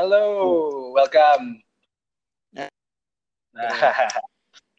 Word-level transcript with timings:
Halo, 0.00 0.24
welcome. 0.96 1.60
Nah, 2.56 2.72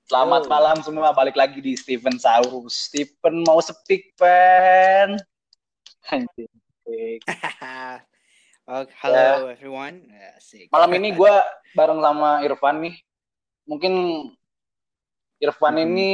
selamat 0.09 0.41
Yo. 0.41 0.49
malam 0.49 0.77
semua, 0.81 1.13
balik 1.13 1.37
lagi 1.37 1.61
di 1.61 1.77
Steven 1.77 2.17
Saurus. 2.17 2.89
Steven 2.89 3.45
mau 3.45 3.61
speak, 3.61 4.17
pen. 4.17 5.21
Anjing. 6.09 6.49
oh, 8.65 8.81
hello 9.05 9.45
everyone. 9.45 10.09
Asik. 10.41 10.73
Malam 10.73 10.89
ini 10.97 11.13
gue 11.21 11.33
bareng 11.77 12.01
sama 12.01 12.41
Irfan 12.41 12.81
nih. 12.81 12.97
Mungkin 13.69 13.93
Irfan 15.37 15.77
Mhm. 15.77 15.83
ini 15.85 16.11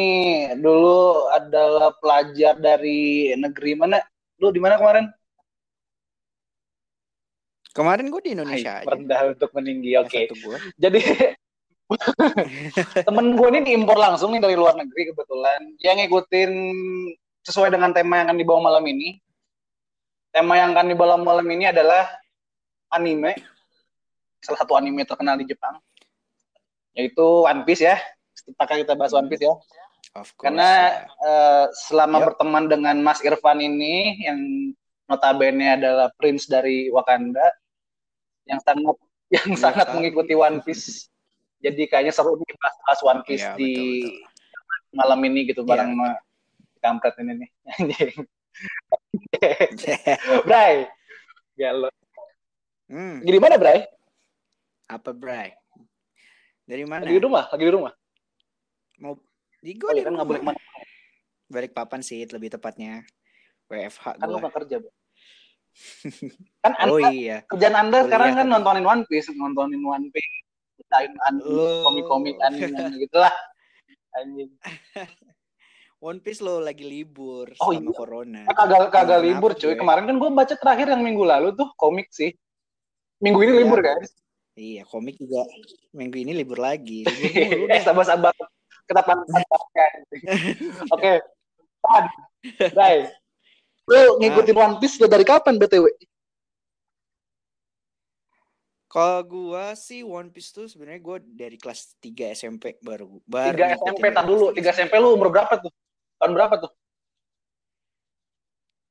dulu 0.59 1.31
adalah 1.31 1.95
pelajar 1.95 2.59
dari 2.59 3.31
negeri 3.39 3.71
mana? 3.71 4.03
Lu 4.35 4.51
di 4.51 4.59
mana 4.59 4.75
kemarin? 4.75 5.07
Kemarin 7.77 8.09
gue 8.09 8.21
di 8.25 8.31
Indonesia 8.33 8.81
Hai, 8.81 8.81
aja. 8.81 8.89
rendah 8.89 9.21
untuk 9.37 9.53
meninggi. 9.53 9.93
Oke. 10.01 10.25
S1 10.25 10.33
gua. 10.41 10.57
Jadi 10.83 11.01
temen 13.05 13.37
gue 13.37 13.47
ini 13.53 13.61
diimpor 13.69 14.01
langsung 14.01 14.33
nih 14.33 14.41
dari 14.41 14.57
luar 14.57 14.73
negeri 14.73 15.13
kebetulan. 15.13 15.77
Dia 15.77 15.93
ngikutin 15.93 16.51
sesuai 17.45 17.69
dengan 17.69 17.93
tema 17.93 18.17
yang 18.17 18.33
akan 18.33 18.39
dibawa 18.41 18.73
malam 18.73 18.83
ini. 18.89 19.21
Tema 20.33 20.57
yang 20.57 20.73
akan 20.73 20.89
dibawa 20.89 21.21
malam 21.21 21.45
ini 21.53 21.69
adalah 21.69 22.09
anime. 22.89 23.37
Salah 24.41 24.57
satu 24.65 24.73
anime 24.73 25.05
terkenal 25.05 25.37
di 25.37 25.45
Jepang. 25.45 25.77
Yaitu 26.97 27.45
One 27.45 27.61
Piece 27.61 27.85
ya. 27.85 28.01
Apakah 28.57 28.81
kita 28.81 28.97
bahas 28.97 29.13
One 29.13 29.29
Piece 29.29 29.45
ya? 29.45 29.53
Of 30.17 30.33
course. 30.33 30.49
Karena 30.49 30.97
eh, 31.05 31.65
selama 31.85 32.25
Yuk. 32.25 32.25
berteman 32.33 32.65
dengan 32.73 32.97
Mas 33.05 33.21
Irfan 33.21 33.61
ini 33.61 34.17
yang 34.25 34.73
notabene 35.05 35.77
adalah 35.77 36.09
prince 36.17 36.49
dari 36.49 36.89
Wakanda 36.89 37.53
yang 38.47 38.59
sangat 38.63 38.95
yang 39.35 39.49
Iya 39.51 39.59
sangat 39.59 39.87
mengikuti 39.91 40.33
One 40.33 40.63
Piece. 40.63 41.11
Jadi 41.59 41.89
kayaknya 41.89 42.13
seru 42.13 42.37
nih 42.37 42.55
bahas 42.57 42.99
One 43.01 43.21
Piece 43.23 43.43
Iya, 43.43 43.57
di 43.57 43.71
betul, 43.75 44.95
malam 44.95 45.19
ini 45.25 45.39
gitu 45.45 45.61
Iya. 45.61 45.69
bareng 45.69 45.89
sama 45.93 46.09
kampret 46.79 47.15
ini 47.19 47.33
nih. 47.43 47.49
Bray. 50.47 50.87
Galo. 51.57 51.89
hmm, 52.87 53.25
Lagi 53.25 53.31
di 53.33 53.41
mana, 53.41 53.55
Bray? 53.57 53.79
apa 54.87 55.11
Bray? 55.11 55.51
Dari 56.63 56.85
mana? 56.87 57.03
Lagi 57.03 57.17
di 57.17 57.23
rumah, 57.23 57.43
lagi 57.51 57.63
di 57.65 57.73
rumah. 57.73 57.93
Mau 59.01 59.13
di 59.59 59.71
Oh, 59.73 59.77
gue 59.83 59.91
di 59.93 60.01
kan 60.05 60.13
boleh 60.15 60.39
rumah. 60.39 60.53
ke 60.55 60.57
mana. 60.57 60.59
Balik 61.47 61.71
papan 61.73 61.99
sih 61.99 62.23
lebih 62.23 62.53
tepatnya. 62.53 63.03
WFH 63.67 64.15
Kan 64.15 64.27
lu 64.31 64.39
kerja, 64.39 64.75
Bro. 64.79 64.91
Kan 66.59 66.73
anda, 66.75 66.89
Oh 66.89 66.99
iya. 66.99 67.45
kerjaan 67.45 67.75
anda 67.75 67.97
Kuliah 67.97 68.05
sekarang 68.05 68.27
kan 68.31 68.43
tapi. 68.43 68.53
nontonin 68.53 68.85
One 68.85 69.03
Piece, 69.05 69.29
nontonin 69.31 69.81
One 69.81 70.07
Piece, 70.09 70.29
anime, 70.89 71.43
Oh. 71.43 71.83
komik-komik 71.83 72.35
anime 72.39 72.73
gitu 72.99 73.17
lah. 73.17 73.33
Anjing. 74.13 74.49
One 75.99 76.19
Piece 76.19 76.39
lo 76.39 76.59
lagi 76.59 76.81
libur 76.81 77.53
Oh, 77.57 77.69
sama 77.71 77.81
iya. 77.83 77.89
corona. 77.91 78.41
Ah, 78.43 78.53
Kagak 78.55 78.89
kagak 78.89 79.17
Kenapa 79.17 79.25
libur 79.25 79.51
cuy. 79.53 79.65
gue? 79.67 79.75
Kemarin 79.75 80.03
kan 80.05 80.15
gue 80.15 80.29
baca 80.31 80.53
terakhir 80.53 80.87
yang 80.89 81.01
minggu 81.01 81.23
lalu 81.23 81.47
tuh 81.53 81.69
komik 81.73 82.09
sih. 82.09 82.33
Minggu 83.17 83.39
ini 83.39 83.51
Iya. 83.51 83.61
libur 83.61 83.79
kan? 83.81 83.97
Iya, 84.53 84.81
komik 84.83 85.15
juga 85.15 85.45
minggu 85.91 86.17
ini 86.17 86.33
libur 86.33 86.57
lagi. 86.57 87.01
Libur 87.01 87.69
eh 87.73 87.81
sabar-sabar. 87.81 88.33
Kita 88.83 89.01
pantas-pantaskan. 89.01 89.91
Oke. 90.93 91.13
Pan. 91.77 92.05
Bye. 92.71 93.09
Lu 93.87 94.19
ngikutin 94.19 94.55
One 94.55 94.75
Piece 94.83 94.99
udah 94.99 95.07
dari 95.07 95.23
kapan 95.23 95.55
BTW? 95.55 95.87
Kalau 98.87 99.19
gua 99.23 99.75
sih 99.75 100.03
One 100.03 100.31
Piece 100.31 100.51
tuh 100.51 100.67
sebenarnya 100.67 100.99
gua 100.99 101.17
dari 101.23 101.55
kelas 101.55 101.95
3 102.03 102.35
SMP 102.35 102.79
baru 102.83 103.19
baru 103.23 103.55
3 103.55 103.79
ngikutin 103.79 103.95
SMP 103.95 104.05
tar 104.11 104.25
dulu. 104.27 104.45
3 104.51 104.59
3 104.59 104.75
SMP 104.75 104.93
lu 104.99 105.15
umur 105.15 105.31
berapa 105.31 105.53
tuh? 105.59 105.71
Tahun 106.19 106.33
berapa 106.35 106.55
tuh? 106.67 106.71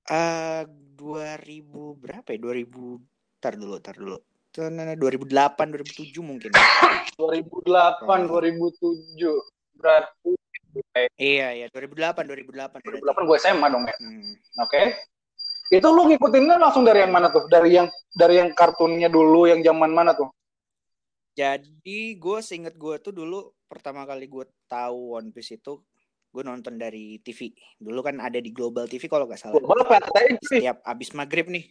Ah, 0.07 0.63
2000 0.97 1.99
berapa 1.99 2.29
ya? 2.33 2.39
2000 2.39 3.01
tar 3.43 3.53
dulu, 3.59 3.77
tar 3.83 3.97
dulu. 3.99 4.17
Nah, 4.57 4.89
nah, 4.89 4.97
2008, 4.97 5.69
2007 5.69 6.25
mungkin. 6.25 6.49
2008, 7.21 8.09
Oh. 8.09 8.41
2007. 8.41 9.29
Berarti 9.77 10.33
iya, 11.19 11.49
iya, 11.55 11.67
2008, 11.71 12.27
2008 12.27 12.83
berarti. 12.83 13.01
2008 13.03 13.29
gue 13.29 13.37
SMA 13.41 13.67
dong 13.69 13.85
ya. 13.85 13.97
Hmm. 13.99 14.33
Oke. 14.63 14.83
Itu 15.71 15.89
lu 15.91 16.07
ngikutinnya 16.07 16.63
langsung 16.63 16.87
dari 16.87 17.03
yang 17.03 17.11
mana 17.11 17.29
tuh? 17.33 17.51
Dari 17.51 17.75
yang 17.75 17.91
dari 18.15 18.39
yang 18.39 18.55
kartunnya 18.55 19.11
dulu 19.11 19.51
yang 19.51 19.61
zaman 19.67 19.91
mana 19.91 20.15
tuh? 20.15 20.31
Jadi 21.37 22.17
gue 22.17 22.39
seinget 22.41 22.79
gue 22.79 22.97
tuh 23.03 23.13
dulu 23.13 23.53
pertama 23.69 24.07
kali 24.07 24.31
gue 24.31 24.47
tahu 24.71 25.19
One 25.19 25.35
Piece 25.35 25.59
itu 25.59 25.83
gue 26.33 26.43
nonton 26.47 26.79
dari 26.79 27.19
TV. 27.21 27.53
Dulu 27.77 28.01
kan 28.01 28.17
ada 28.23 28.39
di 28.39 28.55
Global 28.55 28.87
TV 28.87 29.05
kalau 29.11 29.27
nggak 29.27 29.41
salah. 29.41 29.57
Global 29.59 29.85
apa 29.85 30.05
RCTI 30.07 30.33
sih? 30.45 30.61
Setiap 30.63 30.79
abis 30.87 31.11
maghrib 31.13 31.49
nih. 31.51 31.65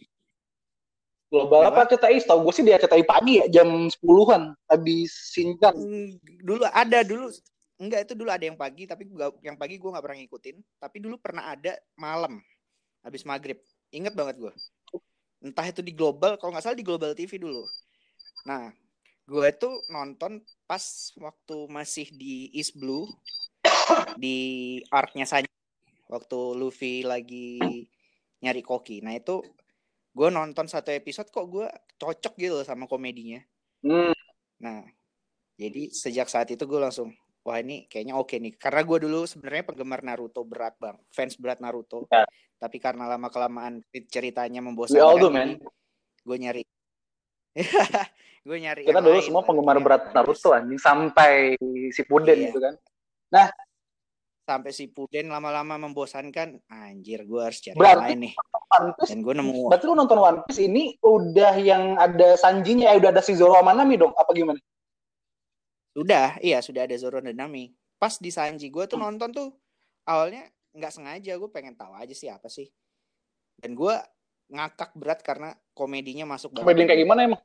Global 1.32 1.66
apa 1.66 1.90
RCTI? 1.90 2.22
Tahu 2.26 2.38
gue 2.46 2.54
sih 2.54 2.64
di 2.66 2.72
RCTI 2.74 3.04
pagi 3.08 3.42
ya 3.42 3.46
jam 3.48 3.88
10-an 3.88 4.54
habis 4.68 5.10
Shinchan. 5.34 5.74
Hmm, 5.74 6.14
dulu 6.42 6.62
ada 6.68 7.00
dulu 7.02 7.32
enggak 7.76 8.08
itu 8.08 8.12
dulu 8.16 8.30
ada 8.32 8.44
yang 8.44 8.56
pagi 8.56 8.88
tapi 8.88 9.08
gua, 9.08 9.32
yang 9.44 9.56
pagi 9.60 9.76
gue 9.76 9.90
nggak 9.90 10.04
pernah 10.04 10.18
ngikutin. 10.20 10.56
Tapi 10.80 10.96
dulu 11.00 11.16
pernah 11.20 11.44
ada 11.52 11.76
malam 11.96 12.40
habis 13.04 13.22
maghrib. 13.28 13.60
Inget 13.92 14.16
banget 14.18 14.36
gue 14.42 14.52
entah 15.44 15.66
itu 15.68 15.84
di 15.84 15.92
global 15.92 16.40
kalau 16.40 16.54
nggak 16.56 16.64
salah 16.64 16.78
di 16.78 16.86
global 16.86 17.12
TV 17.12 17.36
dulu. 17.36 17.62
Nah 18.48 18.72
gue 19.26 19.46
itu 19.46 19.68
nonton 19.90 20.42
pas 20.66 20.82
waktu 21.18 21.56
masih 21.70 22.06
di 22.14 22.50
East 22.54 22.78
Blue 22.78 23.10
di 24.18 24.36
arc-nya 24.88 25.26
saja 25.26 25.50
waktu 26.10 26.38
Luffy 26.56 27.06
lagi 27.06 27.58
nyari 28.40 28.62
koki. 28.62 29.02
Nah 29.02 29.14
itu 29.14 29.42
gue 30.16 30.28
nonton 30.32 30.66
satu 30.70 30.94
episode 30.94 31.28
kok 31.28 31.46
gue 31.46 31.66
cocok 32.00 32.34
gitu 32.38 32.56
sama 32.64 32.88
komedinya. 32.88 33.42
Hmm. 33.84 34.16
Nah, 34.56 34.80
jadi 35.60 35.92
sejak 35.92 36.32
saat 36.32 36.48
itu 36.48 36.64
gue 36.64 36.80
langsung, 36.80 37.12
wah 37.46 37.62
ini 37.62 37.86
kayaknya 37.86 38.18
oke 38.18 38.34
nih. 38.34 38.58
Karena 38.58 38.82
gue 38.82 38.98
dulu 39.06 39.22
sebenarnya 39.22 39.62
penggemar 39.70 40.02
Naruto 40.02 40.42
berat 40.42 40.74
bang, 40.82 40.98
fans 41.14 41.38
berat 41.38 41.62
Naruto. 41.62 42.10
Ya. 42.10 42.26
Tapi 42.58 42.82
karena 42.82 43.06
lama 43.06 43.30
kelamaan 43.30 43.86
ceritanya 44.10 44.58
membosankan, 44.66 45.22
do, 45.22 45.30
man. 45.30 45.54
gue 46.26 46.36
nyari, 46.42 46.62
gue 48.48 48.58
nyari. 48.58 48.82
Kita 48.82 48.98
dulu 48.98 49.14
lain 49.14 49.22
semua 49.22 49.46
penggemar 49.46 49.78
berat 49.78 50.10
Naruto 50.10 50.50
anjing 50.50 50.80
sampai 50.82 51.54
si 51.94 52.02
Puden 52.02 52.34
Iya. 52.34 52.46
gitu 52.50 52.58
kan. 52.58 52.74
Sampai 54.46 54.70
si 54.70 54.86
Puden 54.86 55.26
lama-lama 55.30 55.74
membosankan, 55.90 56.70
anjir 56.70 57.26
gue 57.26 57.42
harus 57.42 57.58
cari 57.62 57.74
yang 57.74 57.82
Berarti 57.82 58.14
lain 58.14 58.18
nih. 58.30 58.32
One 58.66 58.90
Piece, 58.94 59.10
Dan 59.10 59.18
gue 59.22 59.34
nemu, 59.34 59.70
berarti 59.70 59.84
lu 59.86 59.94
nonton 59.94 60.18
One 60.22 60.40
Piece 60.46 60.62
ini 60.62 60.94
udah 61.02 61.54
yang 61.58 61.98
ada 61.98 62.38
Sanjinya, 62.38 62.94
eh 62.94 62.98
udah 62.98 63.10
ada 63.10 63.22
si 63.22 63.34
Zoro 63.34 63.58
sama 63.58 63.74
Nami 63.74 63.98
dong? 63.98 64.14
Apa 64.14 64.30
gimana? 64.34 64.58
Sudah, 65.96 66.36
iya 66.44 66.60
sudah 66.60 66.84
ada 66.84 66.96
Zoro 67.00 67.24
dan 67.24 67.32
Nami. 67.32 67.72
Pas 67.96 68.20
di 68.20 68.28
Sanji 68.28 68.68
gue 68.68 68.84
tuh 68.84 69.00
nonton 69.00 69.32
tuh 69.32 69.48
awalnya 70.04 70.44
nggak 70.76 70.92
sengaja 70.92 71.32
gue 71.40 71.48
pengen 71.48 71.72
tahu 71.72 71.96
aja 71.96 72.12
sih 72.12 72.28
apa 72.28 72.52
sih. 72.52 72.68
Dan 73.56 73.72
gue 73.72 73.96
ngakak 74.52 74.92
berat 74.92 75.24
karena 75.24 75.56
komedinya 75.72 76.28
masuk 76.28 76.52
banget. 76.52 76.64
Komedi 76.68 76.82
kayak 76.84 77.00
gimana 77.00 77.20
emang? 77.24 77.42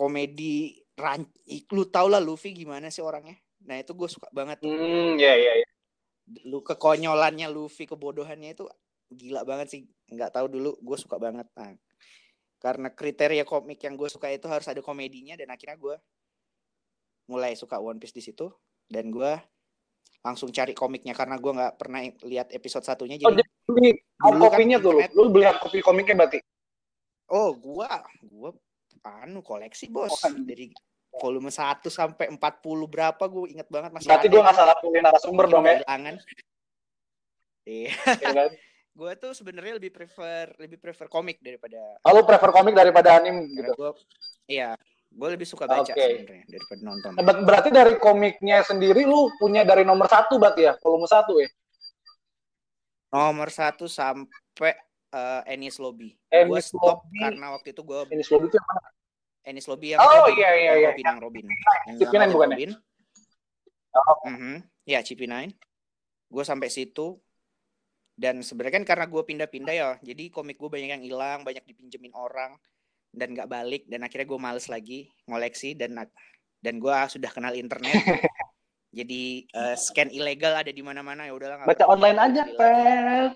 komedi 0.00 0.80
ran 0.96 1.28
lu 1.76 1.84
tau 1.92 2.08
lah 2.08 2.24
Luffy 2.24 2.56
gimana 2.56 2.88
sih 2.88 3.04
orangnya 3.04 3.36
nah 3.68 3.76
itu 3.76 3.92
gue 3.92 4.08
suka 4.08 4.32
banget 4.32 4.64
Hmm, 4.64 5.20
ya 5.20 5.36
ya 5.36 5.52
ya. 5.60 5.68
lu 6.48 6.64
kekonyolannya 6.64 7.52
Luffy 7.52 7.84
kebodohannya 7.84 8.56
itu 8.56 8.64
gila 9.12 9.44
banget 9.44 9.68
sih 9.68 9.80
nggak 10.08 10.32
tahu 10.32 10.46
dulu 10.48 10.80
gue 10.80 10.96
suka 10.96 11.20
banget 11.20 11.44
nah, 11.52 11.76
karena 12.56 12.88
kriteria 12.88 13.44
komik 13.44 13.84
yang 13.84 14.00
gue 14.00 14.08
suka 14.08 14.32
itu 14.32 14.48
harus 14.48 14.64
ada 14.72 14.80
komedinya 14.80 15.36
dan 15.36 15.52
akhirnya 15.52 15.76
gue 15.76 15.96
mulai 17.30 17.54
suka 17.54 17.78
One 17.78 17.96
Piece 17.96 18.12
di 18.12 18.20
situ 18.20 18.50
dan 18.84 19.08
gue 19.08 19.32
langsung 20.20 20.50
cari 20.50 20.74
komiknya 20.74 21.14
karena 21.14 21.38
gue 21.38 21.48
nggak 21.48 21.74
pernah 21.78 22.02
lihat 22.26 22.50
episode 22.50 22.82
satunya 22.82 23.16
Oh, 23.22 23.30
jadi 23.30 23.40
jadi 23.40 23.48
beli 23.64 23.90
hard 24.18 24.34
Dulu 24.34 24.42
kan 24.42 24.50
copy-nya 24.52 24.76
tuh 24.76 24.90
lu. 24.92 25.00
Lu 25.14 25.22
beli 25.30 25.44
hard 25.46 25.60
copy 25.62 25.78
komiknya 25.80 26.14
berarti? 26.18 26.38
oh 27.30 27.54
gue 27.54 27.86
gue 28.20 28.50
anu 29.00 29.40
koleksi 29.40 29.86
bos 29.86 30.10
Oh, 30.10 30.18
kan. 30.18 30.34
dari 30.42 30.66
volume 31.14 31.48
1 31.48 31.86
sampai 31.86 32.26
40 32.28 32.38
berapa 32.84 33.22
gue 33.22 33.54
inget 33.54 33.70
banget 33.70 33.90
masih 33.94 34.10
Berarti 34.10 34.26
gue 34.26 34.40
nggak 34.42 34.56
salah 34.58 34.76
pilih 34.82 35.00
narasumber 35.00 35.46
dong 35.46 35.64
ya. 35.64 35.78
Iya, 37.64 37.92
ya 38.18 38.30
kan? 38.34 38.50
gue 39.00 39.12
tuh 39.16 39.32
sebenarnya 39.32 39.78
lebih 39.78 39.94
prefer 39.94 40.50
lebih 40.58 40.76
prefer 40.76 41.06
komik 41.06 41.38
daripada 41.38 41.78
Oh, 42.02 42.10
lu 42.12 42.26
prefer 42.26 42.50
komik 42.50 42.74
daripada 42.74 43.16
anime 43.16 43.46
gitu. 43.48 43.72
gue 43.72 43.90
iya 44.50 44.74
gue 45.10 45.28
lebih 45.34 45.42
suka 45.44 45.66
baca 45.66 45.90
Oke. 45.90 45.98
sebenarnya 45.98 46.46
daripada 46.46 46.80
nonton. 46.80 47.10
Ber- 47.18 47.42
Berarti 47.42 47.68
dari 47.68 47.94
komiknya 47.98 48.62
sendiri 48.62 49.02
lu 49.02 49.26
punya 49.36 49.66
dari 49.66 49.82
nomor 49.82 50.06
satu 50.06 50.38
berarti 50.38 50.70
ya, 50.70 50.78
volume 50.78 51.10
satu 51.10 51.34
ya? 51.36 51.50
Nomor 53.10 53.50
satu 53.50 53.90
sampai 53.90 54.72
eh 55.10 55.42
Ennis 55.50 55.82
Lobby. 55.82 56.14
Gue 56.30 56.46
Enies 56.46 56.70
stop 56.70 57.02
Lobby. 57.02 57.18
karena 57.18 57.46
waktu 57.50 57.74
itu 57.74 57.82
gue 57.82 57.98
Ini 58.06 58.22
Lobby 58.30 58.46
itu 58.46 58.56
yang 58.56 58.68
mana? 58.70 58.82
Ennis 59.40 59.66
Lobby 59.66 59.86
yang 59.90 59.98
Oh, 59.98 60.06
Robin, 60.06 60.34
iya, 60.38 60.50
iya, 60.54 60.54
yang 60.54 60.78
iya. 60.78 60.88
Robin 60.94 61.04
yang 61.04 61.18
Robin. 61.18 61.44
Yang 61.44 61.96
CP9 61.98 62.06
ngangkatin 62.06 62.30
bukan 62.30 62.48
ya? 62.48 62.54
Robin. 62.54 62.70
Oh. 63.90 64.18
Mhm. 64.30 64.54
Ya 64.86 64.98
CP9. 65.02 65.34
Gue 66.30 66.44
sampai 66.46 66.68
situ 66.70 67.18
dan 68.14 68.44
sebenarnya 68.46 68.78
kan 68.78 68.86
karena 68.86 69.06
gue 69.08 69.22
pindah-pindah 69.24 69.74
ya, 69.74 69.90
jadi 70.04 70.28
komik 70.28 70.60
gue 70.60 70.68
banyak 70.68 70.92
yang 70.92 71.02
hilang, 71.02 71.40
banyak 71.40 71.64
dipinjemin 71.64 72.12
orang 72.12 72.52
dan 73.10 73.34
nggak 73.34 73.50
balik 73.50 73.82
dan 73.90 74.06
akhirnya 74.06 74.26
gue 74.30 74.40
males 74.40 74.66
lagi 74.70 75.10
ngoleksi 75.26 75.74
dan 75.74 75.98
dan 76.60 76.74
gue 76.78 76.94
sudah 77.10 77.30
kenal 77.32 77.52
internet. 77.56 77.94
jadi 78.98 79.22
eh, 79.46 79.76
scan 79.78 80.10
ilegal 80.10 80.54
ada 80.54 80.70
di 80.70 80.82
mana-mana 80.82 81.26
ya 81.26 81.32
udahlah. 81.34 81.66
Baca 81.66 81.84
apa-apa, 81.84 81.94
online 81.94 82.18
aja. 82.18 82.42
Pel. 82.54 83.26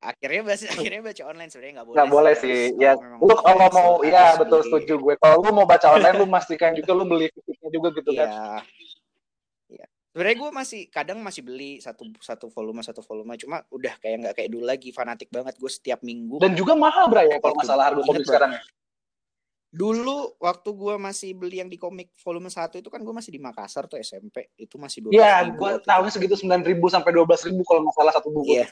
Akhirnya 0.00 0.42
baca 0.48 0.66
akhirnya 0.74 1.00
baca 1.04 1.22
online 1.28 1.50
sebenarnya 1.52 1.74
nggak 1.80 1.86
boleh. 1.86 1.96
Nggak 1.96 2.10
boleh 2.10 2.34
sih. 2.40 2.58
Ya, 2.80 2.92
lu 2.96 3.34
kalau 3.36 3.68
mau, 3.68 3.90
ya 4.00 4.36
betul 4.40 4.60
setuju 4.64 4.94
gue. 4.96 5.14
Kalau 5.20 5.44
lu 5.44 5.50
mau 5.52 5.66
baca 5.68 5.86
online, 5.92 6.16
lu 6.16 6.26
pastikan 6.34 6.72
juga 6.72 6.92
lu 6.96 7.04
beli 7.04 7.28
fisiknya 7.32 7.68
juga 7.68 7.88
gitu 7.96 8.10
kan. 8.16 8.28
Sebenarnya 10.20 10.36
gue 10.36 10.52
masih 10.52 10.80
kadang 10.92 11.16
masih 11.24 11.40
beli 11.40 11.80
satu 11.80 12.04
satu 12.20 12.52
volume 12.52 12.84
satu 12.84 13.00
volume 13.00 13.40
cuma 13.40 13.64
udah 13.72 13.96
kayak 14.04 14.16
nggak 14.20 14.34
kayak 14.36 14.50
dulu 14.52 14.68
lagi 14.68 14.92
fanatik 14.92 15.32
banget 15.32 15.56
gue 15.56 15.70
setiap 15.72 16.04
minggu. 16.04 16.36
Dan 16.36 16.52
juga 16.52 16.76
mahal, 16.76 17.08
Bray, 17.08 17.32
ya 17.32 17.40
kalau 17.40 17.56
masalah 17.56 17.88
harga 17.88 18.04
komik 18.04 18.28
Bro. 18.28 18.36
sekarang. 18.36 18.52
ya. 18.52 18.60
Dulu 19.72 20.36
waktu 20.36 20.68
gue 20.76 20.94
masih 21.00 21.32
beli 21.32 21.64
yang 21.64 21.72
di 21.72 21.80
komik 21.80 22.12
volume 22.20 22.52
1 22.52 22.84
itu 22.84 22.92
kan 22.92 23.00
gue 23.00 23.14
masih 23.16 23.32
di 23.32 23.40
Makassar 23.40 23.88
tuh 23.88 23.96
SMP 23.96 24.52
itu 24.60 24.76
masih 24.76 25.08
dua 25.08 25.16
Iya, 25.16 25.56
gue 25.56 25.70
tahunya 25.88 26.12
segitu 26.12 26.36
9 26.36 26.68
ribu 26.68 26.92
sampai 26.92 27.16
12 27.16 27.48
ribu 27.48 27.64
kalau 27.64 27.80
masalah 27.88 28.12
satu 28.12 28.28
buku. 28.28 28.60
Iya. 28.60 28.68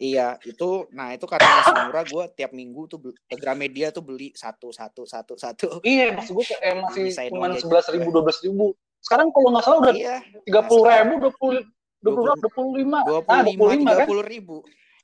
Iya, 0.00 0.28
itu 0.48 0.88
nah 0.96 1.12
itu 1.12 1.28
karena 1.28 1.52
masih 1.52 1.74
murah 1.84 2.04
gue 2.08 2.24
tiap 2.32 2.56
minggu 2.56 2.88
tuh 2.88 2.96
beli- 2.96 3.20
ke 3.28 3.36
Gramedia 3.36 3.92
tuh 3.92 4.00
beli 4.00 4.32
satu 4.32 4.72
satu 4.72 5.04
satu 5.04 5.36
satu. 5.36 5.84
Iya, 5.84 6.16
maksud 6.16 6.32
gue 6.32 6.48
kayak 6.48 6.80
masih 6.80 7.12
cuma 7.28 7.52
11 7.52 7.92
ribu, 7.92 8.08
12 8.08 8.40
ribu. 8.48 8.72
Sekarang 9.02 9.28
kalau 9.30 9.48
nggak 9.54 9.64
salah 9.64 9.78
udah 9.82 9.94
Iya, 9.94 10.16
30 10.44 10.82
ribu, 10.84 11.14
20, 11.30 11.64
20, 11.98 12.34
25, 12.38 12.38
dua 12.38 12.38
ah, 12.38 12.46
puluh 12.54 12.74
lima 12.78 12.98
25 13.02 13.58
kan? 13.58 13.78
tiga 13.82 14.06
puluh 14.06 14.24
ribu. 14.26 14.56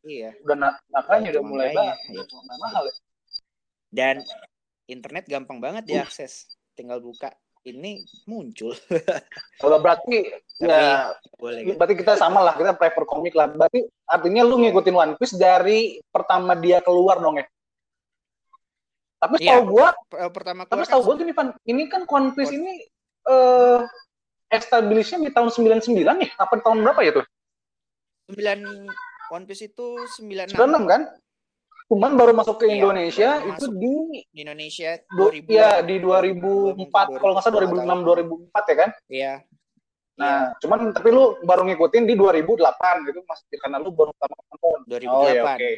Iya. 0.04 0.30
Udah 0.44 0.56
na- 0.58 0.78
makanya 0.92 1.28
udah 1.38 1.44
mulai 1.44 1.68
banget. 1.72 1.98
iya. 2.12 2.22
Mahal 2.60 2.82
ya. 2.86 2.94
Dan 3.94 4.16
internet 4.86 5.24
gampang 5.26 5.58
banget 5.58 5.82
diakses. 5.88 6.50
Tinggal 6.76 7.00
buka 7.00 7.32
ini 7.64 8.04
muncul. 8.28 8.76
Kalau 9.62 9.80
berarti 9.80 10.28
Tapi 10.60 10.68
ya 10.68 11.16
boleh 11.40 11.60
gitu. 11.64 11.76
berarti 11.80 11.94
kita 11.96 12.12
sama 12.20 12.44
lah, 12.44 12.54
kita 12.54 12.76
prefer 12.76 13.08
komik 13.08 13.32
lah. 13.32 13.48
Berarti 13.48 13.88
artinya 14.04 14.44
lu 14.44 14.60
ngikutin 14.60 14.94
One 14.94 15.14
Piece 15.16 15.34
dari 15.34 15.98
pertama 16.12 16.52
dia 16.54 16.84
keluar 16.84 17.18
dong 17.18 17.40
ya. 17.40 17.46
Tapi 19.18 19.40
Iya. 19.40 19.56
setahu 19.56 19.62
gua, 19.72 19.88
eh, 20.20 20.30
Pertama 20.30 20.60
tapi 20.68 20.84
setahu 20.84 21.00
kan 21.00 21.06
gua 21.08 21.14
gini 21.16 21.32
ini 21.64 21.82
kan 21.88 22.04
One 22.04 22.36
Piece 22.36 22.52
ini 22.52 22.84
eh 23.24 23.80
establishnya 24.52 25.18
di 25.24 25.30
tahun 25.32 25.50
99 25.50 25.90
nih. 26.04 26.30
Apa 26.38 26.60
tahun 26.62 26.84
berapa 26.84 27.00
ya 27.02 27.12
tuh? 27.20 27.26
9 28.32 28.88
One 29.32 29.44
Piece 29.48 29.68
itu 29.68 29.86
96 30.20 30.54
96 30.54 30.84
kan? 30.86 31.02
Cuman 31.84 32.16
baru 32.16 32.32
masuk 32.32 32.64
ke 32.64 32.72
Iya, 32.72 32.80
Indonesia 32.80 33.30
baru 33.44 33.50
itu 33.52 33.66
di 33.76 33.94
di 34.32 34.40
Indonesia 34.40 34.90
du, 35.12 35.28
2000 35.28 35.52
ya 35.52 35.70
di 35.84 35.96
2004 36.00 37.20
kalau 37.20 37.32
nggak 37.36 37.44
salah 37.44 37.60
2006 37.68 38.48
2004 38.48 38.70
ya 38.72 38.76
kan? 38.76 38.90
Iya. 39.12 39.34
Nah, 40.14 40.54
cuman 40.62 40.94
tapi 40.94 41.10
lu 41.10 41.36
baru 41.42 41.66
ngikutin 41.66 42.06
di 42.06 42.14
2008 42.14 43.04
gitu 43.10 43.20
Mas 43.26 43.42
karena 43.50 43.76
lu 43.82 43.90
baru 43.90 44.14
pertama 44.16 44.40
nonton. 44.48 44.78
2008. 44.86 45.10
Oh 45.10 45.28
ya 45.28 45.42
oke. 45.44 45.70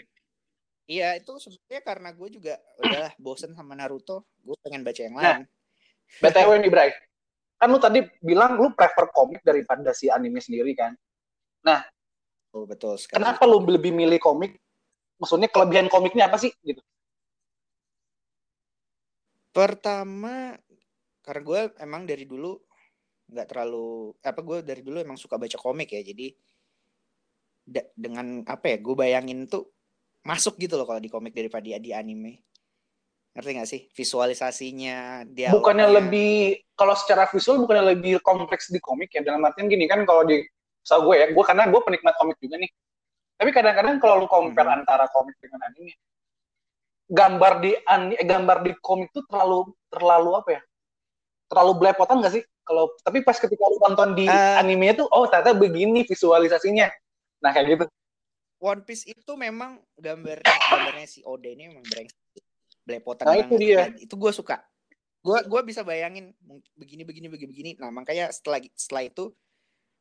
Iya, 0.87 1.09
itu 1.19 1.33
sebenarnya 1.43 1.83
karena 1.83 2.09
gue 2.15 2.29
juga 2.31 2.55
udahlah 2.79 3.13
bosen 3.19 3.51
sama 3.59 3.75
Naruto, 3.75 4.23
gue 4.39 4.55
pengen 4.63 4.87
baca 4.87 5.01
yang 5.03 5.19
Nah, 5.19 5.43
lain. 5.43 5.45
BTW 6.23 6.51
nih 6.63 6.71
Bray. 6.71 6.91
Kan 7.57 7.73
lu 7.73 7.81
tadi 7.81 8.05
bilang 8.21 8.61
lu 8.61 8.73
prefer 8.77 9.09
komik 9.13 9.41
daripada 9.41 9.97
si 9.97 10.13
anime 10.13 10.41
sendiri 10.41 10.77
kan? 10.77 10.93
Oh, 12.57 12.65
betul 12.65 12.97
sekali. 12.97 13.21
Kenapa 13.21 13.45
lu 13.45 13.61
lebih 13.69 13.93
milih 13.93 14.17
komik? 14.17 14.57
Maksudnya 15.21 15.53
kelebihan 15.53 15.93
komiknya 15.93 16.33
apa 16.33 16.41
sih 16.41 16.49
gitu? 16.65 16.81
Pertama 19.53 20.57
karena 21.21 21.43
gue 21.45 21.61
emang 21.85 22.09
dari 22.09 22.25
dulu 22.25 22.57
nggak 23.29 23.47
terlalu 23.53 24.17
apa 24.25 24.41
gue 24.41 24.59
dari 24.65 24.81
dulu 24.81 25.05
emang 25.05 25.21
suka 25.21 25.37
baca 25.37 25.57
komik 25.61 25.93
ya. 25.93 26.01
Jadi 26.01 26.33
dengan 27.93 28.41
apa 28.49 28.73
ya? 28.73 28.77
Gue 28.81 28.97
bayangin 28.97 29.45
tuh 29.45 29.69
masuk 30.25 30.57
gitu 30.57 30.81
loh 30.81 30.89
kalau 30.89 31.01
di 31.01 31.13
komik 31.13 31.37
daripada 31.37 31.61
di, 31.61 31.77
di 31.77 31.93
anime. 31.93 32.41
Ngerti 33.37 33.51
gak 33.53 33.69
sih? 33.69 33.81
Visualisasinya, 33.93 35.29
dia 35.29 35.53
Bukannya 35.53 35.93
lebih 35.93 36.57
kalau 36.73 36.97
secara 36.97 37.29
visual 37.29 37.61
bukannya 37.61 37.93
lebih 37.93 38.25
kompleks 38.25 38.73
di 38.73 38.81
komik 38.81 39.13
ya? 39.13 39.21
Dalam 39.21 39.45
artian 39.45 39.69
gini 39.69 39.85
kan 39.85 40.09
kalau 40.09 40.25
di 40.25 40.41
so 40.81 41.05
gue 41.05 41.21
ya, 41.21 41.29
gue 41.29 41.45
karena 41.45 41.69
gue 41.69 41.81
penikmat 41.85 42.17
komik 42.17 42.41
juga 42.41 42.57
nih. 42.57 42.71
Tapi 43.37 43.51
kadang-kadang 43.53 44.01
kalau 44.01 44.25
lu 44.25 44.27
compare 44.27 44.65
Hmm. 44.73 44.81
antara 44.81 45.05
komik 45.13 45.37
dengan 45.37 45.61
anime, 45.69 45.93
gambar 47.13 47.53
di 47.61 47.73
ani, 47.85 48.17
eh, 48.17 48.25
gambar 48.25 48.65
di 48.65 48.73
komik 48.81 49.13
tuh 49.13 49.29
terlalu 49.29 49.69
terlalu 49.93 50.31
apa 50.33 50.49
ya? 50.57 50.61
Terlalu 51.53 51.73
belepotan 51.77 52.25
gak 52.25 52.35
sih? 52.41 52.45
Kalau 52.65 52.97
tapi 53.05 53.21
pas 53.21 53.37
ketika 53.37 53.63
lu 53.69 53.77
nonton 53.85 54.17
di 54.17 54.25
Eh. 54.27 54.57
anime 54.57 54.97
tuh, 54.97 55.07
oh 55.13 55.29
ternyata 55.29 55.53
begini 55.53 56.09
visualisasinya. 56.09 56.89
Nah 57.45 57.53
kayak 57.53 57.67
gitu. 57.69 57.85
One 58.65 58.81
Piece 58.89 59.05
itu 59.05 59.33
memang 59.37 59.77
gambar 60.01 60.41
gambarnya 60.41 61.05
si 61.05 61.21
Oda 61.21 61.53
ini 61.53 61.69
memang 61.69 61.85
brengsek 61.85 62.17
belepotan 62.87 63.27
Nah, 63.27 63.35
banget. 63.35 63.47
itu 63.51 63.55
dia. 63.59 63.79
Dan 63.83 63.95
itu 63.99 64.15
gue 64.15 64.33
suka. 64.33 64.57
Gue 65.27 65.43
gua 65.51 65.61
bisa 65.67 65.83
bayangin 65.83 66.31
begini 66.79 67.03
begini 67.03 67.27
begini 67.27 67.51
begini. 67.51 67.71
Nah 67.83 67.91
makanya 67.91 68.31
setelah 68.31 68.63
setelah 68.79 69.03
itu 69.11 69.35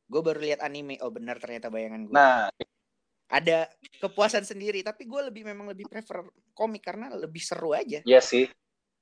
gue 0.05 0.21
baru 0.21 0.37
lihat 0.37 0.61
anime. 0.61 1.01
Oh 1.01 1.09
benar 1.09 1.41
ternyata 1.41 1.73
bayangan 1.73 2.05
gue 2.05 2.13
Nah, 2.13 2.53
ada 3.25 3.65
kepuasan 3.97 4.45
sendiri 4.45 4.85
tapi 4.85 5.09
gue 5.09 5.21
lebih 5.33 5.49
memang 5.49 5.65
lebih 5.73 5.89
prefer 5.89 6.21
komik 6.53 6.85
karena 6.85 7.09
lebih 7.17 7.41
seru 7.41 7.73
aja. 7.73 8.05
Iya 8.05 8.21
sih. 8.21 8.45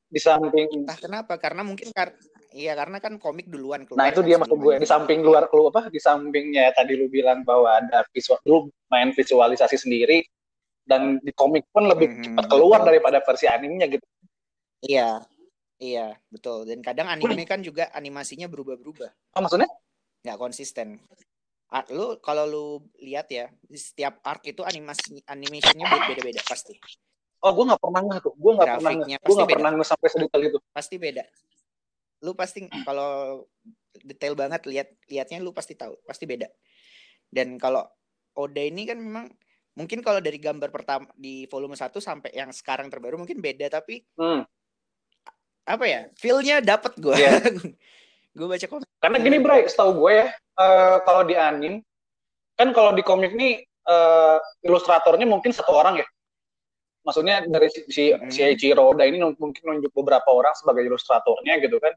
Di 0.08 0.22
samping 0.22 0.72
entah 0.72 0.96
kenapa 0.96 1.36
karena 1.36 1.66
mungkin 1.68 1.92
kar 1.92 2.16
iya 2.54 2.78
karena 2.78 3.02
kan 3.04 3.18
komik 3.20 3.50
duluan 3.50 3.84
keluar 3.84 4.00
Nah 4.00 4.08
itu 4.14 4.22
kan 4.22 4.28
dia 4.30 4.38
maksud 4.40 4.58
gue 4.62 4.74
di 4.80 4.88
samping 4.88 5.20
luar 5.26 5.50
keluar 5.52 5.74
apa 5.76 5.90
di 5.90 5.98
sampingnya 6.00 6.72
tadi 6.72 6.94
lu 6.96 7.10
bilang 7.10 7.42
bahwa 7.42 7.82
ada 7.82 8.06
visual 8.14 8.38
lu 8.46 8.70
main 8.94 9.10
visualisasi 9.12 9.76
sendiri 9.76 10.22
dan 10.84 11.18
di 11.24 11.32
komik 11.32 11.64
pun 11.72 11.88
lebih 11.88 12.12
Mhm, 12.12 12.24
cepat 12.24 12.46
keluar 12.52 12.80
betul. 12.84 12.90
daripada 12.92 13.18
versi 13.24 13.46
animenya 13.48 13.88
gitu. 13.88 14.06
iya 14.84 15.24
iya 15.80 16.16
betul 16.28 16.68
dan 16.68 16.84
kadang 16.84 17.08
anime 17.08 17.44
kan 17.48 17.64
juga 17.64 17.88
animasinya 17.96 18.48
berubah-berubah 18.52 19.12
Oh, 19.34 19.42
maksudnya? 19.42 19.68
nggak 20.24 20.40
konsisten. 20.40 21.02
Ah, 21.74 21.84
lu 21.90 22.22
kalau 22.22 22.46
lu 22.46 22.66
lihat 23.02 23.28
ya 23.34 23.50
di 23.66 23.76
setiap 23.82 24.22
arc 24.22 24.46
itu 24.46 24.62
animasi 24.62 25.20
animationnya 25.26 25.90
beda-beda 25.90 26.40
pasti 26.46 26.78
Oh 27.44 27.52
gue 27.52 27.66
nggak 27.68 27.82
pernah 27.84 28.02
nggak 28.08 28.20
tuh, 28.24 28.34
gue 28.40 28.52
nggak 28.56 28.70
pernah 28.72 28.92
Grafiknya 28.96 29.18
gue 29.20 29.36
nggak 29.36 29.52
pernah 29.52 29.70
nge 29.76 29.86
sampai 29.90 30.08
sedetail 30.08 30.44
itu. 30.48 30.60
pasti 30.72 30.96
beda. 30.96 31.24
Lu 32.24 32.32
pasti 32.40 32.60
kalau 32.88 33.44
detail 34.00 34.34
banget 34.40 34.62
lihat 34.64 34.88
lihatnya 35.12 35.44
lu 35.44 35.52
pasti 35.52 35.76
tahu 35.76 35.92
pasti 36.08 36.24
beda. 36.24 36.48
Dan 37.28 37.60
kalau 37.60 37.84
Oda 38.40 38.64
ini 38.64 38.88
kan 38.88 38.96
memang 38.96 39.28
mungkin 39.74 40.06
kalau 40.06 40.22
dari 40.22 40.38
gambar 40.38 40.70
pertama 40.70 41.10
di 41.18 41.50
volume 41.50 41.74
1 41.74 41.90
sampai 41.98 42.30
yang 42.34 42.54
sekarang 42.54 42.90
terbaru 42.94 43.18
mungkin 43.18 43.42
beda 43.42 43.70
tapi 43.70 44.06
Hmm. 44.14 44.46
apa 45.64 45.86
ya 45.88 46.02
feel-nya 46.20 46.60
dapet 46.60 46.94
gue. 47.00 47.16
Iya. 47.16 47.32
gue 48.38 48.48
baca 48.50 48.66
komik. 48.68 48.88
Karena 49.00 49.18
gini 49.22 49.38
Bray, 49.42 49.66
setahu 49.70 50.06
gue 50.06 50.12
ya 50.22 50.28
eh, 50.34 50.98
kalau 51.06 51.22
di 51.26 51.36
anim 51.38 51.80
kan 52.54 52.70
kalau 52.70 52.94
di 52.94 53.02
komik 53.02 53.34
nih 53.34 53.62
eh, 53.66 54.38
ilustratornya 54.64 55.26
mungkin 55.26 55.50
satu 55.56 55.74
orang 55.74 56.02
ya. 56.02 56.08
Maksudnya 57.04 57.44
dari 57.52 57.68
si 57.68 57.84
si, 57.92 58.04
Hmm. 58.16 58.32
si 58.32 58.40
Eiichiro 58.46 58.80
Oda 58.88 59.04
ini 59.04 59.20
mungkin 59.20 59.64
nunjuk 59.64 59.92
beberapa 59.92 60.30
orang 60.32 60.56
sebagai 60.56 60.86
ilustratornya 60.88 61.60
gitu 61.60 61.82
kan. 61.82 61.92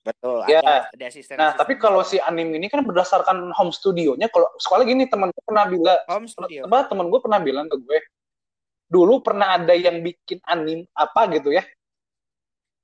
Betul. 0.00 0.48
Ya. 0.48 0.64
Ada, 0.64 0.76
ada 0.96 1.04
asisten. 1.12 1.36
Nah, 1.36 1.52
tapi 1.52 1.76
kalau 1.76 2.00
si 2.00 2.16
anime 2.16 2.56
ini 2.56 2.72
kan 2.72 2.80
berdasarkan 2.80 3.52
home 3.52 3.68
studionya, 3.68 4.32
kalau 4.32 4.48
sekolah 4.56 4.88
gini 4.88 5.04
teman 5.04 5.28
gue 5.28 5.44
pernah 5.44 5.68
bilang, 5.68 6.00
home 6.08 6.24
studio. 6.24 6.64
apa 6.64 6.88
teman 6.88 7.12
gue 7.12 7.20
pernah 7.20 7.36
bilang 7.36 7.66
ke 7.68 7.76
gue, 7.76 7.98
dulu 8.88 9.20
pernah 9.20 9.60
ada 9.60 9.76
yang 9.76 10.00
bikin 10.00 10.40
anime 10.48 10.88
apa 10.96 11.28
gitu 11.36 11.52
ya, 11.52 11.62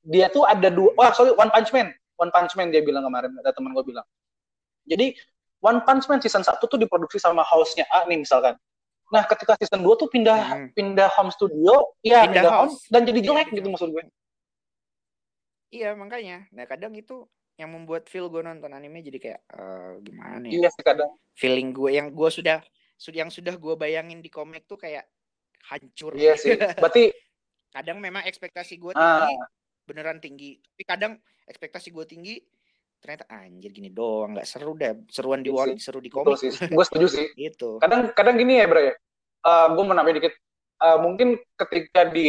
dia 0.05 0.29
tuh 0.29 0.45
ada 0.45 0.69
dua, 0.69 0.93
oh 0.93 1.11
sorry 1.17 1.33
One 1.33 1.49
Punch 1.49 1.73
Man, 1.73 1.89
One 2.21 2.31
Punch 2.31 2.53
Man 2.55 2.69
dia 2.69 2.85
bilang 2.85 3.03
kemarin, 3.03 3.33
ada 3.41 3.51
teman 3.51 3.73
gue 3.73 3.85
bilang. 3.85 4.05
Jadi 4.85 5.17
One 5.65 5.83
Punch 5.83 6.07
Man 6.07 6.21
season 6.21 6.45
1 6.45 6.61
tuh 6.63 6.77
diproduksi 6.77 7.17
sama 7.17 7.41
house-nya 7.43 7.89
A 7.91 8.05
nih 8.05 8.23
misalkan. 8.23 8.55
Nah, 9.09 9.25
ketika 9.25 9.57
season 9.57 9.81
2 9.81 9.97
tuh 9.97 10.07
pindah 10.07 10.37
Hmm. 10.37 10.69
pindah 10.77 11.09
home 11.17 11.33
studio, 11.33 11.97
ya 12.05 12.23
Pindah 12.29 12.45
pindah, 12.45 12.53
home 12.53 12.71
house. 12.71 12.87
dan 12.93 13.03
jadi 13.03 13.19
Iya, 13.19 13.27
jelek 13.33 13.47
pindah 13.51 13.57
gitu 13.57 13.69
maksud 13.73 13.89
gue. 13.91 14.05
Iya 15.71 15.95
makanya. 15.99 16.47
Nah 16.55 16.65
kadang 16.69 16.95
itu 16.95 17.27
yang 17.57 17.73
membuat 17.73 18.07
feel 18.13 18.29
gue 18.29 18.45
nonton 18.45 18.69
anime 18.77 19.01
jadi 19.01 19.19
kayak 19.19 19.41
eh, 19.51 19.93
gimana 20.05 20.45
ya? 20.47 20.53
Iya 20.53 20.69
sih 20.73 20.85
kadang. 20.85 21.11
Feeling 21.35 21.73
gue 21.73 21.91
yang 21.97 22.13
gue 22.13 22.29
sudah 22.31 22.61
yang 23.13 23.29
sudah 23.29 23.55
gue 23.57 23.75
bayangin 23.77 24.21
di 24.25 24.31
komik 24.33 24.65
tuh 24.69 24.79
kayak 24.81 25.09
hancur. 25.69 26.15
Iya 26.15 26.37
sih. 26.37 26.55
Berarti 26.83 27.13
kadang 27.77 28.01
memang 28.01 28.25
ekspektasi 28.25 28.81
gue 28.81 28.93
ah, 28.97 29.29
tinggi, 29.29 29.35
beneran 29.85 30.17
tinggi 30.17 30.57
tapi 30.65 30.83
kadang 30.89 31.13
ekspektasi 31.45 31.93
gue 31.93 32.05
tinggi 32.09 32.41
ternyata 32.97 33.29
anjir 33.29 33.69
gini 33.69 33.93
doang 33.93 34.33
nggak 34.33 34.49
seru 34.49 34.73
deh 34.73 34.97
seruan 35.13 35.45
di 35.45 35.53
Iya 35.53 35.57
war 35.61 35.69
sih. 35.69 35.77
seru 35.77 36.01
di 36.01 36.09
komik. 36.09 36.41
Gue 36.73 36.85
setuju 36.89 37.07
sih. 37.13 37.27
gitu 37.45 37.77
Kadang 37.79 38.17
kadang 38.17 38.41
gini 38.41 38.59
ya, 38.59 38.67
Bro 38.67 38.81
ya. 38.81 38.95
Eh 39.45 39.67
gue 39.77 39.85
mau 39.85 39.93
nambahin 39.93 40.19
dikit. 40.25 40.35
Eh, 40.77 40.99
mungkin 41.01 41.41
ketika 41.57 42.13
di 42.13 42.29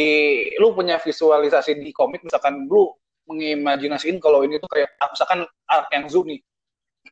lu 0.56 0.72
punya 0.72 0.96
visualisasi 0.96 1.84
di 1.84 1.92
komik 1.92 2.24
misalkan 2.24 2.64
lu 2.64 2.92
mengimajinasiin 3.28 4.16
kalau 4.18 4.42
ini 4.42 4.56
tuh 4.56 4.66
kayak 4.66 4.88
ah, 4.98 5.08
misalkan 5.12 5.40
arc 5.66 5.88
yang 5.92 6.08
Zoo 6.08 6.24
nih 6.24 6.40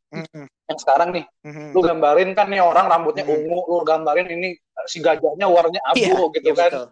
Mhm, 0.06 0.46
yang 0.70 0.78
sekarang 0.78 1.08
nih 1.12 1.24
mhm. 1.42 1.72
lu 1.72 1.80
gambarin 1.82 2.30
kan 2.32 2.46
nih 2.48 2.60
orang 2.60 2.86
rambutnya 2.86 3.22
Hmm. 3.22 3.36
ungu 3.36 3.58
lu 3.66 3.82
gambarin 3.82 4.28
ini 4.28 4.48
eh, 4.54 4.86
si 4.86 4.98
gajahnya 4.98 5.44
warnanya 5.46 5.82
abu 5.84 5.98
Iya, 6.00 6.16
gitu 6.36 6.50
iya 6.50 6.56
kan 6.56 6.70
betul. 6.72 6.86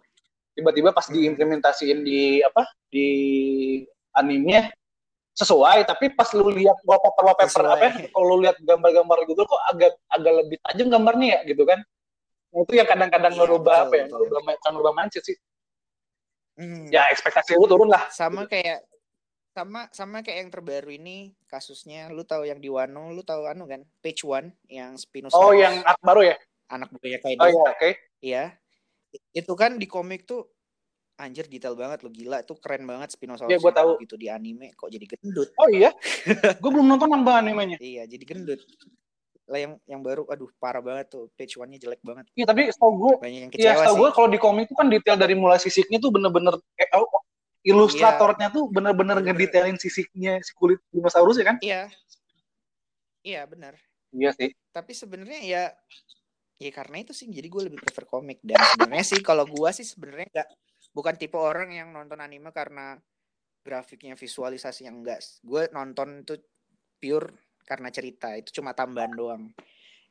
tiba-tiba 0.53 0.89
pas 0.91 1.05
Hmm. 1.07 1.15
diimplementasiin 1.15 1.99
di 2.01 2.19
apa 2.39 2.63
di 2.87 3.07
animenya 4.11 4.69
sesuai 5.33 5.83
tapi 5.83 6.11
pas 6.11 6.27
lu 6.31 6.47
lihat 6.49 6.79
wallpaper 6.83 7.23
wallpaper 7.25 7.51
Sesuai. 7.51 7.71
apa 7.75 7.85
ya, 7.91 8.07
kalau 8.09 8.25
lu 8.31 8.37
lihat 8.47 8.57
gambar-gambar 8.61 9.17
Google 9.27 9.47
kok 9.47 9.61
agak 9.67 9.91
agak 10.07 10.33
lebih 10.43 10.57
tajam 10.63 10.87
gambarnya 10.87 11.27
ya 11.27 11.39
gitu 11.45 11.63
kan 11.63 11.79
nah, 12.51 12.59
itu 12.63 12.73
yang 12.73 12.87
kadang-kadang 12.87 13.33
Iya, 13.35 13.39
ngerubah 13.43 13.77
betul, 13.79 13.87
apa 13.87 13.95
ya 13.95 14.05
ngerubah 14.07 14.39
kan 14.55 14.71
ngerubah 14.71 14.93
mindset 14.95 15.23
sih 15.23 15.37
Mhm. 16.55 16.87
ya 16.87 17.11
ekspektasi 17.11 17.59
lu 17.59 17.67
turun 17.67 17.91
lah 17.91 18.07
sama 18.07 18.47
kayak 18.47 18.79
sama 19.55 19.87
sama 19.95 20.19
kayak 20.19 20.37
yang 20.43 20.51
terbaru 20.51 20.91
ini 20.91 21.31
kasusnya 21.47 22.11
lu 22.11 22.27
tahu 22.27 22.43
yang 22.43 22.59
di 22.59 22.67
Wano 22.67 23.15
lu 23.15 23.23
tahu 23.23 23.47
anu 23.47 23.63
kan 23.63 23.87
page 24.03 24.27
one 24.27 24.51
yang 24.67 24.99
Spinosaurus 24.99 25.39
oh 25.39 25.55
yang 25.55 25.79
art 25.87 25.95
baru 26.03 26.35
ya 26.35 26.35
anak 26.75 26.91
buahnya 26.91 27.19
kayak 27.23 27.39
oh 27.39 27.47
iya 27.47 27.63
oke 27.71 27.89
Iya. 28.25 28.43
Itu 29.31 29.53
kan 29.53 29.77
di 29.77 29.85
komik 29.85 30.25
tuh 30.25 30.49
anjir 31.15 31.47
detail 31.47 31.79
banget 31.79 32.03
lo 32.03 32.11
gila 32.11 32.43
itu 32.43 32.57
keren 32.59 32.83
banget 32.83 33.15
Spinosaurus. 33.15 33.53
Iya, 33.53 33.61
gua 33.61 33.71
tahu. 33.71 33.91
Gitu 34.01 34.15
di 34.19 34.27
anime 34.27 34.73
kok 34.75 34.89
jadi 34.91 35.05
gendut. 35.07 35.53
oh 35.61 35.69
iya 35.71 35.93
gue 36.61 36.71
belum 36.73 36.89
nonton 36.89 37.07
nambah 37.07 37.35
animenya 37.37 37.77
Iya, 37.79 38.03
jadi 38.09 38.23
gendut. 38.25 38.59
Lah 39.45 39.61
yang 39.61 39.73
yang 39.85 40.01
baru 40.01 40.25
aduh 40.27 40.49
parah 40.57 40.81
banget 40.81 41.13
tuh. 41.13 41.29
Page 41.37 41.55
one-nya 41.55 41.77
jelek 41.79 42.01
banget. 42.01 42.25
iya 42.35 42.45
tapi 42.49 42.67
setahu 42.67 42.93
gue 42.97 43.13
Banyak 43.21 43.39
yang 43.45 43.51
Iya, 43.53 43.71
kecewa 43.71 43.83
setahu 43.85 43.95
gue 44.01 44.09
kalau 44.11 44.29
di 44.33 44.39
komik 44.41 44.65
itu 44.67 44.75
kan 44.75 44.87
detail 44.89 45.17
dari 45.21 45.35
mulai 45.37 45.61
sisiknya 45.61 46.01
tuh 46.01 46.11
bener-bener 46.11 46.57
eh, 46.81 46.89
oh, 46.97 47.07
ilustratornya 47.65 48.53
tuh 48.53 48.69
bener-bener 48.69 49.25
ngedetailin 49.25 49.81
sisiknya 49.81 50.37
si 50.45 50.53
kulit 50.53 50.77
dinosaurus 50.93 51.41
ya 51.41 51.45
kan? 51.49 51.57
Iya. 51.59 51.89
Iya, 53.25 53.41
benar. 53.49 53.73
Iya 54.13 54.31
sih. 54.37 54.53
Tapi 54.69 54.93
sebenarnya 54.93 55.41
ya 55.41 55.63
ya 56.55 56.71
karena 56.71 57.03
itu 57.03 57.11
sih 57.11 57.27
jadi 57.27 57.47
gue 57.51 57.67
lebih 57.67 57.83
prefer 57.83 58.07
komik 58.07 58.39
dan 58.39 58.55
sebenarnya 58.63 59.03
sih 59.03 59.19
kalau 59.19 59.43
gue 59.43 59.69
sih 59.75 59.83
sebenarnya 59.83 60.31
nggak 60.31 60.49
bukan 60.95 61.15
tipe 61.19 61.35
orang 61.35 61.75
yang 61.75 61.91
nonton 61.91 62.15
anime 62.23 62.47
karena 62.55 62.95
grafiknya 63.59 64.15
visualisasi 64.15 64.87
yang 64.87 65.03
enggak 65.03 65.19
gue 65.43 65.67
nonton 65.75 66.23
itu 66.23 66.39
pure 66.95 67.35
karena 67.67 67.91
cerita 67.91 68.31
itu 68.39 68.61
cuma 68.61 68.71
tambahan 68.71 69.11
doang 69.11 69.43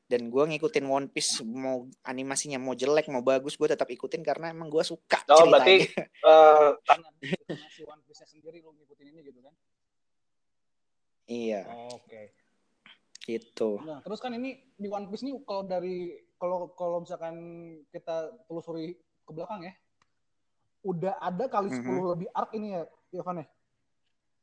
dan 0.04 0.28
gue 0.28 0.44
ngikutin 0.44 0.84
One 0.84 1.08
Piece 1.08 1.40
mau 1.40 1.82
animasinya 2.02 2.60
mau 2.60 2.72
jelek 2.72 3.08
mau 3.08 3.20
bagus 3.20 3.56
gue 3.56 3.64
tetap 3.64 3.88
ikutin 3.88 4.20
karena 4.20 4.52
emang 4.52 4.68
gue 4.68 4.84
suka 4.84 5.24
Oh, 5.26 5.48
ceritanya 5.48 5.48
berarti 5.48 5.76
eh 6.20 6.70
karena 6.84 7.08
si 7.74 7.82
One 7.82 8.02
Piece 8.04 8.24
sendiri 8.24 8.60
lu 8.60 8.72
ngikutin 8.72 9.06
ini 9.08 9.20
gitu 9.22 9.40
kan? 9.40 9.54
iya 11.24 11.64
Oke. 11.88 12.36
gitu 13.24 13.80
Nah, 13.80 14.04
terus 14.04 14.20
kan 14.20 14.32
ini 14.32 14.60
di 14.76 14.84
One 14.86 15.08
Piece 15.08 15.24
nih 15.24 15.32
kalau 15.42 15.64
dari 15.64 16.12
kalau 16.36 16.68
kalau 16.76 17.00
misalkan 17.00 17.34
kita 17.88 18.28
telusuri 18.44 18.92
ke 19.24 19.32
belakang 19.32 19.64
ya, 19.64 19.72
udah 20.84 21.16
ada 21.16 21.48
kali 21.48 21.72
10 21.72 21.80
Mhm. 21.80 22.04
lebih 22.12 22.28
arc 22.28 22.52
ini 22.52 22.76
ya, 22.76 22.84
Irfan 23.10 23.40
ya? 23.40 23.46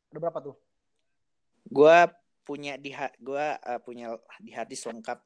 Ada 0.10 0.20
berapa 0.20 0.40
tuh? 0.42 0.56
gue 1.62 1.98
punya 2.42 2.74
di 2.76 2.90
gue 3.22 3.46
uh, 3.54 3.80
punya 3.80 4.18
di 4.42 4.50
harddisk 4.50 4.90
lengkap 4.90 5.22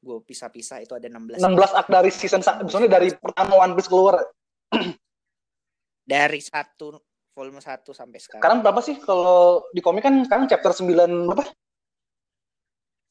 gue 0.00 0.16
pisah-pisah 0.24 0.80
itu 0.80 0.92
ada 0.92 1.06
16 1.06 1.36
16 1.38 1.76
arc 1.76 1.88
dari 1.88 2.08
season 2.08 2.40
sa- 2.40 2.56
misalnya 2.58 2.96
dari 2.96 3.12
pertama 3.12 3.60
One 3.60 3.76
Piece 3.76 3.86
keluar. 3.86 4.24
dari 6.04 6.40
satu 6.40 6.96
volume 7.30 7.60
1 7.60 7.84
sampai 7.86 8.18
sekarang 8.18 8.40
Sekarang 8.40 8.58
berapa 8.60 8.80
sih 8.80 8.96
kalau 8.98 9.62
di 9.70 9.78
komik 9.78 10.02
kan 10.02 10.16
sekarang 10.24 10.44
chapter 10.46 10.72
9 10.72 10.96
berapa? 11.28 11.44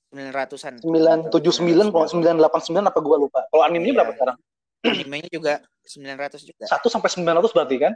900-an 0.10 0.82
979 0.82 1.94
kalau 1.94 2.06
989 2.10 2.82
apa 2.82 3.00
gua 3.00 3.18
lupa. 3.20 3.46
Kalau 3.46 3.62
animenya 3.62 3.88
Iya. 3.88 3.98
berapa 4.02 4.14
sekarang? 4.16 4.38
animenya 4.82 5.30
juga 5.30 5.54
900 5.84 6.42
juga 6.42 6.64
1 6.66 6.88
sampai 6.88 7.10
900 7.12 7.54
berarti 7.54 7.76
kan? 7.78 7.94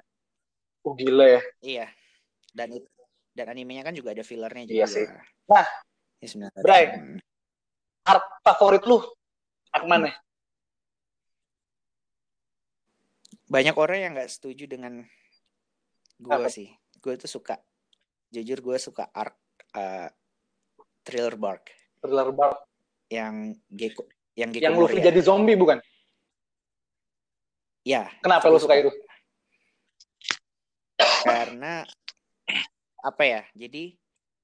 Oh 0.83 0.93
gila 0.93 1.25
ya. 1.25 1.41
iya 1.63 1.87
dan 2.51 2.69
itu 2.69 2.85
dan 3.33 3.49
animenya 3.49 3.81
kan 3.81 3.95
juga 3.95 4.13
ada 4.13 4.21
fillernya 4.21 4.69
juga 4.69 4.77
Iya 4.77 4.85
sih. 4.85 5.05
ya. 5.07 5.17
Nah, 5.49 5.65
Ya, 6.19 6.27
900. 6.29 6.61
Bray. 6.61 6.83
Arc 8.03 8.23
favorit 8.43 8.83
lu? 8.83 8.99
Arc 9.71 9.85
mana? 9.87 10.11
banyak 13.43 13.77
orang 13.77 13.97
yang 14.01 14.11
nggak 14.17 14.33
setuju 14.33 14.65
dengan 14.65 15.05
gue 16.17 16.47
sih 16.49 16.73
gue 16.97 17.13
tuh 17.21 17.29
suka 17.29 17.61
jujur 18.33 18.57
gue 18.65 18.77
suka 18.81 19.05
arc 19.13 19.37
uh, 19.77 20.09
thriller 21.05 21.37
bark 21.37 21.69
Thriller 22.01 22.33
Bark. 22.33 22.65
yang 23.13 23.53
Gecko 23.69 24.09
yang 24.33 24.49
Gecko 24.49 24.65
Yang 24.65 24.75
Luffy 24.81 24.99
jadi 25.05 25.19
zombie 25.21 25.53
bukan? 25.53 25.77
ya 27.85 28.09
Kenapa 28.25 28.49
lu 28.49 28.57
suka 28.57 28.73
itu? 28.73 28.89
karena 31.21 31.85
apa 33.05 33.23
ya 33.23 33.41
jadi 33.53 33.93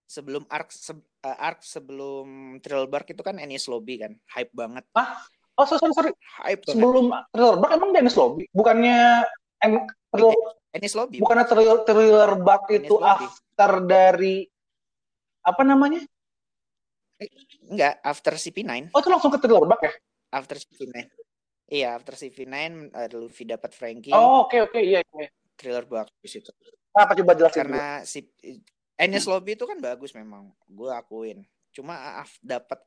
sebelum 0.09 0.43
arc 0.49 0.73
se- 0.73 1.05
uh, 1.21 1.37
arc 1.37 1.61
sebelum 1.61 2.57
thriller 2.65 2.89
bark 2.89 3.05
itu 3.13 3.21
kan 3.21 3.37
Enies 3.37 3.69
Lobby 3.69 4.01
kan 4.01 4.17
hype 4.33 4.49
banget 4.57 4.81
Oh, 5.59 5.67
sorry, 5.67 5.91
sorry, 5.91 5.93
sorry. 5.93 6.11
hype 6.39 6.63
Sebelum 6.63 7.11
Thriller 7.35 7.59
Bark 7.59 7.75
emang 7.75 7.91
Dennis 7.91 8.15
Lobby? 8.15 8.47
Bukannya 8.55 9.27
em, 9.59 9.83
thriller, 10.07 10.55
Enies 10.71 10.95
Lobby 10.95 11.19
bukannya 11.19 11.43
thriller, 11.51 11.83
thriller 11.83 12.31
Bark 12.39 12.71
itu 12.71 12.95
Lobby. 12.95 13.27
after 13.27 13.71
dari 13.83 14.35
apa 15.43 15.61
namanya? 15.67 15.99
enggak 17.67 17.99
after 17.99 18.39
CP9 18.39 18.87
Oh, 18.95 19.03
itu 19.03 19.11
langsung 19.11 19.35
ke 19.35 19.39
Thriller 19.43 19.67
Bark 19.67 19.83
ya? 19.83 19.91
after 20.31 20.55
CP9 20.55 20.95
iya 21.67 21.99
after 21.99 22.15
CP9 22.15 22.55
uh, 22.95 23.07
Luffy 23.19 23.43
dapat 23.43 23.75
Frankie 23.75 24.15
Oh, 24.15 24.47
oke 24.47 24.55
oke 24.63 24.79
iya 24.79 25.03
iya. 25.03 25.27
thriller 25.59 25.83
bark 25.83 26.07
di 26.23 26.31
situ 26.31 26.55
Apa 26.95 27.19
coba 27.19 27.35
jelasin 27.35 27.67
dulu. 27.67 27.75
karena 27.75 27.85
si 28.07 28.23
Enies 28.99 29.23
Lobby 29.23 29.55
itu 29.55 29.63
kan 29.63 29.79
bagus 29.79 30.11
memang 30.11 30.51
gue 30.67 30.91
akuin. 30.91 31.47
Cuma 31.71 31.95
af- 32.19 32.41
dapat 32.43 32.83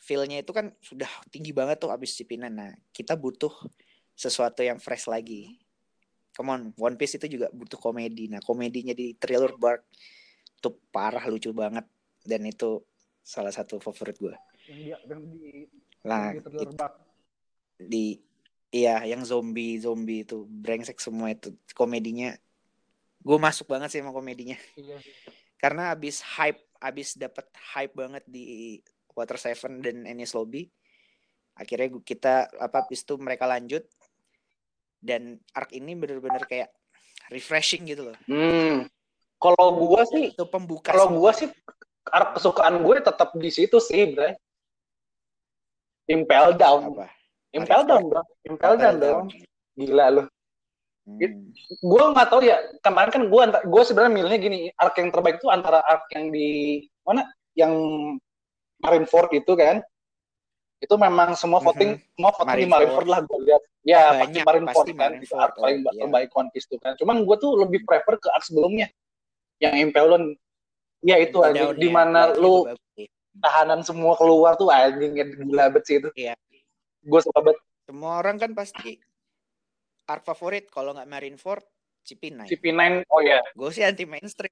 feel-nya 0.00 0.40
itu 0.40 0.48
kan 0.56 0.72
sudah 0.80 1.08
tinggi 1.28 1.52
banget 1.52 1.76
tuh 1.76 1.92
abis 1.92 2.16
CP9 2.16 2.48
nah 2.48 2.72
kita 2.88 3.12
butuh 3.20 3.52
sesuatu 4.16 4.64
yang 4.64 4.80
fresh 4.80 5.04
lagi. 5.04 5.60
Come 6.32 6.48
on 6.48 6.62
One 6.80 6.96
Piece 6.96 7.20
itu 7.20 7.36
juga 7.36 7.52
butuh 7.52 7.76
komedi. 7.76 8.32
Nah 8.32 8.40
komedinya 8.40 8.96
di 8.96 9.12
thriller 9.12 9.52
bark 9.60 9.84
tuh 10.64 10.72
parah 10.88 11.28
lucu 11.28 11.52
banget. 11.52 11.84
Dan 12.24 12.48
itu 12.48 12.80
salah 13.20 13.52
satu 13.52 13.76
favorit 13.80 14.16
gue 14.16 14.36
Yang 14.68 14.80
dia 14.80 14.96
yang 15.08 15.22
di, 15.28 15.52
lah 16.04 16.32
yang 16.32 16.36
di 16.36 16.40
Thriller 16.44 16.72
Bark. 16.76 16.94
di 17.80 18.04
iya 18.72 19.04
yang 19.08 19.24
zombie 19.24 19.80
zombie 19.80 20.24
itu 20.24 20.44
brengsek 20.48 21.00
semua 21.00 21.32
itu 21.32 21.52
komedinya 21.72 22.36
gue 23.20 23.38
masuk 23.38 23.68
banget 23.68 23.92
sih 23.92 24.00
sama 24.00 24.10
komedinya 24.10 24.56
Iya. 24.76 24.96
karena 25.60 25.92
abis 25.92 26.24
hype 26.24 26.60
abis 26.80 27.20
dapat 27.20 27.44
hype 27.76 27.92
banget 27.92 28.24
di 28.24 28.80
Water 29.12 29.36
Seven 29.36 29.84
dan 29.84 30.08
Enies 30.08 30.32
Lobby 30.32 30.64
akhirnya 31.52 31.92
kita 32.00 32.48
apa 32.56 32.88
abis 32.88 33.04
itu 33.04 33.20
mereka 33.20 33.44
lanjut 33.44 33.84
dan 34.96 35.36
arc 35.52 35.72
ini 35.72 35.92
bener-bener 35.92 36.40
kayak 36.48 36.72
refreshing 37.28 37.84
gitu 37.84 38.08
loh 38.12 38.16
Hmm. 38.24 38.88
Kalau 39.40 39.72
gua 39.72 40.04
sih 40.04 40.36
itu 40.36 40.44
pembuka 40.44 40.92
kalau 40.92 41.16
gua 41.16 41.32
sih 41.32 41.48
arc 42.12 42.36
kesukaan 42.36 42.80
gue 42.80 42.96
tetap 43.00 43.32
di 43.36 43.48
situ 43.48 43.80
sih, 43.80 44.12
Bray. 44.12 44.36
Impel 46.10 46.58
Down. 46.58 46.92
apa 46.92 47.06
Impel 47.54 47.82
Down, 47.86 48.02
bro. 48.10 48.22
Impel 48.44 48.74
Down 48.76 48.96
dong. 48.98 49.26
Gila 49.74 50.06
lu. 50.10 50.22
Hmm. 51.08 51.48
gue 51.80 52.02
nggak 52.12 52.28
tahu 52.28 52.44
ya 52.44 52.60
kemarin 52.84 53.10
kan 53.10 53.22
gue 53.24 53.42
gue 53.66 53.82
sebenarnya 53.82 54.12
milihnya 54.12 54.38
gini 54.38 54.58
arc 54.76 54.94
yang 55.00 55.08
terbaik 55.08 55.40
itu 55.40 55.48
antara 55.48 55.80
arc 55.80 56.04
yang 56.12 56.28
di 56.28 56.48
mana 57.02 57.24
yang 57.56 57.72
Marineford 58.78 59.32
itu 59.32 59.52
kan 59.56 59.80
itu 60.80 60.94
memang 60.96 61.36
semua 61.36 61.60
voting 61.60 61.96
semua 62.16 62.32
voting 62.36 62.56
di 62.56 62.64
Mhm. 62.64 62.72
Marineford. 62.72 63.04
Marineford 63.04 63.08
lah 63.08 63.20
gue 63.24 63.38
lihat 63.48 63.62
ya 63.80 64.00
pasti 64.00 64.20
Banyak, 64.20 64.44
Marineford 64.44 64.68
pasti 64.76 64.92
kan 64.92 65.10
itu 65.10 65.16
Marineford, 65.32 65.40
arc 65.40 65.54
paling 65.56 65.78
iya. 65.80 65.90
terbaik 66.04 66.28
Piece 66.52 66.66
itu 66.68 66.76
kan 66.80 66.92
cuman 67.00 67.16
gue 67.24 67.36
tuh 67.36 67.52
lebih 67.58 67.80
prefer 67.84 68.14
ke 68.16 68.28
arc 68.30 68.44
sebelumnya 68.44 68.86
yang 69.58 69.74
Impelon 69.76 70.36
ya 71.00 71.16
itu 71.16 71.36
Di 71.36 71.52
daunnya, 71.56 71.64
di 71.76 71.88
mana 71.88 72.20
lu 72.36 72.68
tahanan 73.40 73.80
semua 73.80 74.16
keluar 74.20 74.52
tuh 74.56 74.68
anjing 74.68 75.16
gila 75.16 75.72
banget 75.72 75.84
sih 75.88 75.96
itu 75.96 76.08
Iya. 76.12 76.36
gue 77.02 77.20
suka 77.24 77.40
banget 77.40 77.60
semua 77.88 78.20
orang 78.20 78.36
kan 78.36 78.52
pasti 78.52 79.00
arc 80.10 80.24
favorit 80.24 80.66
kalau 80.66 80.90
nggak 80.90 81.06
Marineford 81.06 81.62
CP9. 82.02 82.48
CP9 82.48 83.06
oh 83.06 83.20
ya. 83.20 83.38
Gue 83.52 83.70
sih 83.70 83.84
anti 83.84 84.04
mainstream. 84.04 84.50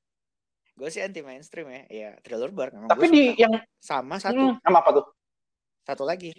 Gue 0.73 0.89
sih 0.89 1.03
anti 1.03 1.21
mainstream 1.21 1.67
ya. 1.67 1.83
Iya, 1.89 2.11
Thriller 2.23 2.55
Bark. 2.55 2.71
memang 2.71 2.87
Tapi 2.87 3.07
di 3.09 3.23
suka. 3.33 3.43
yang 3.43 3.55
sama 3.77 4.17
satu, 4.17 4.39
hmm, 4.55 4.63
sama 4.63 4.79
apa 4.79 4.91
tuh? 4.95 5.07
satu 5.83 6.05
lagi. 6.05 6.31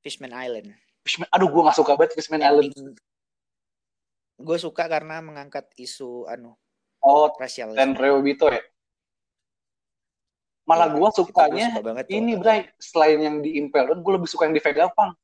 Fishman 0.00 0.32
Island. 0.32 0.72
Fishman, 1.04 1.28
aduh 1.30 1.46
gue 1.46 1.62
gak 1.62 1.76
suka 1.76 1.94
banget 1.94 2.16
Fishman 2.16 2.40
Island. 2.40 2.72
Gue 4.38 4.56
suka 4.56 4.86
karena 4.86 5.18
mengangkat 5.18 5.70
isu 5.74 6.26
anu 6.26 6.54
Oh, 6.98 7.30
rasial. 7.36 7.74
dan 7.74 7.94
Reobito 7.94 8.50
ya. 8.50 8.58
Malah 10.66 10.90
Iya, 10.90 10.94
gue 10.94 11.00
gua 11.00 11.10
sukanya 11.10 11.66
suka 11.72 11.80
banget 11.80 12.06
ini 12.10 12.32
Bray, 12.36 12.68
selain 12.76 13.18
yang 13.18 13.36
di 13.40 13.56
Impel 13.56 13.88
Down, 13.88 14.02
gue 14.02 14.12
lebih 14.14 14.28
suka 14.28 14.44
yang 14.44 14.52
di 14.52 14.60
Vegapunk. 14.60 15.16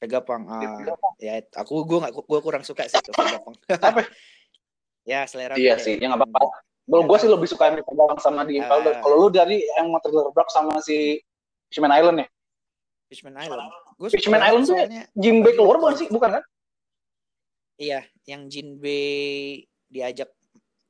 Vegapunk. 0.00 0.42
Di 0.48 0.66
Ah, 0.66 0.72
Vegapunk. 0.80 1.14
ya 1.20 1.32
aku 1.54 1.84
gue 1.84 1.98
nggak 2.00 2.12
gue 2.16 2.40
kurang 2.40 2.64
suka 2.64 2.88
sih 2.88 2.98
tuh 2.98 3.12
Vegapunk. 3.12 3.56
Apa? 3.88 4.00
ya 5.10 5.28
selera 5.28 5.54
Iya 5.54 5.76
sih, 5.76 6.00
ya. 6.00 6.08
nggak 6.08 6.20
apa-apa. 6.24 6.64
Kalau 6.90 7.04
gue 7.06 7.18
sih 7.20 7.30
lebih 7.30 7.46
suka 7.46 7.70
yang 7.70 7.76
di 7.78 7.84
Vegapunk 7.84 8.18
sama 8.18 8.42
di 8.42 8.58
Impel 8.58 8.80
Down. 8.80 8.96
Ah. 8.96 9.02
Kalau 9.04 9.16
lu 9.20 9.28
dari 9.28 9.60
yang 9.76 9.92
Thriller 10.00 10.32
Bark 10.32 10.48
sama 10.48 10.80
si 10.80 11.20
Fishman 11.68 11.92
Island 11.92 12.24
ya? 12.24 12.28
Fishman 13.12 13.36
Island. 13.36 13.68
Gue 13.94 14.08
Fishman 14.08 14.40
Island 14.40 14.64
tuh 14.64 14.74
soalnya 14.74 15.04
Jinbei 15.12 15.52
keluar 15.52 15.76
bukan 15.76 15.94
sih? 15.94 16.08
Bukan 16.08 16.40
kan? 16.40 16.44
iya 17.80 18.04
yang 18.28 18.44
Jinbei 18.52 19.64
diajak 19.88 20.28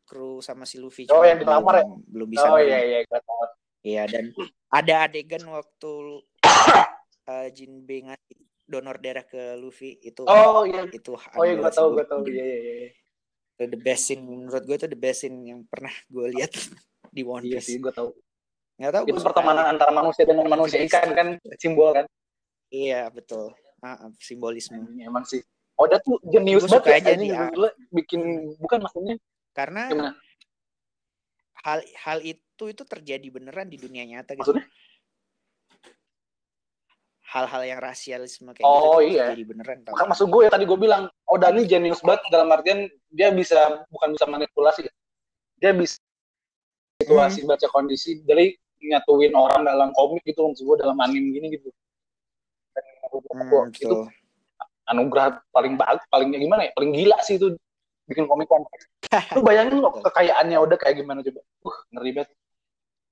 kru 0.03 0.43
sama 0.43 0.67
si 0.67 0.75
Luffy. 0.75 1.07
Oh, 1.07 1.23
yang 1.23 1.39
dilamar 1.39 1.81
ya? 1.81 1.87
belum, 1.87 2.03
belum 2.11 2.29
bisa. 2.35 2.47
Oh 2.51 2.59
iya 2.59 2.83
iya, 2.83 2.99
gue 3.07 3.21
tahu. 3.23 3.43
Iya 3.81 4.03
dan 4.11 4.25
ada 4.69 4.95
adegan 5.07 5.47
waktu 5.49 5.93
uh, 7.31 7.49
Jinbei 7.55 8.11
ngasih 8.11 8.39
donor 8.71 8.97
darah 8.97 9.27
ke 9.27 9.59
Luffy 9.59 9.99
itu 10.01 10.23
Oh 10.25 10.63
iya. 10.63 10.87
itu 10.89 11.13
Oh 11.35 11.43
iya, 11.43 11.59
gue 11.59 11.71
tahu, 11.71 11.89
gue 11.99 12.07
tahu. 12.07 12.21
Iya 12.25 12.45
iya 12.47 12.59
iya. 12.87 12.91
the 13.61 13.77
best 13.77 14.09
scene 14.09 14.23
menurut 14.23 14.63
gue 14.63 14.73
itu 14.73 14.87
the 14.87 14.97
best 14.97 15.21
scene 15.21 15.37
yang 15.43 15.67
pernah 15.67 15.93
gue 16.07 16.27
lihat 16.33 16.55
di 17.15 17.27
One 17.27 17.43
Iya 17.43 17.59
Piece. 17.59 17.67
sih, 17.67 17.77
gue 17.77 17.91
tahu. 17.91 18.15
Nggak 18.79 18.93
tahu 18.95 19.05
Itu 19.11 19.21
pertemanan 19.21 19.65
aja. 19.67 19.73
antara 19.75 19.91
manusia 19.93 20.25
dengan 20.25 20.47
manusia 20.49 20.79
ikan 20.81 21.09
kan 21.13 21.29
simbol 21.59 21.91
kan? 21.93 22.07
Iya 22.71 23.11
betul. 23.11 23.53
Ah, 23.83 23.99
ah, 23.99 24.11
simbolisme. 24.17 24.79
Ini 24.95 25.11
emang 25.11 25.27
sih. 25.27 25.43
Oda 25.77 25.97
tuh 25.99 26.17
jenius 26.25 26.65
banget 26.65 27.01
aja 27.05 27.13
ya, 27.17 27.49
gua 27.51 27.73
bikin 27.91 28.53
bukan 28.57 28.85
maksudnya 28.85 29.17
Karena 29.51 29.89
gimana? 29.89 30.13
hal 31.61 31.81
hal 31.97 32.19
itu 32.21 32.65
itu 32.69 32.83
terjadi 32.85 33.29
beneran 33.29 33.69
di 33.69 33.77
dunia 33.77 34.05
nyata 34.05 34.37
gitu. 34.37 34.41
Maksudnya? 34.57 34.65
Hal-hal 37.31 37.63
yang 37.63 37.79
rasialisme 37.79 38.51
kayak 38.51 38.67
Oh, 38.67 38.99
gitu 38.99 39.15
iya. 39.15 39.31
terjadi 39.31 39.45
beneran 39.47 39.79
tau. 39.87 39.95
Kan 39.95 40.11
maksud 40.11 40.27
gue 40.35 40.43
ya 40.47 40.51
tadi 40.51 40.67
gue 40.67 40.79
bilang 40.79 41.07
Oda 41.31 41.55
ini 41.55 41.63
jenius 41.63 42.03
banget 42.03 42.27
dalam 42.35 42.51
artian 42.51 42.91
dia 43.15 43.31
bisa 43.31 43.87
bukan 43.87 44.19
bisa 44.19 44.27
manipulasi 44.27 44.91
ya. 44.91 44.93
Dia 45.63 45.71
bisa 45.71 45.95
situasi 46.99 47.47
baca 47.47 47.67
kondisi 47.71 48.19
dari 48.27 48.51
nyatuin 48.83 49.31
orang 49.37 49.63
dalam 49.63 49.95
komik 49.95 50.27
gitu 50.27 50.43
maksud 50.43 50.67
gue 50.67 50.77
dalam 50.83 50.99
anime 50.99 51.31
gini 51.39 51.47
gitu. 51.55 51.71
Dan 52.75 52.83
Hmm, 53.31 53.71
itu 53.71 53.87
betul. 53.87 54.07
anugerah 54.91 55.39
paling 55.55 55.75
bagus, 55.79 56.03
palingnya 56.11 56.39
gimana 56.43 56.67
ya? 56.67 56.71
Paling 56.75 56.91
gila 56.95 57.19
sih 57.23 57.39
itu 57.39 57.55
bikin 58.11 58.27
komik 58.27 58.51
Piece. 58.51 58.87
Lu 59.39 59.43
bayangin 59.47 59.79
loh 59.79 59.95
kekayaannya 60.03 60.59
Oda 60.59 60.75
kayak 60.75 60.99
gimana 60.99 61.23
coba. 61.23 61.41
Uh, 61.63 61.77
ngeri 61.95 62.11
banget. 62.19 62.31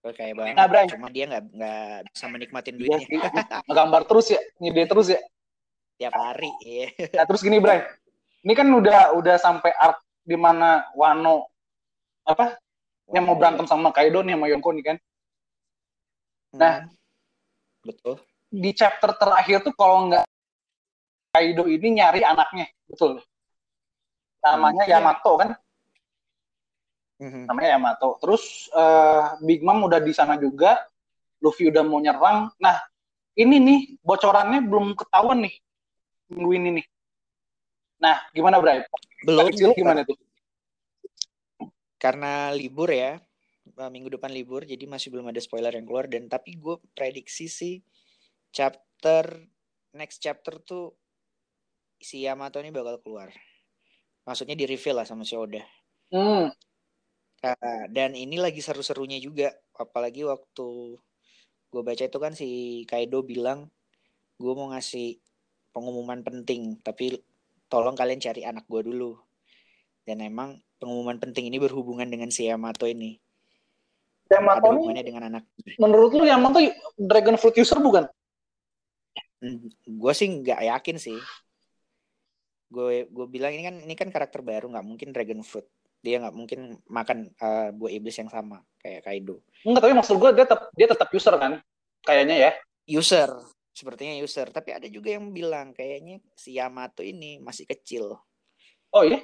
Kayak 0.03 0.35
banget. 0.39 0.55
Nah, 0.55 0.67
Bray. 0.71 0.87
Cuma 0.89 1.09
dia 1.11 1.25
nggak 1.27 1.45
nggak 1.53 1.97
bisa 2.15 2.27
menikmatin 2.31 2.75
Iya 2.79 2.81
duitnya 2.81 2.99
sih. 3.03 3.19
Ngegambar 3.69 4.03
terus 4.07 4.27
ya, 4.31 4.41
ngide 4.63 4.83
terus 4.87 5.09
ya. 5.11 5.21
tiap 5.99 6.15
hari. 6.15 6.51
Iya. 6.63 6.89
Nah, 7.19 7.25
terus 7.27 7.43
gini, 7.43 7.59
Bray. 7.59 7.83
Ini 8.47 8.53
kan 8.55 8.71
udah 8.71 9.19
udah 9.19 9.37
sampai 9.37 9.75
arc 9.75 9.99
di 10.23 10.39
mana 10.39 10.87
Wano 10.95 11.51
apa 12.23 12.55
yang 13.11 13.27
mau 13.27 13.35
berantem 13.35 13.67
sama 13.67 13.91
Kaido 13.91 14.23
nih 14.23 14.39
sama 14.39 14.47
Yonko 14.47 14.71
nih 14.79 14.85
kan. 14.95 14.97
Nah. 16.55 16.75
Hmm. 16.87 16.95
betul. 17.83 18.15
Di 18.49 18.71
chapter 18.73 19.13
terakhir 19.19 19.61
tuh 19.67 19.75
kalau 19.77 20.09
nggak 20.09 20.25
Kaido 21.35 21.67
ini 21.69 21.99
nyari 22.01 22.23
anaknya, 22.25 22.71
betul. 22.89 23.21
Namanya 24.41 24.87
Hmm, 24.87 24.91
iya. 24.91 24.97
Yamato 25.03 25.33
kan? 25.37 25.51
Mhm. 27.19 27.51
Namanya 27.51 27.69
Yamato. 27.77 28.19
Terus 28.23 28.71
eh, 28.71 29.25
Big 29.43 29.61
Mom 29.63 29.87
udah 29.87 29.99
di 29.99 30.15
sana 30.15 30.39
juga. 30.39 30.79
Luffy 31.39 31.71
udah 31.71 31.87
mau 31.87 32.03
nyerang. 32.03 32.51
Nah, 32.59 32.77
ini 33.39 33.63
nih 33.63 33.81
bocorannya 34.03 34.59
belum 34.67 34.99
ketahuan 34.99 35.47
nih 35.47 35.55
minggu 36.35 36.51
ini 36.55 36.69
nih. 36.83 36.87
Nah, 38.03 38.17
gimana 38.35 38.59
Bray? 38.59 38.83
Belum. 39.23 39.47
Kecil 39.51 39.75
gimana 39.75 40.03
tuh? 40.03 40.19
karena 41.99 42.55
libur 42.55 42.89
ya 42.95 43.19
uh, 43.77 43.91
minggu 43.91 44.17
depan 44.17 44.31
libur 44.31 44.63
jadi 44.63 44.87
masih 44.87 45.11
belum 45.11 45.29
ada 45.29 45.43
spoiler 45.43 45.75
yang 45.75 45.85
keluar 45.85 46.07
dan 46.07 46.31
tapi 46.31 46.55
gue 46.55 46.79
prediksi 46.95 47.51
sih 47.51 47.83
chapter 48.55 49.27
next 49.93 50.23
chapter 50.23 50.63
tuh 50.63 50.95
si 51.99 52.23
Yamato 52.23 52.63
ini 52.63 52.71
bakal 52.71 53.03
keluar 53.03 53.35
maksudnya 54.23 54.55
di 54.55 54.65
reveal 54.65 55.03
lah 55.03 55.07
sama 55.07 55.27
si 55.27 55.35
Oda 55.35 55.61
Hmm, 56.09 56.49
Uh, 57.39 57.87
dan 57.95 58.19
ini 58.19 58.35
lagi 58.35 58.59
seru-serunya 58.59 59.23
juga 59.23 59.55
apalagi 59.79 60.27
waktu 60.27 60.99
gue 61.71 61.83
baca 61.87 62.03
itu 62.03 62.19
kan 62.19 62.35
si 62.35 62.83
Kaido 62.91 63.23
bilang 63.23 63.71
gue 64.43 64.53
mau 64.59 64.75
ngasih 64.75 65.23
pengumuman 65.71 66.27
penting 66.27 66.83
tapi 66.83 67.23
tolong 67.71 67.95
kalian 67.95 68.19
cari 68.19 68.43
anak 68.43 68.67
gue 68.67 68.83
dulu. 68.83 69.15
Dan 70.03 70.25
emang 70.25 70.59
pengumuman 70.83 71.21
penting 71.21 71.47
ini 71.47 71.63
berhubungan 71.63 72.09
dengan 72.11 72.33
si 72.33 72.49
Yamato 72.49 72.89
ini. 72.89 73.21
Yamato 74.29 74.75
hubungannya 74.75 75.05
dengan 75.07 75.23
anak. 75.31 75.45
menurut 75.79 76.11
lu 76.19 76.25
Yamato 76.27 76.59
Dragon 76.99 77.39
Fruit 77.39 77.55
user 77.55 77.79
bukan? 77.79 78.05
gue 79.87 80.13
sih 80.19 80.27
nggak 80.27 80.61
yakin 80.67 80.97
sih. 80.99 81.19
Gue 82.67 83.07
gue 83.07 83.27
bilang 83.31 83.55
ini 83.55 83.63
kan 83.63 83.77
ini 83.79 83.95
kan 83.95 84.11
karakter 84.11 84.43
baru 84.43 84.67
nggak 84.75 84.87
mungkin 84.87 85.15
dragon 85.15 85.47
fruit 85.47 85.65
dia 86.09 86.17
nggak 86.25 86.33
mungkin 86.33 86.81
makan 86.89 87.29
uh, 87.37 87.69
buah 87.77 87.93
iblis 87.93 88.17
yang 88.17 88.33
sama 88.33 88.65
kayak 88.81 89.05
Kaido 89.05 89.45
Enggak, 89.69 89.85
tapi 89.85 89.93
maksud 89.93 90.17
gue 90.17 90.31
dia 90.33 90.47
tetap 90.49 90.61
dia 90.73 90.89
tetap 90.89 91.09
user 91.13 91.35
kan? 91.37 91.53
Kayaknya 92.01 92.37
ya. 92.41 92.51
user 92.89 93.29
sepertinya 93.77 94.17
user 94.19 94.49
tapi 94.49 94.73
ada 94.73 94.89
juga 94.89 95.13
yang 95.15 95.31
bilang 95.31 95.77
kayaknya 95.77 96.25
si 96.33 96.57
Yamato 96.57 97.05
ini 97.05 97.39
masih 97.39 97.69
kecil 97.69 98.17
Oh 98.91 99.05
iya? 99.05 99.21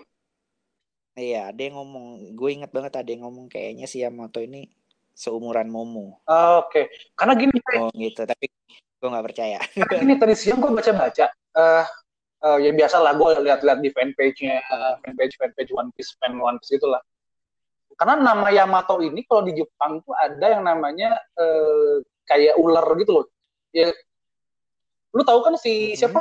iya 1.16 1.48
ada 1.48 1.58
yang 1.58 1.80
ngomong 1.80 2.36
gue 2.36 2.50
ingat 2.52 2.70
banget 2.70 2.92
ada 3.00 3.08
yang 3.08 3.24
ngomong 3.24 3.48
kayaknya 3.48 3.88
si 3.88 4.04
Yamato 4.04 4.44
ini 4.44 4.68
seumuran 5.16 5.70
Momo 5.72 6.20
Ah, 6.28 6.60
Oke. 6.60 6.90
Karena 7.14 7.34
gini, 7.38 7.56
oh 7.80 7.88
gitu 7.94 8.22
tapi 8.28 8.50
gue 9.00 9.08
nggak 9.08 9.26
percaya 9.26 9.58
Karena 9.88 10.00
gini 10.04 10.14
tadi 10.20 10.34
siang 10.36 10.58
gue 10.60 10.70
baca-baca. 10.74 11.26
Eh 11.32 11.84
eh, 12.44 12.58
ya 12.68 12.70
biasa 12.76 13.00
lah 13.00 13.16
gue 13.16 13.30
lihat-lihat 13.48 13.78
di 13.80 13.90
fanpage-nya, 13.90 14.56
eh, 14.60 14.94
fanpage 15.00 15.34
fanpage 15.40 15.72
One 15.72 15.90
Piece, 15.96 16.12
fan 16.20 16.36
One 16.36 16.60
Piece 16.60 16.76
itulah. 16.76 17.00
Karena 17.94 18.18
nama 18.20 18.50
Yamato 18.50 18.98
ini 19.00 19.22
kalau 19.24 19.46
di 19.46 19.54
Jepang 19.54 20.02
tuh 20.02 20.12
ada 20.18 20.46
yang 20.58 20.66
namanya 20.66 21.14
eh, 21.38 22.02
kayak 22.28 22.58
ular 22.60 22.84
gitu 23.00 23.22
loh. 23.22 23.26
Ya, 23.74 23.90
lu 25.14 25.22
tahu 25.22 25.40
kan 25.46 25.54
si 25.58 25.94
Mhm. 25.94 25.98
siapa 25.98 26.20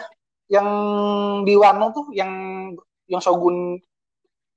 yang 0.53 0.67
di 1.45 1.53
Wano 1.57 1.89
tuh 1.93 2.05
yang 2.13 2.29
yang 3.09 3.21
Shogun 3.21 3.81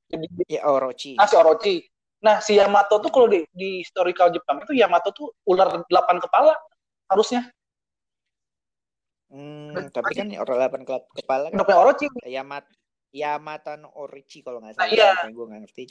jadi 0.07 0.27
ya 0.47 0.63
Orochi 0.69 1.17
Ah, 1.19 1.27
si 1.27 1.35
Orochi. 1.35 1.83
Nah, 2.23 2.39
si 2.41 2.57
Yamato 2.57 3.01
tuh 3.01 3.11
kalau 3.11 3.29
di, 3.29 3.43
di 3.53 3.81
historical 3.83 4.31
Jepang 4.31 4.63
itu 4.63 4.77
Yamato 4.77 5.11
tuh 5.13 5.33
ular 5.49 5.83
delapan 5.89 6.17
kepala 6.21 6.53
harusnya. 7.11 7.49
Hmm, 9.27 9.91
tapi 9.91 10.13
kan 10.15 10.31
orang 10.39 10.57
delapan 10.57 10.83
kelap- 10.87 11.11
kepala 11.11 11.51
kan 11.51 11.59
punya 11.67 11.79
Orochi. 11.83 12.07
Yamat 12.23 12.65
Yamata 13.11 13.75
no 13.75 13.91
Orochi 13.97 14.45
kalau 14.47 14.63
nggak 14.63 14.79
Nah, 14.79 14.87
salah. 14.87 14.95
iya. 14.95 15.11
Kayak 15.19 15.33
gue 15.35 15.45
nggak 15.51 15.63
ngerti. 15.67 15.85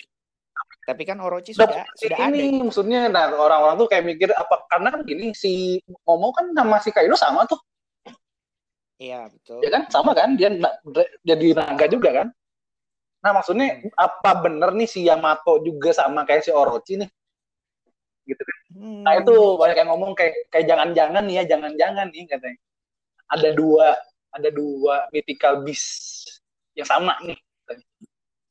Tapi 0.85 1.03
kan 1.03 1.17
Orochi 1.19 1.51
Udah 1.51 1.67
sudah 1.67 1.67
punya 1.83 1.85
sudah 1.99 2.17
ada. 2.21 2.31
ini 2.31 2.47
maksudnya 2.63 2.99
nah 3.11 3.27
orang-orang 3.33 3.75
tuh 3.75 3.87
kayak 3.91 4.05
mikir 4.07 4.29
apa 4.31 4.55
karena 4.71 4.87
kan 4.93 5.01
gini 5.03 5.33
si 5.35 5.81
Momo 6.07 6.31
kan 6.31 6.47
sama 6.55 6.77
si 6.79 6.89
Kaido 6.95 7.17
sama 7.19 7.43
tuh. 7.43 7.59
Iya 8.95 9.27
betul. 9.27 9.59
Ya 9.59 9.69
kan? 9.75 9.83
Sama 9.91 10.15
kan? 10.15 10.39
Dia 10.39 10.55
jadi 11.27 11.47
naga 11.51 11.85
juga 11.91 12.23
kan? 12.23 12.27
Nah, 13.19 13.31
maksudnya 13.41 13.81
apa 13.97 14.31
bener 14.39 14.69
nih 14.77 14.87
si 14.87 15.03
Yamato 15.03 15.59
juga 15.59 15.91
sama 15.91 16.23
kayak 16.23 16.45
si 16.47 16.51
Orochi 16.55 17.03
nih? 17.03 17.09
Gitu 18.23 18.39
kan. 18.39 18.57
Hmm, 18.71 19.01
Nah, 19.03 19.13
itu 19.19 19.33
banyak 19.59 19.77
yang 19.81 19.89
ngomong 19.91 20.15
kayak 20.15 20.47
kayak 20.53 20.65
jangan-jangan 20.71 21.25
nih 21.27 21.35
ya, 21.41 21.43
jangan-jangan 21.57 22.07
nih 22.13 22.23
katanya. 22.29 22.59
Ada 23.31 23.49
dua 23.57 23.97
ada 24.35 24.49
dua 24.51 25.07
mythical 25.09 25.63
beast 25.63 26.27
yang 26.75 26.85
sama 26.85 27.15
nih. 27.23 27.37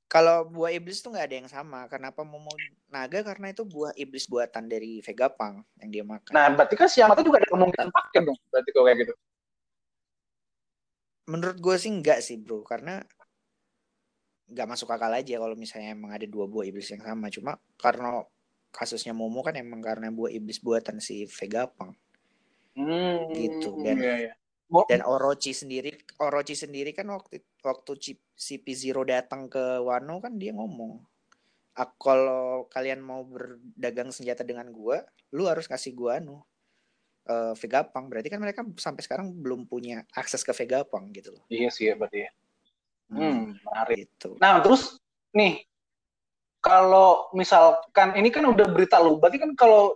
Kalau 0.08 0.46
buah 0.46 0.70
iblis 0.70 1.02
tuh 1.02 1.10
nggak 1.10 1.26
ada 1.26 1.36
yang 1.42 1.50
sama. 1.50 1.90
Kenapa 1.90 2.22
Momo 2.22 2.54
naga? 2.86 3.20
Karena 3.26 3.50
itu 3.50 3.66
buah 3.66 3.90
iblis 3.98 4.30
buatan 4.30 4.70
dari 4.70 5.02
Vegapunk 5.02 5.66
yang 5.82 5.90
dia 5.90 6.04
makan. 6.06 6.30
Nah, 6.30 6.46
berarti 6.54 6.74
kan 6.78 6.86
si 6.86 7.02
Yamato 7.02 7.26
juga 7.26 7.42
ada 7.42 7.50
kemungkinan 7.50 7.90
pakai 7.90 8.22
dong. 8.22 8.38
Berarti 8.48 8.70
kalau 8.70 8.86
kayak 8.86 8.98
gitu. 9.02 9.14
Menurut 11.26 11.58
gue 11.58 11.76
sih 11.80 11.90
enggak 11.90 12.22
sih 12.22 12.36
bro, 12.38 12.62
karena 12.62 13.02
nggak 14.44 14.68
masuk 14.70 14.92
akal 14.92 15.08
aja 15.08 15.40
kalau 15.40 15.56
misalnya 15.56 15.96
emang 15.96 16.12
ada 16.12 16.28
dua 16.28 16.44
buah 16.44 16.68
iblis 16.68 16.92
yang 16.92 17.00
sama 17.00 17.32
cuma 17.32 17.56
karena 17.80 18.22
kasusnya 18.70 19.16
Momo 19.16 19.40
kan 19.40 19.56
emang 19.56 19.80
karena 19.80 20.12
buah 20.12 20.28
iblis 20.30 20.60
buatan 20.60 21.00
si 21.00 21.24
Vegapunk 21.26 21.96
Hmm, 22.76 23.30
Gitu, 23.32 23.70
dan- 23.86 24.02
iya, 24.02 24.14
iya. 24.20 24.32
Dan 24.88 25.04
Orochi 25.04 25.52
sendiri 25.52 25.92
Orochi 26.18 26.56
sendiri 26.56 26.90
kan 26.96 27.06
waktu 27.12 27.44
waktu 27.62 27.92
si 28.34 28.54
P0 28.58 29.04
datang 29.06 29.46
ke 29.46 29.60
Wano 29.84 30.18
kan 30.18 30.34
dia 30.40 30.50
ngomong 30.56 30.98
"Ah, 31.74 31.90
kalau 31.98 32.66
kalian 32.70 33.02
mau 33.02 33.22
berdagang 33.26 34.10
senjata 34.14 34.46
dengan 34.46 34.70
gua 34.70 35.02
lu 35.34 35.46
harus 35.50 35.66
kasih 35.66 35.92
gua 35.94 36.18
anu 36.22 36.42
eh, 37.28 37.52
Vegapunk 37.58 38.08
berarti 38.10 38.28
kan 38.32 38.40
mereka 38.40 38.62
sampai 38.78 39.02
sekarang 39.04 39.30
belum 39.36 39.66
punya 39.68 40.02
akses 40.16 40.42
ke 40.46 40.50
Vegapunk 40.54 41.12
gitu 41.12 41.34
loh 41.34 41.44
Iya 41.50 41.68
sih 41.70 41.90
ya 41.90 41.94
berarti 41.98 42.24
ya. 42.24 42.30
Hmm, 43.12 43.52
menarik. 43.60 44.08
gitu 44.08 44.40
Nah, 44.40 44.64
terus 44.64 44.96
nih 45.36 45.60
kalau 46.64 47.28
misalkan 47.36 48.16
ini 48.16 48.32
kan 48.32 48.48
udah 48.48 48.64
berita 48.72 48.96
lu, 48.96 49.20
berarti 49.20 49.36
kan 49.36 49.52
kalau 49.52 49.92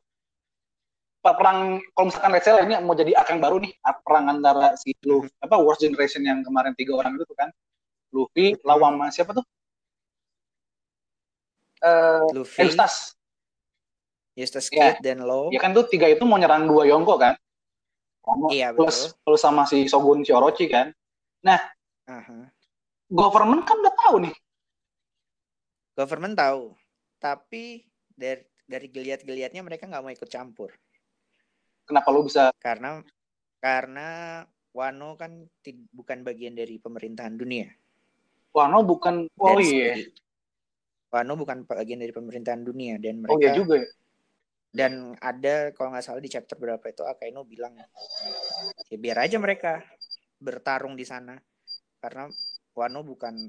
perang 1.22 1.83
kalau 1.92 2.07
misalkan 2.09 2.31
let's 2.33 2.46
say 2.46 2.54
ini 2.62 2.78
mau 2.81 2.94
jadi 2.94 3.12
arc 3.18 3.28
yang 3.35 3.42
baru 3.42 3.59
nih, 3.61 3.72
ah, 3.85 3.94
perang 3.98 4.31
antara 4.31 4.78
si 4.78 4.94
lu 5.04 5.26
apa 5.42 5.59
Worst 5.59 5.83
Generation 5.83 6.22
yang 6.24 6.40
kemarin 6.46 6.72
tiga 6.78 6.94
orang 6.94 7.18
itu 7.18 7.24
tuh 7.26 7.37
kan. 7.37 7.50
Luffy 8.09 8.57
lawan 8.64 8.96
sama 8.96 9.07
siapa 9.12 9.31
tuh? 9.37 9.44
Eh, 11.85 12.24
Luffy 12.33 12.64
Eustace. 12.64 13.12
Eustace. 14.38 14.70
Kid 14.72 15.02
dan 15.04 15.26
Law 15.26 15.52
Ya 15.52 15.61
kan 15.61 15.76
tuh 15.76 15.85
tiga 15.90 16.09
itu 16.09 16.24
mau 16.24 16.40
nyerang 16.40 16.64
dua 16.64 16.88
Yonko 16.88 17.20
kan? 17.20 17.37
Iya, 18.52 18.72
plus 18.76 19.12
betul. 19.12 19.20
plus 19.24 19.40
sama 19.40 19.64
si 19.68 19.85
Shogun 19.88 20.24
si 20.24 20.33
Orochi 20.33 20.68
kan. 20.68 20.92
Aha. 21.44 22.48
Government 23.09 23.64
kan 23.68 23.76
udah 23.81 23.94
tahu 24.04 24.16
nih. 24.24 24.35
government 25.98 26.38
tahu 26.38 26.78
tapi 27.18 27.83
dari 28.14 28.46
dari 28.70 28.87
geliat-geliatnya 28.87 29.66
mereka 29.66 29.90
nggak 29.90 29.98
mau 29.98 30.14
ikut 30.14 30.31
campur 30.31 30.70
Kenapa 31.88 32.09
lu 32.12 32.20
bisa 32.22 32.53
karena 32.61 33.01
karena 33.59 34.09
Wano 34.70 35.16
kan 35.16 35.48
bukan 35.90 36.22
bagian 36.22 36.55
dari 36.55 36.77
pemerintahan 36.77 37.35
dunia. 37.35 37.66
Wano 38.53 38.85
bukan 38.85 39.27
oh 39.35 39.57
Dan 39.57 39.64
iya. 39.64 39.92
Wano 41.09 41.35
bukan 41.35 41.64
bagian 41.64 41.98
dari 41.98 42.12
pemerintahan 42.12 42.62
dunia 42.62 43.01
dan 43.01 43.24
Oh 43.27 43.35
iya 43.35 43.51
mereka 43.51 43.57
juga 43.57 43.74
ya. 43.81 43.88
dan 44.68 44.92
ada 45.18 45.72
kalau 45.72 45.90
nggak 45.90 46.05
salah 46.05 46.20
di 46.20 46.29
chapter 46.29 46.55
berapa 46.55 46.85
itu 46.85 47.01
Akaino 47.01 47.40
bilang 47.42 47.72
ya 47.72 47.88
biar 48.94 49.24
aja 49.24 49.40
mereka 49.40 49.81
bertarung 50.37 50.92
di 50.92 51.09
sana 51.09 51.40
karena 51.98 52.29
Wano 52.77 53.01
bukan 53.01 53.48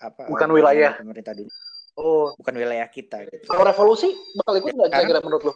apa 0.00 0.26
Bukan 0.26 0.48
wilayah. 0.50 0.96
pemerintah 0.96 1.36
dunia 1.36 1.52
Oh, 1.94 2.34
bukan 2.34 2.54
wilayah 2.56 2.88
kita 2.88 3.22
gitu. 3.28 3.46
kalau 3.46 3.62
revolusi 3.62 4.10
bakal 4.34 4.58
ikut 4.58 4.72
nggak 4.72 4.88
Sekarang- 4.88 5.06
kira-kira 5.06 5.20
menurut 5.22 5.42
lu? 5.46 5.52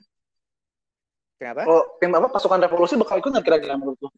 Kenapa? 1.39 1.63
Kalau 1.63 1.83
tim 2.03 2.11
apa 2.19 2.29
pasukan 2.35 2.59
revolusi 2.67 2.99
bakal 2.99 3.23
ikut 3.23 3.31
nggak 3.31 3.47
kira-kira 3.47 3.79
menurut 3.79 3.99
lu? 4.03 4.11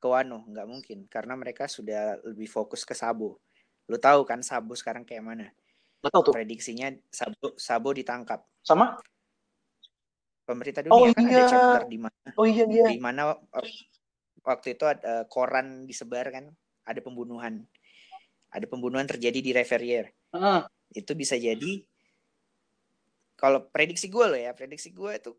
ke 0.00 0.08
Wano 0.08 0.48
nggak 0.48 0.64
mungkin 0.64 0.98
karena 1.12 1.36
mereka 1.36 1.68
sudah 1.68 2.16
lebih 2.24 2.48
fokus 2.48 2.88
ke 2.88 2.96
Sabo. 2.96 3.36
Lu 3.84 4.00
tahu 4.00 4.24
kan 4.24 4.40
Sabo 4.40 4.72
sekarang 4.72 5.04
kayak 5.04 5.20
mana? 5.20 5.46
Nggak 6.00 6.12
tahu 6.16 6.22
tuh. 6.30 6.34
Prediksinya 6.40 6.88
Sabo 7.12 7.52
Sabo 7.60 7.92
ditangkap. 7.92 8.40
Sama? 8.64 8.96
Pemerintah 10.48 10.80
Oh, 10.88 11.04
dunia 11.04 11.12
kan 11.12 11.24
ada 11.28 11.36
iya. 11.36 11.46
chapter 11.46 11.82
di 11.86 11.98
mana 12.00 12.28
Oh 12.34 12.48
iya 12.48 12.64
iya. 12.66 12.90
di 12.90 12.98
mana 12.98 13.38
eh, 13.38 13.70
waktu 14.42 14.74
itu 14.74 14.82
ada 14.88 15.28
koran 15.28 15.84
disebar 15.84 16.32
kan 16.32 16.48
ada 16.88 17.00
pembunuhan. 17.04 17.68
Ada 18.50 18.66
pembunuhan 18.66 19.06
terjadi 19.06 19.38
di 19.38 19.52
Reverrier. 19.52 20.10
Heeh. 20.32 20.60
Itu 20.96 21.12
bisa 21.12 21.36
jadi 21.36 21.84
kalau 23.36 23.68
prediksi 23.68 24.08
gue 24.08 24.26
loh 24.26 24.36
ya, 24.36 24.52
prediksi 24.52 24.90
gue 24.92 25.12
itu 25.16 25.32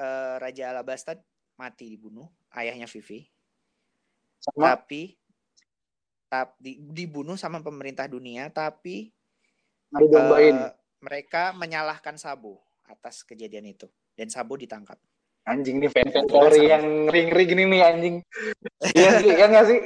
eh, 0.00 0.34
Raja 0.40 0.72
Alabasta 0.72 1.12
mati 1.60 1.92
dibunuh, 1.92 2.24
ayahnya 2.56 2.88
Vivi. 2.88 3.28
Sama 4.40 4.72
tapi 4.72 5.20
tapi 6.30 6.78
dibunuh 6.94 7.34
sama 7.34 7.58
pemerintah 7.60 8.06
dunia 8.08 8.48
tapi 8.48 9.10
eh, 9.92 10.70
mereka 11.02 11.52
menyalahkan 11.52 12.16
Sabo 12.16 12.62
atas 12.86 13.26
kejadian 13.26 13.68
itu 13.68 13.90
dan 14.16 14.32
Sabo 14.32 14.56
ditangkap. 14.56 14.96
anjing 15.48 15.80
nih 15.80 15.90
fan-fan 15.90 16.28
teori 16.28 16.68
yang 16.68 17.08
ring-ring 17.08 17.48
gini 17.48 17.64
nih 17.66 17.80
anjing. 17.82 18.16
Iya 18.92 19.10
sih, 19.18 19.32
iya 19.34 19.46
nggak 19.50 19.66
sih? 19.66 19.78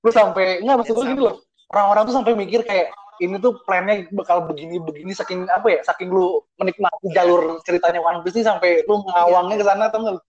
Lu 0.00 0.10
sampai 0.14 0.62
nggak 0.62 0.76
maksud 0.78 0.94
lu 0.94 1.04
gini 1.04 1.20
loh. 1.20 1.36
Orang-orang 1.68 2.02
tuh 2.08 2.14
sampai 2.16 2.32
mikir 2.38 2.62
kayak 2.64 2.94
ini 3.22 3.38
tuh 3.38 3.62
plannya 3.62 4.10
bakal 4.10 4.42
begini-begini 4.50 5.14
saking 5.14 5.46
apa 5.46 5.70
ya? 5.70 5.80
Saking 5.86 6.10
lu 6.10 6.42
menikmati 6.58 7.14
jalur 7.14 7.62
ceritanya 7.62 8.02
One 8.02 8.26
Piece 8.26 8.42
nih 8.42 8.46
sampai 8.50 8.70
lu 8.84 9.06
ngawangnya 9.06 9.56
ke 9.62 9.64
sana 9.64 9.86
enggak? 9.88 10.14
lu? 10.18 10.20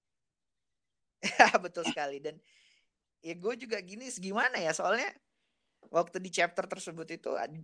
Betul 1.65 1.83
sekali 1.89 2.21
dan 2.21 2.37
ya 3.23 3.33
gue 3.33 3.53
juga 3.55 3.79
gini 3.79 4.11
gimana 4.19 4.59
ya 4.59 4.75
soalnya 4.75 5.07
waktu 5.87 6.19
di 6.19 6.29
chapter 6.29 6.67
tersebut 6.67 7.07
itu 7.07 7.31
ad- 7.39 7.63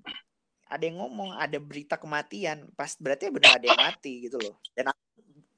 ada 0.70 0.84
yang 0.86 1.04
ngomong 1.04 1.36
ada 1.36 1.60
berita 1.60 2.00
kematian 2.00 2.72
pas 2.80 2.96
berarti 2.96 3.28
benar 3.28 3.60
ada 3.60 3.68
yang 3.68 3.82
mati 3.82 4.30
gitu 4.30 4.40
loh 4.40 4.56
dan 4.72 4.96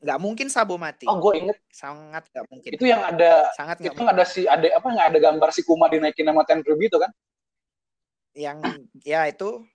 nggak 0.01 0.17
mungkin 0.17 0.49
Sabo 0.49 0.81
mati 0.81 1.05
Oh, 1.05 1.21
gue 1.21 1.45
inget 1.45 1.57
sangat 1.69 2.25
nggak 2.33 2.45
mungkin 2.49 2.69
itu 2.73 2.85
yang 2.89 3.05
ada 3.05 3.53
sangat 3.53 3.85
itu 3.85 3.93
nggak 3.93 4.17
ada 4.17 4.25
si 4.25 4.41
ada 4.49 4.65
apa 4.73 4.87
nggak 4.89 5.07
ada 5.13 5.19
gambar 5.21 5.49
si 5.53 5.61
Kuma 5.61 5.85
dinaikin 5.85 6.25
sama 6.25 6.41
Tenryubi 6.41 6.89
itu 6.89 6.97
kan? 6.97 7.13
Yang 8.31 8.63
ya 9.03 9.27
itu 9.27 9.65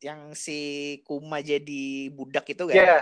yang 0.00 0.32
si 0.38 0.58
Kuma 1.02 1.42
jadi 1.42 2.08
budak 2.14 2.46
itu 2.48 2.70
kan 2.70 2.76
Iya. 2.78 2.98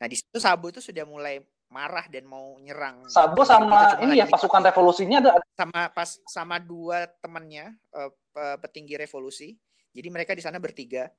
Nah 0.00 0.06
di 0.08 0.16
situ 0.16 0.40
Sabo 0.40 0.72
itu 0.72 0.80
sudah 0.80 1.04
mulai 1.04 1.44
marah 1.68 2.08
dan 2.08 2.24
mau 2.26 2.56
nyerang. 2.58 3.04
Sabo 3.06 3.44
sama 3.44 3.94
cuma 3.94 4.08
ini 4.08 4.18
ya 4.18 4.26
pasukan 4.26 4.64
revolusinya 4.64 5.20
ada 5.22 5.38
sama 5.54 5.92
pas 5.92 6.16
sama 6.26 6.56
dua 6.56 7.04
temannya 7.20 7.76
eh, 7.94 8.10
pe- 8.32 8.58
petinggi 8.64 8.96
revolusi. 8.96 9.54
Jadi 9.92 10.08
mereka 10.08 10.32
di 10.32 10.42
sana 10.42 10.56
bertiga. 10.56 11.12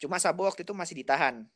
Cuma 0.00 0.16
Sabo 0.18 0.48
waktu 0.48 0.64
itu 0.66 0.74
masih 0.74 0.98
ditahan. 0.98 1.46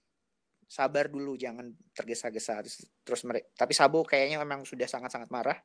Sabar 0.71 1.11
dulu, 1.11 1.35
jangan 1.35 1.75
tergesa-gesa. 1.91 2.63
Terus, 2.63 2.87
terus 3.03 3.23
mereka, 3.27 3.51
tapi 3.59 3.75
Sabo 3.75 4.07
kayaknya 4.07 4.39
memang 4.39 4.63
sudah 4.63 4.87
sangat-sangat 4.87 5.27
marah. 5.27 5.59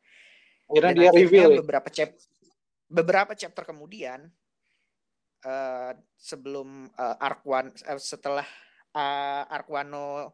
akhirnya 0.66 0.90
Dan 0.90 0.98
dia 0.98 1.10
akhirnya 1.14 1.30
reveal 1.30 1.50
ya. 1.54 1.58
beberapa 1.62 1.90
chap 1.94 2.10
beberapa 2.90 3.32
chapter 3.38 3.70
kemudian 3.70 4.26
eh, 5.46 5.92
sebelum 6.18 6.90
eh, 6.90 7.16
arc 7.22 7.46
one 7.46 7.70
eh, 7.72 8.02
setelah 8.02 8.46
eh, 8.92 9.44
arc 9.46 9.70
Wano 9.70 10.34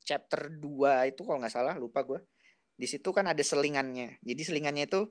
chapter 0.00 0.48
2 0.48 1.10
itu 1.10 1.20
kalau 1.22 1.38
nggak 1.42 1.52
salah 1.52 1.74
lupa 1.76 2.00
gue 2.02 2.22
di 2.76 2.86
situ 2.88 3.10
kan 3.12 3.26
ada 3.26 3.42
selingannya 3.42 4.20
jadi 4.22 4.42
selingannya 4.44 4.84
itu 4.86 5.08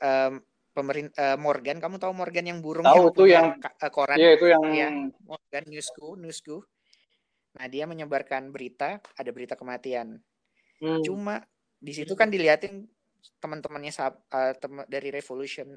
em, 0.00 0.40
pemerintah 0.72 1.36
Morgan 1.36 1.76
kamu 1.82 1.98
tahu 2.00 2.14
Morgan 2.16 2.46
yang 2.48 2.58
burung 2.64 2.86
Tahu, 2.86 3.10
itu 3.12 3.20
punya 3.20 3.52
yang- 3.52 3.58
eh, 3.60 3.90
koran 3.92 4.16
Iya 4.16 4.30
itu 4.38 4.46
yang 4.48 4.62
Iya. 4.64 4.88
Morgan 5.28 5.64
Newsku 5.68 6.16
Newsku 6.16 6.56
nah 7.54 7.66
dia 7.70 7.84
menyebarkan 7.86 8.50
berita 8.50 8.98
ada 9.14 9.30
berita 9.30 9.54
kematian 9.54 10.18
Hmm. 10.82 11.00
Cuma 11.06 11.38
di 11.78 11.94
situ 11.94 12.12
kan 12.18 12.28
diliatin 12.28 12.84
teman-temannya 13.38 13.92
eh, 13.94 14.52
tem- 14.58 14.88
dari 14.90 15.08
revolution 15.14 15.68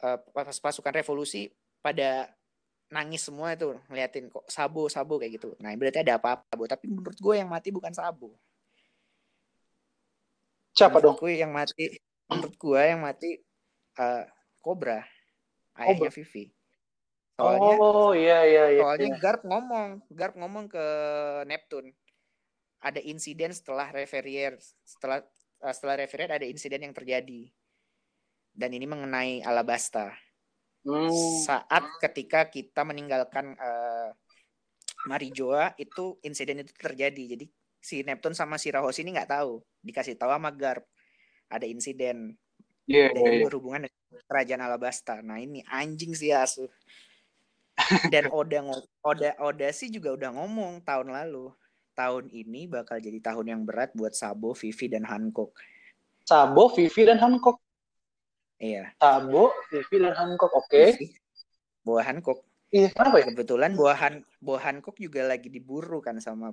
eh, 0.00 0.18
pas 0.32 0.48
pasukan 0.60 0.94
revolusi 0.94 1.50
pada 1.84 2.32
nangis 2.88 3.28
semua 3.28 3.52
itu 3.52 3.76
ngeliatin 3.92 4.32
kok 4.32 4.48
Sabo 4.48 4.88
Sabo 4.88 5.20
kayak 5.20 5.36
gitu. 5.36 5.52
Nah, 5.60 5.76
berarti 5.76 6.00
ada 6.00 6.16
apa-apa, 6.16 6.48
Sabo. 6.48 6.64
Tapi 6.64 6.84
menurut 6.88 7.18
gue 7.20 7.34
yang 7.36 7.50
mati 7.52 7.68
bukan 7.68 7.92
Sabo. 7.92 8.32
siapa 10.74 10.98
dong? 10.98 11.14
Gue 11.14 11.38
yang 11.38 11.54
mati 11.54 11.86
menurut 12.26 12.54
gue 12.58 12.80
yang 12.80 13.04
mati 13.04 13.36
eh, 14.00 14.24
Cobra. 14.64 15.04
Ayahnya 15.76 16.10
Vivi. 16.10 16.50
Soalnya 17.34 17.74
Oh 17.82 18.10
iya 18.14 18.46
iya 18.46 18.64
iya. 18.74 18.82
Soalnya 18.82 19.10
iya. 19.10 19.18
Garp 19.18 19.42
ngomong, 19.42 20.02
Garp 20.10 20.34
ngomong 20.38 20.70
ke 20.70 20.86
Neptune. 21.46 21.94
Ada 22.78 23.02
insiden 23.02 23.50
setelah 23.50 23.90
Reverrier, 23.90 24.58
setelah 24.86 25.22
eh, 25.62 25.74
setelah 25.74 25.94
Reverrier 25.98 26.30
ada 26.42 26.46
insiden 26.46 26.86
yang 26.86 26.94
terjadi. 26.94 27.50
Dan 28.54 28.70
ini 28.70 28.86
mengenai 28.86 29.42
Alabasta. 29.42 30.14
Hmm. 30.84 31.10
Saat 31.44 31.84
ketika 32.00 32.48
kita 32.52 32.84
meninggalkan 32.84 33.56
eh, 33.56 34.10
Marijoa 35.08 35.76
itu 35.80 36.16
insiden 36.24 36.64
itu 36.64 36.72
terjadi. 36.76 37.36
Jadi 37.36 37.46
si 37.80 38.00
Neptune 38.04 38.36
sama 38.36 38.56
si 38.56 38.72
Rahosi 38.72 39.04
ini 39.04 39.16
nggak 39.16 39.32
tahu. 39.32 39.60
Dikasih 39.84 40.16
tahu 40.16 40.32
sama 40.32 40.52
Garp 40.52 40.84
ada 41.52 41.68
insiden 41.68 42.36
Iya 42.84 43.16
dan 43.16 43.22
ini 43.24 43.36
iya. 43.40 43.44
berhubungan 43.48 43.88
dengan 43.88 44.22
kerajaan 44.28 44.62
Alabasta. 44.64 45.16
Nah 45.24 45.40
ini 45.40 45.64
anjing 45.72 46.12
sih 46.12 46.36
asu. 46.36 46.68
Dan 48.12 48.28
Oda 48.30 48.60
Oda 49.00 49.34
Oda 49.40 49.68
sih 49.72 49.88
juga 49.88 50.12
udah 50.12 50.30
ngomong 50.36 50.84
tahun 50.84 51.10
lalu. 51.10 51.48
Tahun 51.94 52.28
ini 52.28 52.68
bakal 52.68 53.00
jadi 53.00 53.22
tahun 53.22 53.46
yang 53.56 53.62
berat 53.64 53.94
buat 53.94 54.12
Sabo, 54.12 54.52
Vivi 54.52 54.90
dan 54.90 55.06
Hancock. 55.06 55.54
Sabo, 56.26 56.68
Vivi 56.74 57.06
dan 57.06 57.22
Hancock. 57.22 57.63
Iya. 58.58 58.94
Sabo, 58.98 59.50
Vivi 59.70 59.96
dan 60.02 60.14
Hancock. 60.14 60.52
Oke. 60.54 60.94
Vivi, 60.94 61.14
Bawa 61.84 62.02
Hancock. 62.06 62.40
Iya, 62.74 62.90
kenapa 62.90 63.22
ya? 63.22 63.26
Kebetulan 63.30 63.70
buah 63.78 63.96
Han 64.02 64.14
buah 64.42 64.62
Hancock 64.66 64.98
juga 64.98 65.22
lagi 65.22 65.46
diburu 65.46 66.02
kan 66.02 66.18
sama 66.18 66.50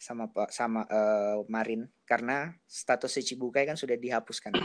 sama 0.00 0.32
Pak 0.32 0.48
sama 0.48 0.88
uh, 0.88 1.44
Marin 1.52 1.84
karena 2.08 2.56
status 2.64 3.12
Shichibukai 3.20 3.68
kan 3.68 3.76
sudah 3.76 4.00
dihapuskan. 4.00 4.56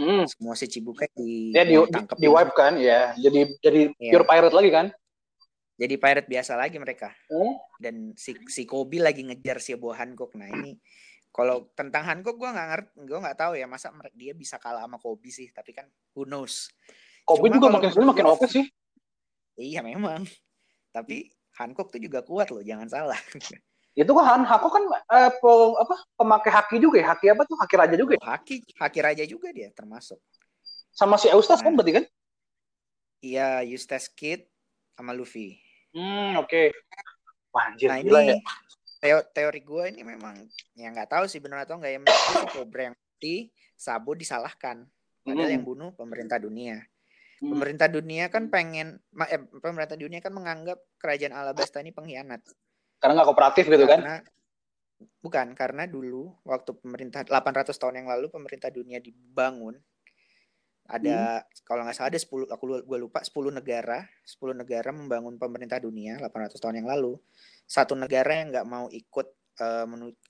Hmm. 0.00 0.24
Semua 0.24 0.56
Shichibukai 0.56 1.12
di 1.12 1.52
Ya 1.52 1.68
di, 1.68 1.76
di, 1.76 2.00
di 2.00 2.28
wipe 2.30 2.54
kan, 2.56 2.80
ya. 2.80 3.12
Jadi 3.20 3.60
jadi 3.60 3.80
Iya. 4.00 4.12
pure 4.16 4.24
pirate 4.24 4.56
lagi 4.56 4.70
kan? 4.72 4.86
Jadi 5.78 5.94
pirate 6.00 6.28
biasa 6.32 6.52
lagi 6.56 6.76
mereka. 6.80 7.12
Hmm. 7.28 7.54
Dan 7.76 7.94
si 8.16 8.32
si 8.48 8.64
Kobe 8.64 9.04
lagi 9.04 9.26
ngejar 9.28 9.60
si 9.60 9.76
buah 9.76 10.00
Hancock. 10.00 10.32
Nah, 10.38 10.48
ini 10.48 10.80
kalau 11.38 11.70
tentang 11.78 12.02
Hancock 12.02 12.34
gua 12.34 12.50
nggak 12.50 12.68
ngerti, 12.74 12.90
gua 13.06 13.18
nggak 13.22 13.38
tahu 13.38 13.52
ya 13.54 13.70
masa 13.70 13.94
dia 14.10 14.34
bisa 14.34 14.58
kalah 14.58 14.82
sama 14.82 14.98
Kobe 14.98 15.30
sih, 15.30 15.54
tapi 15.54 15.70
kan 15.70 15.86
who 16.18 16.26
knows. 16.26 16.66
Kobe 17.22 17.46
Cuma 17.46 17.54
juga 17.62 17.68
makin 17.78 17.90
sini 17.94 18.02
menurut 18.02 18.10
makin 18.10 18.26
oke 18.34 18.46
sih. 18.50 18.66
Iya 19.54 19.86
memang. 19.86 20.26
Tapi 20.90 21.30
Hancock 21.54 21.94
tuh 21.94 22.02
juga 22.02 22.26
kuat 22.26 22.50
loh, 22.50 22.58
jangan 22.66 22.90
salah. 22.90 23.14
Itu 23.98 24.14
kan 24.18 24.42
Hako 24.46 24.66
kan 24.66 24.82
eh, 25.14 25.30
pe- 25.30 25.76
apa 25.78 25.94
pemakai 26.18 26.50
haki 26.54 26.76
juga 26.82 27.02
ya? 27.02 27.06
Haki 27.14 27.26
apa 27.30 27.42
tuh? 27.46 27.54
Haki 27.58 27.74
raja 27.78 27.94
juga 27.94 28.12
ya? 28.18 28.22
Haki, 28.34 28.54
Haki 28.78 28.98
Raja 29.02 29.24
juga 29.26 29.50
dia 29.54 29.70
termasuk. 29.74 30.18
Sama 30.90 31.18
si 31.18 31.30
Eustas 31.30 31.62
kan 31.62 31.70
Nah. 31.74 31.82
berarti 31.82 32.02
kan? 32.02 32.04
Iya, 33.18 33.66
Eustace 33.66 34.10
Kid 34.14 34.46
sama 34.94 35.14
Luffy. 35.14 35.58
Hmm, 35.94 36.38
oke. 36.38 36.70
Wah, 37.50 37.74
anjir, 37.74 37.90
Nah 37.90 37.98
gila 38.02 38.22
ini 38.26 38.34
ya. 38.34 38.38
Teo- 38.98 39.26
teori 39.30 39.60
gue 39.62 39.84
ini 39.94 40.02
memang 40.02 40.34
ya 40.74 40.90
nggak 40.90 41.10
tahu 41.10 41.24
sih 41.26 41.38
benar 41.38 41.64
atau 41.64 41.78
enggak 41.78 41.92
ya 41.94 41.98
gue 42.02 42.34
si 42.42 42.46
Cobra 42.54 42.82
yang 42.90 42.96
mati, 42.98 43.50
Sabo 43.74 44.14
disalahkan. 44.14 44.86
Padahal 45.26 45.50
Hmm. 45.50 45.54
yang 45.58 45.64
bunuh 45.66 45.90
pemerintah 45.94 46.38
dunia. 46.38 46.78
Hmm. 47.38 47.54
Pemerintah 47.54 47.86
dunia 47.86 48.30
kan 48.30 48.46
pengen, 48.46 48.98
eh, 49.26 49.42
pemerintah 49.58 49.98
dunia 49.98 50.18
kan 50.18 50.30
menganggap 50.30 50.78
kerajaan 50.98 51.34
Alabasta 51.34 51.82
ini 51.82 51.90
pengkhianat. 51.90 52.42
Karena 52.98 53.12
nggak 53.18 53.28
kooperatif 53.30 53.66
gitu 53.66 53.86
kan? 53.86 54.02
Karena 54.02 54.16
bukan 55.22 55.54
karena 55.54 55.86
dulu 55.86 56.34
waktu 56.42 56.74
pemerintah 56.74 57.22
800 57.22 57.78
tahun 57.78 58.02
yang 58.02 58.08
lalu 58.10 58.34
pemerintah 58.34 58.66
dunia 58.70 58.98
dibangun 58.98 59.78
ada 60.88 61.46
kalau 61.62 61.86
nggak 61.86 61.94
salah 61.94 62.10
ada 62.10 62.18
10 62.18 62.50
aku 62.50 62.64
gua 62.82 62.98
lupa 62.98 63.22
10 63.22 63.54
negara 63.54 64.02
10 64.26 64.58
negara 64.58 64.90
membangun 64.90 65.38
pemerintah 65.38 65.78
dunia 65.78 66.18
800 66.18 66.58
tahun 66.58 66.82
yang 66.82 66.88
lalu 66.90 67.14
satu 67.68 67.92
negara 67.92 68.40
yang 68.40 68.48
nggak 68.48 68.66
mau 68.66 68.88
ikut 68.88 69.28
eh, 69.60 69.84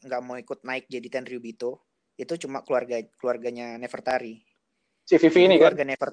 nggak 0.04 0.22
mau 0.26 0.34
ikut 0.34 0.66
naik 0.66 0.90
jadi 0.90 1.06
Tenryubito 1.06 1.86
itu 2.18 2.34
cuma 2.34 2.66
keluarga 2.66 2.98
keluarganya 3.14 3.78
Nefertari 3.78 4.42
Si 5.06 5.14
Vivi 5.16 5.46
ini 5.46 5.54
kan? 5.56 5.70
keluarga 5.70 5.84
Nefer 5.86 6.10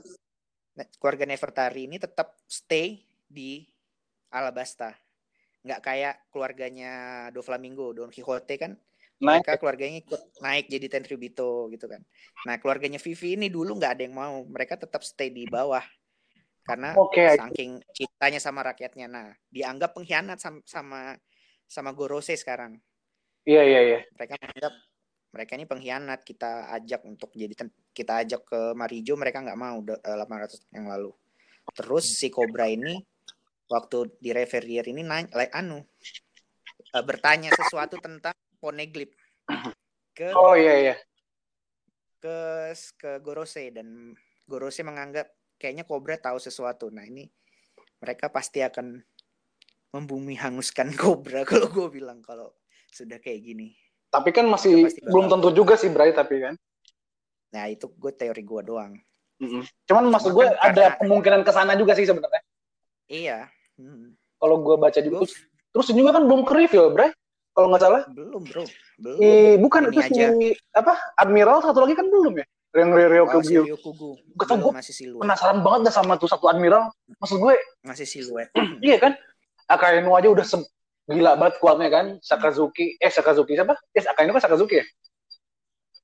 ne- 0.78 0.92
keluarga 1.02 1.26
Nefertari 1.26 1.90
ini 1.90 1.98
tetap 1.98 2.38
stay 2.46 3.02
di 3.26 3.66
Alabasta 4.30 4.94
nggak 5.66 5.82
kayak 5.82 6.16
keluarganya 6.30 6.94
Doflamingo 7.34 7.90
Don 7.98 8.14
Quixote 8.14 8.56
kan 8.62 8.78
Nah, 9.16 9.40
mereka 9.40 9.56
keluarganya 9.56 10.04
ikut 10.04 10.22
naik 10.44 10.68
jadi 10.68 10.92
Tenryubito 10.92 11.72
gitu 11.72 11.88
kan. 11.88 12.04
Nah 12.44 12.60
keluarganya 12.60 13.00
Vivi 13.00 13.40
ini 13.40 13.48
dulu 13.48 13.80
nggak 13.80 13.92
ada 13.96 14.04
yang 14.04 14.12
mau, 14.12 14.44
mereka 14.44 14.76
tetap 14.76 15.08
stay 15.08 15.32
di 15.32 15.48
bawah 15.48 15.80
karena 16.66 16.98
oke. 16.98 17.22
saking 17.38 17.78
cintanya 17.94 18.42
sama 18.42 18.66
rakyatnya. 18.66 19.06
Nah 19.06 19.28
dianggap 19.54 19.94
pengkhianat 19.94 20.42
sama 20.42 20.60
sama, 20.66 21.00
sama 21.70 21.94
Gorose 21.94 22.34
sekarang. 22.34 22.82
Iya, 23.46 23.62
iya, 23.62 23.82
iya. 23.86 24.00
Mereka 24.18 24.34
menganggap 24.42 24.74
mereka 25.36 25.52
ini 25.54 25.66
pengkhianat 25.70 26.20
kita 26.26 26.74
ajak 26.74 27.06
untuk 27.06 27.30
jadi 27.38 27.54
kita 27.94 28.26
ajak 28.26 28.42
ke 28.48 28.60
Marijo 28.74 29.14
mereka 29.14 29.46
nggak 29.46 29.60
mau 29.60 29.78
udah 29.84 30.02
eh, 30.02 30.18
800 30.18 30.58
tahun 30.66 30.74
yang 30.74 30.88
lalu. 30.90 31.12
Terus 31.76 32.06
si 32.18 32.34
Cobra 32.34 32.66
ini 32.66 32.98
waktu 33.70 34.18
di 34.22 34.30
Reverier 34.34 34.86
ini 34.90 35.02
nanya, 35.02 35.30
like, 35.38 35.54
anu 35.54 35.86
eh, 36.90 37.04
bertanya 37.06 37.54
sesuatu 37.54 38.02
tentang 38.02 38.34
Poneglyph 38.58 39.14
ke 40.18 40.34
Oh 40.34 40.58
iya, 40.58 40.76
iya. 40.82 40.96
ke 42.18 42.72
ke 42.98 43.22
Gorose 43.22 43.70
dan 43.70 44.18
Gorose 44.50 44.82
menganggap 44.82 45.30
kayaknya 45.56 45.84
Cobra 45.84 46.16
tahu 46.16 46.38
sesuatu. 46.38 46.90
Nah 46.90 47.04
ini 47.04 47.28
mereka 48.00 48.28
pasti 48.28 48.60
akan 48.60 49.00
membumi 49.92 50.36
hanguskan 50.36 50.92
Cobra 51.00 51.44
kalau 51.44 51.68
gue 51.68 51.88
bilang 51.92 52.20
kalau 52.20 52.52
sudah 52.92 53.20
kayak 53.20 53.42
gini. 53.44 53.76
Tapi 54.08 54.32
kan 54.32 54.48
masih 54.48 54.88
belum 55.04 55.28
tentu 55.28 55.52
juga 55.52 55.76
sih, 55.76 55.92
Bray, 55.92 56.16
tapi 56.16 56.40
kan. 56.40 56.56
Nah 57.52 57.68
itu 57.68 57.88
gue 57.88 58.12
teori 58.12 58.44
gue 58.44 58.62
doang. 58.64 58.96
Mm-mm. 59.36 59.68
Cuman 59.84 60.08
maksud 60.08 60.32
gue 60.32 60.48
kan 60.48 60.56
ada 60.64 60.72
karena- 60.88 60.98
kemungkinan 61.04 61.42
ke 61.44 61.52
sana 61.52 61.76
juga 61.76 61.92
sih 61.92 62.08
sebenarnya. 62.08 62.40
Iya. 63.12 63.52
Hmm. 63.76 64.16
Kalau 64.40 64.64
gue 64.64 64.76
baca 64.80 64.96
di 64.96 65.12
Gua- 65.12 65.28
terus, 65.28 65.36
terus 65.76 65.88
juga 65.92 66.16
kan 66.16 66.24
belum 66.24 66.48
ke 66.48 66.54
reveal, 66.56 66.96
Bray. 66.96 67.12
Kalau 67.52 67.72
nggak 67.72 67.84
salah. 67.84 68.04
belum 68.12 68.44
bro. 68.44 68.64
Belum. 69.00 69.20
Eh, 69.20 69.56
bukan 69.60 69.88
Ini 69.88 69.92
itu 69.92 70.00
si 70.08 70.14
aja. 70.20 70.28
apa? 70.76 70.94
Admiral 71.16 71.64
satu 71.64 71.84
lagi 71.84 71.96
kan 71.96 72.08
belum 72.08 72.40
ya? 72.40 72.46
Yang 72.76 72.90
Ryo 72.92 73.24
Oh, 73.24 73.28
si 73.32 73.32
Kugyo. 73.32 73.62
Ryokugu. 73.64 74.10
Gak 74.36 74.48
tau, 74.52 74.68
masih 74.76 74.92
siluet. 74.92 75.24
Penasaran 75.24 75.64
banget 75.64 75.80
dah 75.88 75.94
sama 75.96 76.20
tuh 76.20 76.28
satu 76.28 76.52
admiral. 76.52 76.92
Maksud 77.24 77.40
gue, 77.40 77.56
Masih 77.88 78.04
siluet. 78.04 78.52
iya 78.84 79.00
kan? 79.00 79.16
Akainu 79.72 80.12
aja 80.12 80.28
udah 80.28 80.44
se- 80.44 80.68
gila 81.08 81.40
banget 81.40 81.56
kuatnya 81.64 81.88
kan. 81.88 82.06
Sakazuki, 82.20 83.00
eh 83.00 83.08
Sakazuki 83.08 83.56
siapa? 83.56 83.80
Eh 83.96 84.04
Akainu 84.04 84.36
kan 84.36 84.44
Sakazuki 84.44 84.84
ya? 84.84 84.86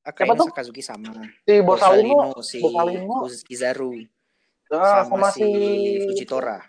Akainu 0.07 0.39
tuh? 0.39 0.47
Sakazuki 0.47 0.79
sama. 0.79 1.11
Si 1.43 1.59
Borsalino, 1.59 2.39
si 2.39 2.63
Borsalino. 2.63 3.27
Kizaru. 3.43 3.91
ah, 4.71 5.03
sama, 5.03 5.27
sama, 5.27 5.35
si 5.35 5.43
Fujitora. 6.07 6.63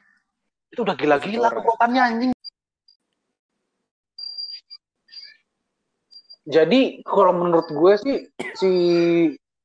Itu 0.66 0.82
udah 0.82 0.98
gila-gila 0.98 1.46
kekuatannya 1.46 2.02
anjing. 2.02 2.32
Jadi 6.42 7.06
kalau 7.06 7.38
menurut 7.38 7.70
gue 7.70 7.92
sih 8.02 8.16
si 8.58 8.70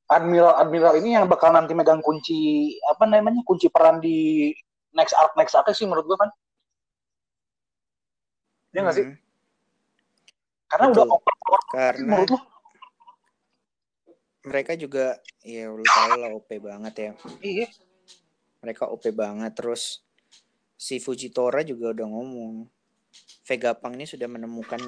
admiral 0.08 0.56
admiral 0.56 0.94
ini 0.96 1.14
yang 1.14 1.28
bakal 1.28 1.52
nanti 1.52 1.76
megang 1.76 2.00
kunci 2.00 2.72
apa 2.88 3.04
namanya 3.04 3.44
kunci 3.44 3.68
peran 3.68 4.00
di 4.00 4.50
next 4.96 5.12
arc 5.12 5.36
next 5.36 5.52
arc 5.52 5.68
sih 5.76 5.84
menurut 5.84 6.08
gue 6.08 6.18
kan. 6.18 6.30
Iya 8.72 8.80
nggak 8.84 8.96
sih? 8.96 9.06
Hmm. 9.06 9.16
Karena 10.68 10.84
Betul. 10.92 10.96
udah 11.00 11.06
over 11.16 11.34
power 11.40 11.60
Karena 11.72 12.08
menurut 12.08 12.30
lo. 12.32 12.38
mereka 14.48 14.72
juga 14.76 15.20
ya 15.44 15.68
lu 15.68 15.84
tau 15.84 16.16
lah 16.16 16.30
OP 16.32 16.50
banget 16.60 16.94
ya. 16.96 17.12
Iya. 17.44 17.68
Mereka 18.64 18.88
OP 18.88 19.04
banget 19.12 19.52
terus 19.56 20.04
si 20.78 21.00
Fujitora 21.00 21.60
juga 21.64 21.92
udah 21.92 22.06
ngomong 22.08 22.68
Vegapunk 23.48 23.96
ini 23.96 24.04
sudah 24.04 24.28
menemukan 24.28 24.80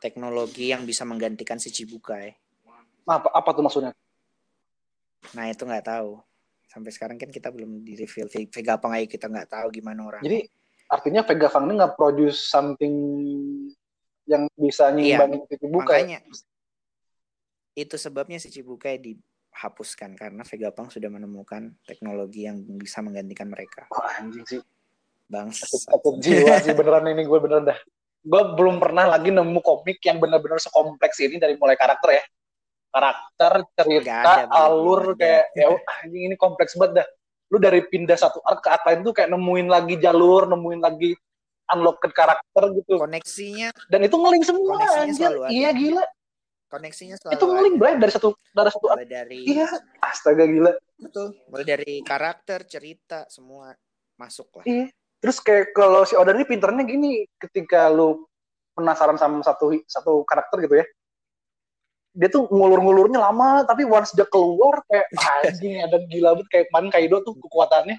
teknologi 0.00 0.72
yang 0.72 0.88
bisa 0.88 1.04
menggantikan 1.04 1.60
si 1.60 1.68
Chibukai. 1.68 2.32
Nah, 3.06 3.20
apa, 3.20 3.28
apa 3.32 3.48
tuh 3.52 3.62
maksudnya? 3.64 3.92
Nah 5.34 5.50
itu 5.50 5.66
nggak 5.66 5.86
tahu. 5.88 6.20
Sampai 6.70 6.92
sekarang 6.92 7.16
kan 7.16 7.32
kita 7.32 7.48
belum 7.48 7.82
di 7.82 7.96
reveal 7.96 8.28
Ve- 8.28 8.52
Vegapunk 8.52 8.92
aja 8.94 9.06
kita 9.08 9.26
nggak 9.32 9.48
tahu 9.48 9.66
gimana 9.72 10.04
orang. 10.04 10.22
Jadi 10.22 10.44
artinya 10.86 11.24
Vega 11.24 11.48
Fang 11.48 11.66
ini 11.66 11.80
nggak 11.80 11.96
produce 11.96 12.38
something 12.46 12.94
yang 14.28 14.46
bisa 14.54 14.92
nyimbangin 14.92 15.46
titik 15.48 15.70
buka 15.70 15.96
ya? 15.98 16.18
Makanya 16.18 16.18
itu 17.76 17.96
sebabnya 18.00 18.40
si 18.40 18.48
Chibukai 18.48 18.96
dihapuskan 19.00 20.16
karena 20.16 20.42
Vegapunk 20.44 20.92
sudah 20.92 21.08
menemukan 21.12 21.76
teknologi 21.84 22.44
yang 22.44 22.60
bisa 22.76 23.00
menggantikan 23.00 23.48
mereka. 23.48 23.88
Wah, 23.92 24.20
anjing 24.20 24.44
sih. 24.44 24.60
Bangsa. 25.26 25.66
Sakit 25.66 26.22
jiwa 26.22 26.62
sih 26.62 26.72
beneran 26.72 27.08
ini 27.10 27.26
gue 27.26 27.38
beneran 27.40 27.68
dah. 27.68 27.78
Gue 28.26 28.42
belum 28.58 28.82
pernah 28.82 29.06
lagi 29.06 29.30
nemu 29.30 29.60
komik 29.62 30.02
yang 30.02 30.18
benar-benar 30.18 30.58
sekompleks 30.58 31.18
ini 31.22 31.38
dari 31.38 31.54
mulai 31.54 31.78
karakter 31.78 32.10
ya. 32.20 32.24
Karakter, 32.96 33.52
cerita, 33.76 34.48
ada, 34.48 34.48
alur 34.56 35.12
ada. 35.12 35.20
kayak 35.20 35.44
ya 35.52 35.66
anjing 36.00 36.32
ini 36.32 36.36
kompleks 36.40 36.72
banget 36.80 37.04
dah. 37.04 37.06
Lu 37.52 37.60
dari 37.60 37.84
pindah 37.84 38.16
satu 38.16 38.40
arc 38.40 38.64
ke 38.64 38.68
arc 38.72 38.82
lain 38.88 39.04
tuh 39.04 39.12
kayak 39.12 39.28
nemuin 39.28 39.68
lagi 39.68 39.94
jalur, 40.00 40.48
nemuin 40.48 40.80
lagi 40.80 41.12
unlocked 41.76 42.16
karakter 42.16 42.62
gitu. 42.72 42.96
Koneksinya 42.96 43.68
Dan 43.92 44.08
itu 44.08 44.16
ngeling 44.16 44.44
semua 44.48 44.80
anjir. 44.80 45.28
Iya 45.52 45.70
gila. 45.76 46.04
koneksinya 46.66 47.14
selalu 47.14 47.34
Itu 47.38 47.44
ngeling 47.46 47.74
bray 47.78 47.94
dari 47.94 48.10
satu 48.10 48.34
dari 48.50 48.70
satu 48.74 48.90
mulai 48.90 49.06
dari 49.06 49.38
Iya, 49.46 49.70
astaga 50.02 50.50
gila. 50.50 50.74
betul 50.98 51.36
mulai 51.46 51.62
dari 51.62 52.02
karakter 52.02 52.66
cerita 52.66 53.22
semua 53.30 53.70
masuk 54.18 54.50
lah 54.58 54.64
Iya. 54.66 54.90
Terus 55.22 55.38
kayak 55.40 55.70
kalau 55.72 56.02
si 56.02 56.18
Oda 56.18 56.34
ini 56.34 56.42
pinternya 56.42 56.82
gini, 56.82 57.22
ketika 57.38 57.86
lu 57.88 58.26
penasaran 58.74 59.14
sama 59.14 59.40
satu 59.46 59.78
satu 59.86 60.26
karakter 60.26 60.58
gitu 60.66 60.74
ya, 60.82 60.86
dia 62.16 62.28
tuh 62.32 62.48
ngulur-ngulurnya 62.48 63.20
lama, 63.20 63.60
tapi 63.62 63.84
once 63.84 64.16
dia 64.16 64.24
keluar 64.24 64.80
kayak 64.88 65.06
anjing 65.44 65.84
ada 65.84 66.00
gila 66.08 66.32
banget 66.32 66.48
kayak 66.48 66.64
kemarin 66.72 66.88
Kaido 66.88 67.16
tuh 67.20 67.36
kekuatannya. 67.36 67.96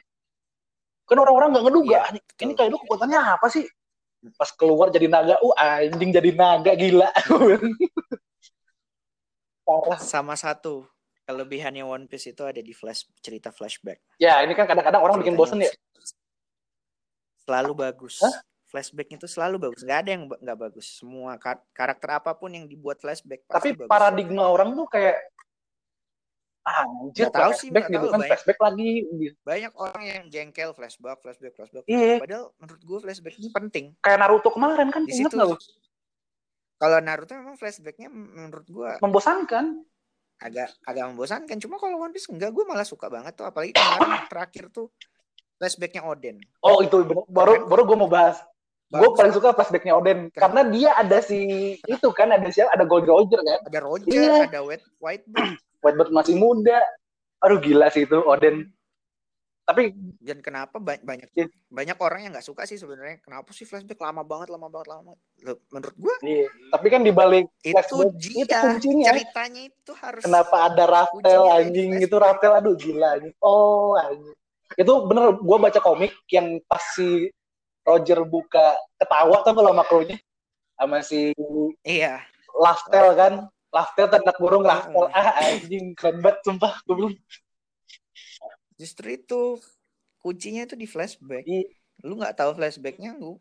Kan 1.07 1.17
orang-orang 1.21 1.53
nggak 1.53 1.65
ngeduga, 1.69 1.87
Iya, 1.87 1.99
"Anjing, 2.09 2.23
betul. 2.25 2.43
ini 2.43 2.53
Kaido 2.57 2.75
kekuatannya 2.81 3.19
apa 3.21 3.47
sih? 3.47 3.63
Pas 4.33 4.49
keluar 4.51 4.89
jadi 4.89 5.05
naga, 5.07 5.37
uh 5.37 5.53
anjing 5.55 6.09
jadi 6.09 6.33
naga 6.33 6.73
gila. 6.73 7.07
Parah. 9.61 9.99
sama 9.99 10.33
satu 10.33 10.87
kelebihannya 11.27 11.83
One 11.83 12.07
Piece 12.07 12.31
itu 12.31 12.39
ada 12.47 12.63
di 12.63 12.71
flash 12.71 13.03
cerita 13.19 13.51
flashback 13.51 13.99
Ya 14.15 14.39
ini 14.39 14.55
kan 14.55 14.63
kadang-kadang 14.63 15.03
orang 15.03 15.19
bikin 15.19 15.35
bosen 15.35 15.59
ya. 15.59 15.67
selalu 17.43 17.75
bagus. 17.75 18.23
Hah? 18.23 18.31
Flashbacknya 18.67 19.15
tuh 19.17 19.31
selalu 19.31 19.55
bagus. 19.63 19.79
Nggak 19.81 19.99
ada 20.03 20.09
yang 20.11 20.23
nggak 20.27 20.59
bagus. 20.59 20.99
Semua 20.99 21.39
kar- 21.39 21.63
karakter 21.71 22.09
apa 22.13 22.35
pun 22.35 22.51
yang 22.51 22.67
dibuat 22.67 22.99
flashback 22.99 23.47
Tapi 23.47 23.71
bagus. 23.73 23.87
paradigma 23.87 24.43
orang 24.45 24.75
tuh 24.75 24.83
kayak 24.85 25.15
ah, 26.61 26.83
anjir 26.83 27.31
Nggak 27.31 27.35
tahu 27.39 27.51
sih, 27.55 27.67
nggak 27.71 27.87
gitu 27.87 27.95
tahu, 27.95 28.07
kan 28.07 28.19
banyak. 28.19 28.29
flashback 28.29 28.59
lagi 28.59 28.89
Banyak 29.39 29.71
orang 29.73 30.01
yang 30.03 30.23
jengkel 30.27 30.69
flashback, 30.71 31.17
flashback, 31.23 31.53
flashback. 31.55 31.85
iya 31.87 32.19
Padahal 32.19 32.51
menurut 32.59 32.81
gue 32.83 32.97
flashback 33.01 33.35
ini 33.35 33.49
penting. 33.49 33.85
kayak 33.97 34.19
Naruto 34.19 34.51
kemarin 34.51 34.91
kan 34.91 35.01
Di 35.01 35.15
inget 35.15 35.31
situ 35.31 35.39
lu 35.39 35.55
kalau 36.75 36.99
Naruto 36.99 37.33
memang 37.33 37.55
flashbacknya 37.55 38.11
menurut 38.11 38.67
gue 38.67 38.89
membosankan 38.99 39.79
agak 40.37 40.69
agak 40.83 41.07
membosankan. 41.07 41.57
Cuma 41.57 41.79
kalau 41.79 41.97
One 41.97 42.13
Piece 42.13 42.29
enggak, 42.29 42.53
gue 42.53 42.61
malah 42.61 42.85
suka 42.85 43.09
banget 43.09 43.33
tuh. 43.33 43.47
Apalagi 43.47 43.73
kemarin 43.73 44.27
terakhir 44.27 44.69
tuh 44.69 44.91
flashbacknya 45.55 46.05
Oden. 46.05 46.37
oh 46.61 46.85
itu 46.85 47.01
bener. 47.01 47.25
baru 47.25 47.65
baru 47.65 47.81
gue 47.81 47.97
mau 47.97 48.05
bahas 48.05 48.37
gue 48.89 49.09
paling 49.13 49.31
suka 49.31 49.51
flashbacknya 49.51 49.93
Oden 49.93 50.27
Keren. 50.27 50.39
karena 50.39 50.61
dia 50.65 50.89
ada 50.93 51.19
si 51.19 51.39
itu 51.77 52.07
kan 52.09 52.31
ada 52.31 52.47
siapa 52.47 52.71
ada 52.71 52.83
Gold 52.83 53.03
Roger 53.03 53.35
kan 53.37 53.59
Ada 53.65 53.79
Roger, 53.79 54.07
Iya. 54.09 54.47
ada 54.47 54.61
White 54.61 54.87
Whitebird. 54.97 55.35
Whitebird 55.83 56.11
masih 56.11 56.35
muda 56.35 56.79
aduh 57.37 57.57
gila 57.57 57.87
sih 57.87 58.03
itu 58.03 58.15
Oden 58.17 58.71
tapi 59.61 59.91
Dan 60.17 60.39
kenapa 60.39 60.79
ba- 60.79 60.95
banyak 60.97 61.27
Iya. 61.29 61.51
banyak 61.67 61.97
orang 61.97 62.19
yang 62.21 62.31
nggak 62.31 62.47
suka 62.47 62.63
sih 62.63 62.75
sebenarnya. 62.75 63.19
Kenapa 63.19 63.51
sih 63.51 63.61
flashback 63.61 63.99
lama 63.99 64.23
banget, 64.23 64.47
lama 64.47 64.71
banget, 64.71 64.87
lama 64.87 65.01
banget. 65.03 65.19
Menurut 65.67 65.95
gue 65.97 66.15
iya. 66.23 66.47
tapi 66.71 66.87
kan 66.87 67.03
dibalik 67.03 67.51
itu 67.61 67.75
Flashback, 67.75 68.15
dia 68.15 68.31
itu 68.39 68.55
kuncinya. 68.55 69.11
ceritanya 69.11 69.61
itu 69.65 69.91
harus 69.93 70.23
kenapa 70.23 70.71
ada 70.71 70.83
Raftel 70.87 71.43
anjing 71.51 71.99
itu 71.99 72.15
Raftel 72.15 72.55
aduh 72.55 72.73
gila 72.73 73.19
anjing 73.19 73.35
oh 73.37 73.99
anjing 73.99 74.31
itu 74.73 74.93
bener 75.03 75.35
gue 75.35 75.57
baca 75.59 75.79
komik 75.81 76.15
yang 76.27 76.47
pas 76.63 76.83
si 76.89 77.27
Roger 77.87 78.19
buka 78.27 78.75
ketawa 78.99 79.35
tuh 79.47 79.53
kalau 79.55 79.71
sama 79.71 79.83
krunya? 79.87 80.17
Sama 80.77 80.97
si 81.01 81.31
iya. 81.87 82.21
Laftel 82.63 83.07
kan? 83.15 83.33
Laftel 83.71 84.07
tanda 84.11 84.31
kurung 84.35 84.63
Hmm. 84.63 84.71
Laftel. 84.71 85.05
Ah 85.15 85.29
anjing 85.47 85.95
keren 85.95 86.17
banget 86.23 86.37
sumpah 86.45 86.73
gue 86.85 86.95
bilang 86.99 87.15
justru 88.77 89.07
itu 89.17 89.41
kuncinya 90.21 90.61
itu 90.67 90.75
di 90.77 90.87
flashback. 90.89 91.45
Iya. 91.47 91.65
Lu 92.05 92.13
nggak 92.19 92.35
tahu 92.37 92.51
flashbacknya 92.57 93.17
lu 93.17 93.39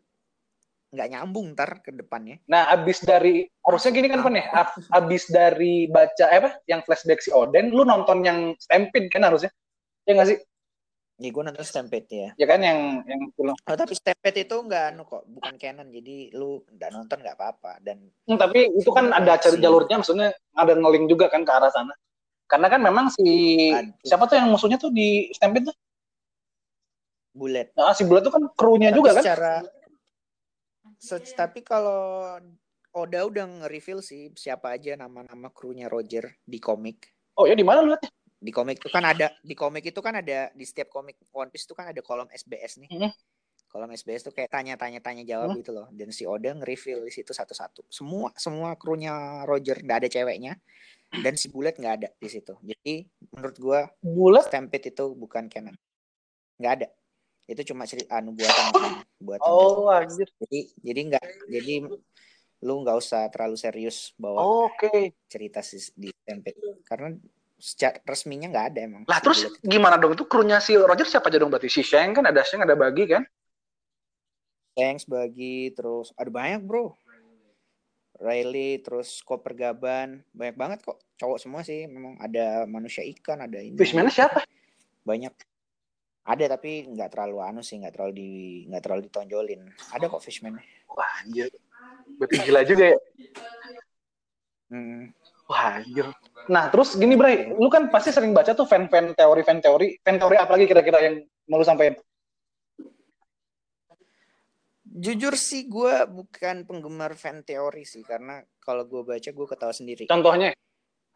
nggak 0.87 1.09
nyambung 1.11 1.51
ntar 1.51 1.83
ke 1.83 1.91
depannya. 1.91 2.39
nah 2.47 2.71
abis 2.71 3.03
dari 3.03 3.43
harusnya 3.67 3.91
gini 3.91 4.07
kan 4.07 4.23
Pan 4.23 4.39
ya? 4.39 4.45
Ab- 4.55 4.79
abis 5.03 5.27
dari 5.27 5.91
baca 5.91 6.25
eh, 6.31 6.39
apa? 6.39 6.49
Yang 6.63 6.81
flashback 6.87 7.19
si 7.19 7.29
Oden 7.35 7.75
lu 7.75 7.83
nonton 7.83 8.23
yang 8.23 8.55
Stampede 8.55 9.11
kan 9.11 9.27
harusnya? 9.27 9.51
Ya 10.07 10.15
nggak 10.15 10.27
sih 10.31 10.37
Nih 11.17 11.33
gue 11.33 11.41
nonton 11.41 11.65
Stampede 11.65 12.13
ya. 12.13 12.29
ya 12.37 12.45
kan 12.45 12.61
yang 12.61 13.01
yang 13.09 13.21
film 13.33 13.57
Oh, 13.65 13.73
tapi 13.73 13.97
Stampede 13.97 14.45
itu 14.45 14.53
nggak 14.53 14.93
anu 14.93 15.01
kok, 15.09 15.25
bukan 15.25 15.57
canon. 15.57 15.89
Jadi 15.89 16.29
lu 16.37 16.61
nggak 16.69 16.93
nonton 16.93 17.17
nggak 17.25 17.37
apa-apa. 17.37 17.81
Dan 17.81 18.05
Hmm, 18.29 18.37
tapi 18.37 18.69
itu 18.75 18.91
kan 18.93 19.09
ada 19.09 19.39
cari 19.39 19.57
jalurnya, 19.57 19.97
maksudnya 20.03 20.29
ada 20.53 20.75
ngeling 20.77 21.07
juga 21.09 21.31
kan 21.31 21.41
ke 21.41 21.51
arah 21.51 21.71
sana. 21.73 21.95
Karena 22.45 22.67
kan 22.69 22.79
memang 22.83 23.07
si 23.09 23.25
Aduh. 23.73 23.91
siapa 24.05 24.29
tuh 24.29 24.35
yang 24.37 24.51
musuhnya 24.53 24.77
tuh 24.77 24.93
di 24.93 25.31
Stampede 25.33 25.73
tuh? 25.73 25.75
Bullet. 27.33 27.73
Nah, 27.73 27.93
si 27.97 28.03
Bulat 28.05 28.25
tuh 28.25 28.33
kan 28.33 28.43
krunya 28.53 28.89
Tapi 28.93 28.97
juga 29.01 29.09
kan? 29.17 29.23
secara 29.25 29.53
se- 30.97 31.35
tapi 31.37 31.61
kalau 31.61 32.33
Oda 32.97 33.29
udah 33.29 33.45
nge-reveal 33.61 34.01
sih 34.01 34.33
siapa 34.33 34.73
aja 34.73 34.97
nama-nama 34.97 35.53
krunya 35.53 35.85
Roger 35.85 36.33
di 36.45 36.57
komik. 36.57 37.13
Oh 37.37 37.45
ya 37.45 37.53
di 37.53 37.61
mana 37.61 37.85
lu 37.85 37.93
liatnya? 37.93 38.09
Di 38.37 38.51
komik 38.53 38.77
itu 38.77 38.89
kan 38.93 39.01
ada 39.01 39.33
di 39.41 39.55
komik 39.57 39.83
itu 39.89 39.99
kan 39.99 40.13
ada 40.21 40.53
di 40.53 40.65
setiap 40.65 40.93
komik 40.93 41.17
One 41.33 41.49
Piece 41.49 41.65
itu 41.65 41.73
kan 41.73 41.89
ada 41.89 42.01
kolom 42.05 42.29
SBS 42.29 42.77
nih. 42.85 42.89
Mhm. 42.93 43.11
Kolom 43.67 43.91
SBS 43.91 44.23
tuh 44.23 44.31
kayak 44.31 44.53
tanya-tanya 44.53 45.01
tanya 45.01 45.25
jawab 45.25 45.51
Mhm. 45.53 45.57
gitu 45.65 45.71
loh. 45.73 45.87
Dan 45.91 46.13
si 46.13 46.23
Oda 46.23 46.53
nge-reveal 46.53 47.03
di 47.03 47.11
situ 47.11 47.33
satu-satu. 47.33 47.89
Semua 47.89 48.29
semua 48.37 48.77
krunya 48.77 49.43
Roger 49.43 49.81
nggak 49.81 50.05
ada 50.05 50.09
ceweknya 50.09 50.53
dan 51.23 51.33
si 51.35 51.49
Bullet 51.49 51.75
nggak 51.75 51.93
ada 52.03 52.09
di 52.15 52.29
situ. 52.29 52.53
Jadi 52.61 53.09
menurut 53.33 53.57
gua 53.57 53.79
Bulat. 53.99 54.47
Stampede 54.47 54.93
itu 54.93 55.05
bukan 55.17 55.49
canon. 55.49 55.75
Nggak 56.61 56.73
ada. 56.79 56.87
Itu 57.47 57.73
cuma 57.73 57.87
cerita 57.89 58.19
anu 58.21 58.37
buatan 58.37 58.65
buatan. 59.17 59.47
Oh 59.49 59.89
anjir. 59.89 60.29
Jadi 60.45 60.59
jadi 60.79 60.99
nggak 61.09 61.25
jadi 61.49 61.73
lu 62.63 62.73
nggak 62.81 62.97
usah 62.97 63.29
terlalu 63.29 63.53
serius 63.59 64.13
bawa 64.17 64.41
Oke. 64.65 65.13
cerita 65.29 65.61
si, 65.61 65.77
di 65.93 66.09
Stampede 66.09 66.81
karena 66.85 67.13
secara 67.57 67.97
resminya 68.05 68.47
nggak 68.53 68.65
ada 68.73 68.79
emang. 68.85 69.03
Lah 69.09 69.19
terus 69.19 69.49
itu. 69.49 69.57
gimana 69.65 69.97
dong? 69.97 70.13
Itu 70.13 70.29
krunya 70.29 70.61
si 70.61 70.77
Roger 70.77 71.09
siapa 71.09 71.27
aja 71.27 71.41
dong 71.41 71.49
berarti? 71.49 71.69
Si 71.69 71.81
Shang 71.81 72.13
kan 72.13 72.25
ada 72.29 72.41
Shang 72.45 72.61
ada 72.63 72.77
Bagi 72.77 73.05
kan? 73.09 73.25
Thanks 74.77 75.09
bagi 75.09 75.73
terus 75.73 76.13
ada 76.13 76.29
banyak 76.29 76.61
bro. 76.61 76.93
Riley 78.17 78.81
terus 78.81 79.21
Copper 79.21 79.53
Gaban 79.53 80.25
banyak 80.33 80.57
banget 80.57 80.79
kok 80.85 80.97
cowok 81.21 81.37
semua 81.37 81.61
sih 81.61 81.85
memang 81.85 82.17
ada 82.17 82.65
manusia 82.65 83.05
ikan 83.05 83.45
ada 83.45 83.61
ini 83.61 83.77
Fishman 83.77 84.09
siapa? 84.09 84.41
banyak 85.05 85.29
ada 86.25 86.45
tapi 86.57 86.89
nggak 86.89 87.13
terlalu 87.13 87.45
anu 87.45 87.61
sih 87.61 87.77
nggak 87.77 87.93
terlalu 87.93 88.13
di 88.17 88.31
nggak 88.73 88.81
terlalu 88.81 89.01
ditonjolin 89.05 89.69
ada 89.93 90.09
kok 90.09 90.25
fishman 90.25 90.57
Wah 90.97 91.11
anjir. 91.21 91.53
Berarti 92.17 92.35
gila 92.41 92.61
juga 92.65 92.85
ya. 92.89 92.99
hmm. 94.73 95.13
Wah 95.47 95.79
anjir. 95.79 96.11
Nah 96.51 96.67
terus 96.67 96.95
gini 96.95 97.15
Bray, 97.15 97.55
lu 97.55 97.67
kan 97.71 97.87
pasti 97.87 98.11
sering 98.11 98.35
baca 98.35 98.51
tuh 98.51 98.67
fan-fan 98.67 99.15
teori, 99.15 99.41
fan 99.43 99.59
teori, 99.59 99.95
fan 100.03 100.19
teori 100.19 100.35
apa 100.35 100.51
lagi 100.55 100.67
kira-kira 100.67 100.99
yang 100.99 101.15
mau 101.47 101.59
lu 101.59 101.63
sampein? 101.63 101.95
Jujur 104.87 105.37
sih 105.37 105.67
gue 105.69 105.93
bukan 106.09 106.65
penggemar 106.65 107.13
fan 107.13 107.43
teori 107.45 107.85
sih 107.85 108.01
karena 108.01 108.41
kalau 108.57 108.87
gue 108.87 109.03
baca 109.05 109.29
gue 109.29 109.47
ketawa 109.47 109.73
sendiri 109.75 110.03
Contohnya? 110.07 110.51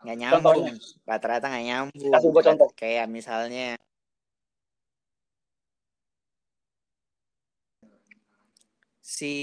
nggak 0.01 0.17
nyambung 0.17 0.41
contohnya. 0.41 0.73
rata-rata 1.05 1.45
nggak 1.45 1.65
nyambung 1.69 2.09
Kasih 2.09 2.29
gua 2.33 2.41
contoh. 2.41 2.69
kayak 2.73 3.05
misalnya 3.05 3.77
si 9.11 9.33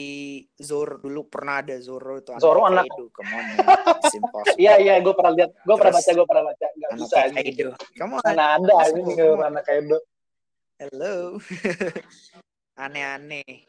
Zoro 0.56 0.96
dulu 0.96 1.28
pernah 1.28 1.60
ada 1.60 1.76
Zoro 1.76 2.16
itu 2.16 2.32
Zoro 2.40 2.64
anak- 2.64 2.88
Kaido 2.88 3.12
come 3.12 3.28
on. 3.28 3.44
Iya 4.56 4.80
iya, 4.80 4.94
gue 4.98 5.12
pernah 5.12 5.36
lihat, 5.36 5.50
gue 5.52 5.76
pernah 5.76 5.92
baca, 5.92 6.10
gue 6.10 6.26
pernah 6.26 6.44
baca, 6.48 6.66
nggak 6.72 6.88
anak 6.88 7.00
bisa. 7.04 7.18
Kaido. 7.36 7.68
Come 8.00 8.12
on. 8.16 8.22
Mana 8.24 8.44
ada 8.56 8.74
ini 8.88 9.12
anak 9.20 9.62
Kaido. 9.62 9.98
hello. 10.80 11.16
Aneh-aneh. 12.78 13.68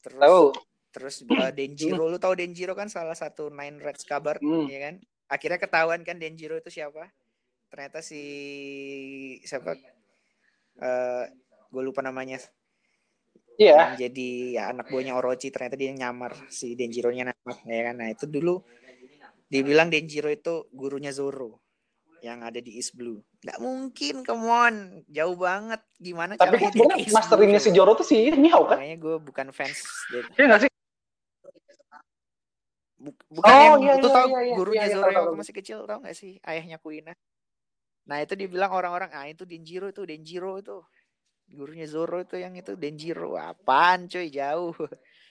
Terus 0.00 0.16
Tahu? 0.16 0.42
terus 0.88 1.14
uh, 1.26 1.50
Denjiro. 1.50 2.06
Lu 2.06 2.16
tahu 2.16 2.32
Denjiro 2.34 2.72
kan 2.72 2.86
salah 2.86 3.18
satu 3.18 3.50
Nine 3.50 3.82
Reds 3.82 4.06
kabar 4.06 4.38
Hmm. 4.38 4.64
ya 4.64 4.78
kan? 4.80 4.94
Akhirnya 5.26 5.58
ketahuan 5.58 6.00
kan 6.00 6.16
Denjiro 6.16 6.54
itu 6.54 6.70
siapa? 6.70 7.10
Ternyata 7.68 7.98
si 8.00 8.22
siapa? 9.42 9.74
Eh 10.76 11.24
gue 11.68 11.82
lupa 11.82 12.00
namanya 12.00 12.38
Iya. 13.54 13.94
yang 13.94 13.94
jadi 14.10 14.28
ya, 14.58 14.62
anak 14.74 14.90
buahnya 14.90 15.14
Orochi 15.14 15.54
ternyata 15.54 15.78
dia 15.78 15.94
nyamar 15.94 16.34
si 16.50 16.74
Denjiro 16.74 17.14
nya 17.14 17.30
namar 17.30 17.56
ya 17.62 17.82
kan 17.90 17.94
nah 18.02 18.08
itu 18.10 18.26
dulu 18.26 18.66
dibilang 19.46 19.88
Denjiro 19.94 20.26
itu 20.26 20.66
gurunya 20.74 21.14
Zoro 21.14 21.62
yang 22.24 22.42
ada 22.42 22.58
di 22.58 22.80
East 22.80 22.96
Blue 22.98 23.20
nggak 23.44 23.58
mungkin 23.60 24.14
come 24.24 24.46
on 24.48 24.74
jauh 25.06 25.36
banget 25.38 25.80
gimana 26.00 26.34
Tapi 26.34 26.56
caranya 26.56 26.72
kan 26.72 26.98
East 26.98 27.14
masterinnya 27.14 27.60
si? 27.62 27.70
Joro 27.70 27.92
tuh 27.94 28.06
si 28.08 28.32
Mihawk 28.34 28.74
kan? 28.74 28.78
makanya 28.80 28.96
gue 28.98 29.16
bukan 29.22 29.46
fans 29.54 29.78
Iya 30.10 30.44
nggak 30.50 30.60
sih? 30.66 30.70
Bu- 33.04 33.20
bukan 33.28 33.52
Oh, 33.52 33.60
yang 33.60 33.76
iya, 33.84 33.92
itu 34.00 34.08
iya, 34.08 34.14
tau 34.16 34.26
iya, 34.26 34.40
iya, 34.40 34.54
gurunya 34.56 34.80
iya, 34.80 34.88
iya, 34.88 34.96
Zoro 34.96 35.10
tahu, 35.12 35.26
yang 35.28 35.38
masih 35.38 35.54
kecil 35.54 35.78
tau 35.84 35.98
gak 36.00 36.16
sih 36.16 36.32
ayahnya 36.42 36.78
Kuina 36.80 37.12
nah 38.04 38.20
itu 38.20 38.36
dibilang 38.36 38.72
orang-orang 38.72 39.10
ah 39.16 39.24
itu 39.28 39.44
Denjiro 39.48 39.88
itu 39.92 40.04
Denjiro 40.04 40.60
itu 40.60 40.76
gurunya 41.46 41.86
Zoro 41.86 42.20
itu 42.20 42.36
yang 42.36 42.54
itu 42.54 42.74
Denjiro 42.74 43.36
apaan 43.36 44.06
cuy 44.08 44.28
jauh 44.28 44.74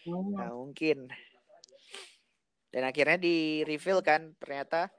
Hmm. 0.04 0.36
Nah, 0.36 0.52
mungkin. 0.52 1.08
Dan 2.68 2.84
akhirnya 2.84 3.16
di 3.16 3.64
reveal 3.64 4.04
kan 4.04 4.36
ternyata 4.36 4.92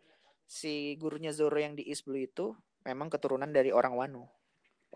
si 0.48 0.96
gurunya 0.96 1.28
Zoro 1.28 1.60
yang 1.60 1.76
di 1.76 1.84
East 1.84 2.08
Blue 2.08 2.16
itu 2.16 2.56
memang 2.88 3.12
keturunan 3.12 3.52
dari 3.52 3.68
orang 3.68 4.00
Wano. 4.00 4.32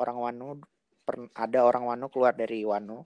Orang 0.01 0.17
Wano 0.17 0.65
per- 1.05 1.29
ada 1.37 1.61
orang 1.61 1.85
Wano 1.85 2.09
keluar 2.09 2.33
dari 2.33 2.65
Wano. 2.65 3.05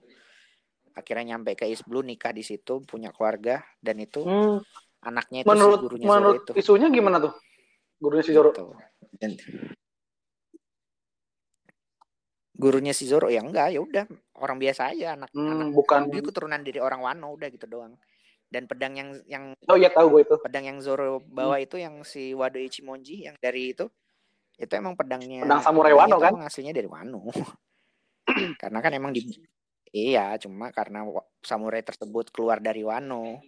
Akhirnya 0.95 1.35
nyampe 1.35 1.59
ke 1.59 1.67
East 1.67 1.83
Blue 1.83 1.99
nikah 1.99 2.31
di 2.31 2.39
situ, 2.39 2.79
punya 2.87 3.11
keluarga 3.11 3.59
dan 3.83 3.99
itu 3.99 4.23
Hmm. 4.23 4.63
anaknya 5.03 5.43
itu 5.43 5.49
Menurut 5.51 5.79
si 5.79 5.83
gurunya 5.83 6.07
menurut 6.07 6.39
Zoro 6.39 6.39
itu. 6.39 6.51
isunya 6.55 6.87
gimana 6.87 7.17
tuh? 7.19 7.33
Gurunya 7.99 8.23
si 8.23 8.31
Joro. 8.31 8.55
Gitu. 8.55 8.63
Dan 9.19 9.31
gurunya 12.53 12.93
si 12.93 13.09
Zoro 13.09 13.27
ya 13.33 13.41
enggak 13.41 13.73
ya 13.73 13.81
udah 13.81 14.05
orang 14.37 14.57
biasa 14.61 14.93
aja 14.93 15.17
anak 15.17 15.29
Hmm, 15.33 15.73
anak 15.73 15.73
bukan. 15.73 16.13
dia 16.13 16.21
keturunan 16.21 16.61
dari 16.61 16.77
orang 16.77 17.01
Wano 17.01 17.33
udah 17.33 17.49
gitu 17.49 17.65
doang. 17.65 17.97
Dan 18.53 18.69
pedang 18.69 18.93
yang 18.93 19.09
yang 19.25 19.57
Oh 19.65 19.73
iya 19.73 19.89
tahu 19.89 20.13
gue 20.13 20.21
itu. 20.29 20.35
pedang 20.45 20.65
yang 20.69 20.77
Zoro 20.77 21.17
bawa 21.25 21.57
Hmm. 21.57 21.65
itu 21.65 21.75
yang 21.81 21.95
si 22.05 22.37
Wado 22.37 22.61
Ichimonji 22.61 23.25
yang 23.25 23.33
dari 23.41 23.73
itu 23.73 23.89
itu 24.61 24.69
emang 24.77 24.93
pedangnya 24.93 25.41
Pedang 25.49 25.65
samurai 25.65 25.93
Wano, 25.97 26.13
itu 26.13 26.21
kan? 26.21 26.33
aslinya 26.45 26.73
dari 26.77 26.85
Wano 26.85 27.33
karena 28.61 28.79
kan 28.85 28.93
emang 28.93 29.11
di 29.17 29.21
Iya, 29.93 30.41
cuma 30.41 30.73
karena 30.73 31.05
samurai 31.45 31.85
tersebut 31.85 32.33
keluar 32.33 32.57
dari 32.57 32.81
Wano, 32.81 33.45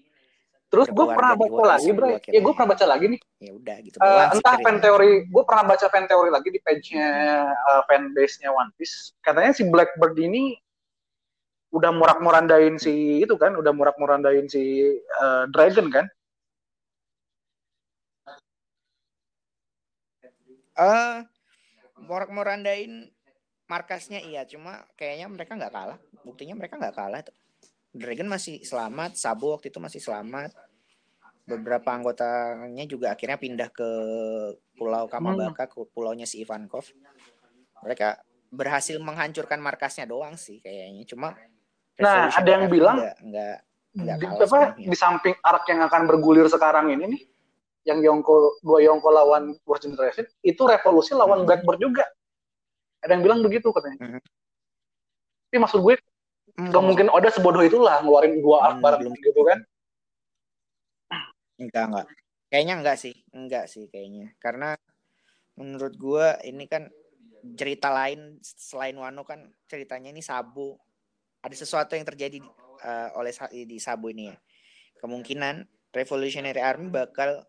Terus 0.70 0.88
gue 0.89 1.05
pernah 1.07 1.34
baca 1.38 1.63
lagi, 1.78 1.89
bro. 1.93 2.07
gua 2.09 2.20
Ya 2.26 2.39
gue 2.41 2.53
pernah 2.57 2.70
baca 2.74 2.86
lagi 2.89 3.05
nih. 3.16 3.20
ya 3.39 3.51
udah 3.53 3.78
gitu 3.86 3.95
Eh, 4.01 4.09
sih 4.09 4.34
entah 4.36 4.55
fan 4.59 4.78
teori, 4.82 5.11
gue 5.30 5.43
pernah 5.45 5.63
baca 5.70 5.88
fan 5.88 6.05
teori 6.09 6.30
lagi 6.34 6.49
di 6.49 6.59
page-nya 6.59 7.09
uh, 7.53 7.82
fanbase-nya 7.86 8.49
One 8.49 8.74
Piece. 8.76 9.13
Katanya 9.22 9.53
si 9.53 9.63
Blackbird 9.70 10.18
ini 10.18 10.57
udah 11.70 11.91
murak-murandain 11.93 12.80
si 12.82 13.22
itu 13.22 13.36
kan, 13.38 13.53
udah 13.53 13.72
murak-murandain 13.76 14.49
si 14.49 14.95
uh, 15.22 15.45
Dragon 15.53 15.88
kan. 15.93 16.05
Eh, 20.76 21.18
morak 22.03 22.28
morandain 22.36 23.07
markasnya 23.72 24.20
iya, 24.20 24.43
cuma 24.43 24.84
kayaknya 24.99 25.32
mereka 25.32 25.55
nggak 25.55 25.72
kalah. 25.72 25.99
Buktinya 26.28 26.55
mereka 26.59 26.76
nggak 26.76 26.95
kalah 26.95 27.22
tuh. 27.24 27.36
Dragon 27.96 28.28
masih 28.28 28.60
selamat, 28.60 29.16
Sabo 29.16 29.56
waktu 29.56 29.72
itu 29.72 29.80
masih 29.80 30.04
selamat. 30.04 30.52
Beberapa 31.48 31.96
anggotanya 31.96 32.84
juga 32.84 33.16
akhirnya 33.16 33.39
pindah 33.39 33.70
ke 33.72 33.89
Pulau 34.76 35.08
Kamabaka, 35.08 35.72
ke 35.72 35.80
pulaunya 35.96 36.28
si 36.28 36.43
Ivankov. 36.43 36.91
Mereka 37.86 38.20
berhasil 38.52 39.00
menghancurkan 39.00 39.64
markasnya 39.64 40.04
doang 40.04 40.36
sih 40.36 40.60
kayaknya. 40.60 41.08
Cuma 41.08 41.32
Nah, 41.96 42.28
ada 42.28 42.50
yang 42.52 42.68
bilang 42.68 43.00
nggak 43.00 43.58
nggak 43.96 44.18
Di, 44.20 44.26
apa, 44.28 44.43
sebenarnya. 44.43 44.88
di 44.91 44.98
samping 45.00 45.36
arc 45.39 45.64
yang 45.72 45.80
akan 45.88 46.02
bergulir 46.04 46.43
sekarang 46.52 46.91
ini 46.91 47.16
nih, 47.16 47.22
yang 47.88 48.04
Yongko 48.04 48.60
dua 48.60 48.84
Yongko 48.84 49.08
lawan 49.08 49.56
World 49.64 49.80
Generation 49.80 50.28
itu 50.43 50.60
revolusi 50.68 51.16
lawan 51.16 51.39
Mhm. 51.39 51.48
Blackbird 51.48 51.80
juga. 51.80 52.04
Ada 53.00 53.16
yang 53.16 53.24
bilang 53.24 53.39
begitu 53.39 53.72
katanya. 53.72 53.96
Mhm. 54.04 54.20
Tapi 55.48 55.58
maksud 55.64 55.80
gue 55.80 55.96
Hmm, 56.56 56.72
gak 56.72 56.84
mungkin 56.88 57.08
Oda 57.12 57.28
sebodoh 57.28 57.60
itulah 57.64 57.99
ngeluarin 57.99 58.39
dua 58.39 58.72
arc 58.72 58.80
Hmm, 58.80 59.12
gitu 59.20 59.41
kan. 59.43 59.60
Enggak, 61.60 61.84
enggak. 61.91 62.08
Kayaknya 62.51 62.74
enggak 62.80 62.97
sih. 62.99 63.16
Enggak 63.36 63.66
sih 63.68 63.88
kayaknya. 63.91 64.32
Karena 64.39 64.76
menurut 65.60 65.95
gua 65.99 66.39
ini 66.43 66.68
kan 66.68 66.88
cerita 67.56 67.91
lain 67.91 68.39
selain 68.43 68.95
Wano 68.95 69.24
kan 69.28 69.51
ceritanya 69.68 70.12
ini 70.12 70.24
Sabo. 70.24 70.80
Ada 71.43 71.56
sesuatu 71.60 71.93
yang 71.99 72.08
terjadi 72.08 72.39
eh, 72.84 73.10
oleh 73.16 73.32
di 73.68 73.78
Sabo 73.80 74.12
ini 74.12 74.32
ya. 74.32 74.36
Kemungkinan 74.99 75.68
Revolutionary 75.91 76.60
Army 76.60 76.91
bakal 76.91 77.43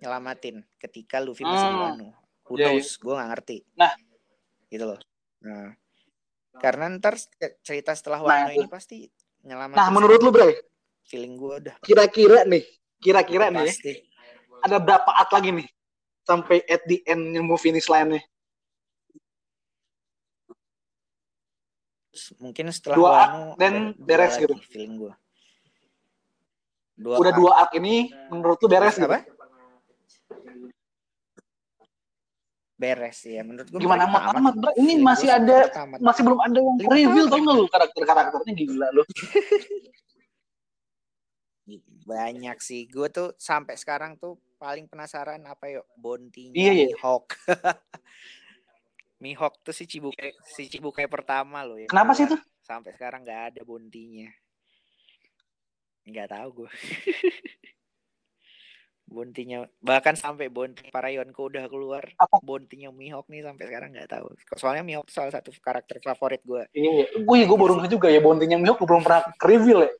nyelamatin 0.00 0.60
ketika 0.76 1.20
Luffy 1.20 1.44
masih 1.44 1.72
di 1.72 1.76
Hmm. 1.76 1.84
Wano. 1.84 2.08
Who 2.46 2.60
Iya, 2.60 2.68
iya. 2.68 2.80
knows? 2.80 2.88
Gua 3.00 3.14
nggak 3.20 3.30
ngerti. 3.32 3.56
Nah. 3.76 3.92
gitu 4.66 4.82
loh. 4.82 4.98
Nah, 5.46 5.70
karena 6.62 6.84
ntar 6.96 7.14
cerita 7.62 7.92
setelah 7.92 8.20
Nah, 8.22 8.28
Wano 8.28 8.48
itu. 8.52 8.60
ini 8.62 8.68
pasti 8.68 8.96
nyelamatin. 9.44 9.76
Nah, 9.78 9.88
menurut 9.92 10.20
lu, 10.20 10.30
Bre, 10.32 10.50
feeling 11.06 11.34
gua 11.36 11.60
udah 11.62 11.74
kira-kira 11.84 12.42
nih, 12.44 12.64
kira-kira 12.98 13.46
nih 13.52 13.68
ya, 13.68 13.72
pasti. 13.72 13.92
ada 14.64 14.76
berapa 14.80 15.10
arc 15.12 15.30
lagi 15.30 15.50
nih 15.54 15.68
sampai 16.26 16.58
at 16.66 16.82
the 16.90 16.98
end 17.06 17.36
yang 17.36 17.46
mau 17.46 17.54
finish 17.56 17.86
line-nya? 17.86 18.22
mungkin 22.40 22.72
setelah 22.72 22.96
Dua 22.96 23.10
Wano 23.12 23.42
dan 23.60 23.92
beres 24.00 24.40
gitu. 24.40 24.56
feeling 24.72 24.96
gue 24.96 25.12
dua 26.96 27.20
Udah 27.20 27.28
arc. 27.28 27.38
dua 27.38 27.50
arc 27.60 27.70
ini 27.76 28.08
menurut 28.32 28.56
lu 28.56 28.68
beres 28.72 28.96
gitu? 28.96 29.04
apa 29.04 29.20
beres 32.76 33.18
ya. 33.24 33.42
Menurut 33.42 33.68
gue 33.72 33.80
Gimana 33.80 34.04
amat 34.08 34.36
amat, 34.36 34.54
Bre? 34.60 34.72
Ini 34.76 35.00
masih 35.00 35.28
ada 35.32 35.68
masih 35.98 36.22
belum 36.22 36.40
ada 36.40 36.58
yang 36.60 36.76
reveal 36.84 37.26
tau 37.28 37.40
nggak 37.40 37.56
lu 37.56 37.66
karakter-karakternya 37.72 38.52
gila 38.54 38.88
lu. 38.94 39.02
banyak 42.06 42.56
sih. 42.62 42.86
Gue 42.86 43.10
tuh 43.10 43.34
sampai 43.34 43.74
sekarang 43.74 44.14
tuh 44.14 44.38
paling 44.62 44.86
penasaran 44.86 45.42
apa 45.42 45.66
yuk 45.66 45.84
Bontinya 45.98 46.54
Iya, 46.54 46.72
iya. 46.72 46.86
Mihawk. 46.94 47.34
Mihawk 49.24 49.58
tuh 49.66 49.74
si 49.74 49.90
Cibukai 49.90 50.38
si 50.46 50.70
Cibukai 50.70 51.10
pertama 51.10 51.66
loh 51.66 51.80
ya. 51.82 51.90
Kenapa 51.90 52.14
sih 52.14 52.30
tuh? 52.30 52.38
sampai 52.66 52.90
sekarang 52.98 53.22
nggak 53.22 53.42
ada 53.54 53.60
Bontinya 53.62 54.26
nggak 56.06 56.28
tahu 56.34 56.48
gue 56.62 56.70
Bontinya 59.16 59.64
bahkan 59.80 60.12
sampai 60.12 60.52
Bonti 60.52 60.92
para 60.92 61.08
Yonko 61.08 61.48
udah 61.48 61.64
keluar 61.72 62.04
Apa? 62.20 62.36
Bontinya 62.44 62.92
Mihawk 62.92 63.32
nih 63.32 63.40
sampai 63.40 63.64
sekarang 63.64 63.96
nggak 63.96 64.12
tahu 64.12 64.28
soalnya 64.60 64.84
Mihawk 64.84 65.08
salah 65.08 65.32
satu 65.32 65.56
karakter 65.56 66.04
favorit 66.04 66.44
gue 66.44 66.68
Iya, 66.76 66.90
iya. 66.92 67.04
Gue 67.24 67.48
gue 67.48 67.56
baru 67.56 67.80
ngeh 67.80 67.88
juga 67.88 68.12
ya 68.12 68.20
Bontinya 68.20 68.60
Mihawk 68.60 68.76
belum 68.84 69.00
pernah 69.00 69.24
reveal 69.40 69.88
ya. 69.88 69.92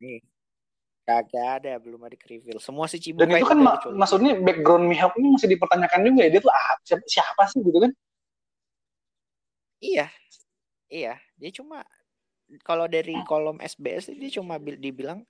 nih 0.00 0.20
kagak 1.04 1.48
ada 1.60 1.76
belum 1.76 2.00
ada 2.08 2.16
reveal 2.16 2.56
semua 2.64 2.88
si 2.88 2.96
Dan 2.96 3.28
Cibukai 3.28 3.44
itu 3.44 3.46
kan 3.46 3.58
ma- 3.60 3.76
kecuali 3.76 3.96
maksudnya 4.00 4.32
background 4.40 4.84
Mihawk 4.88 5.14
ini 5.20 5.28
masih 5.36 5.48
dipertanyakan 5.52 6.00
juga 6.00 6.20
ya. 6.24 6.30
Dia 6.32 6.40
tuh 6.40 6.52
ah, 6.52 6.74
siapa, 6.80 7.04
siapa 7.04 7.42
sih 7.52 7.60
gitu 7.60 7.78
kan? 7.84 7.92
Iya, 9.84 10.06
iya. 10.88 11.14
Dia 11.36 11.50
cuma 11.52 11.84
kalau 12.64 12.88
dari 12.88 13.12
kolom 13.28 13.60
SBS 13.60 14.12
dia 14.16 14.30
cuma 14.40 14.56
bil- 14.56 14.80
dibilang 14.80 15.28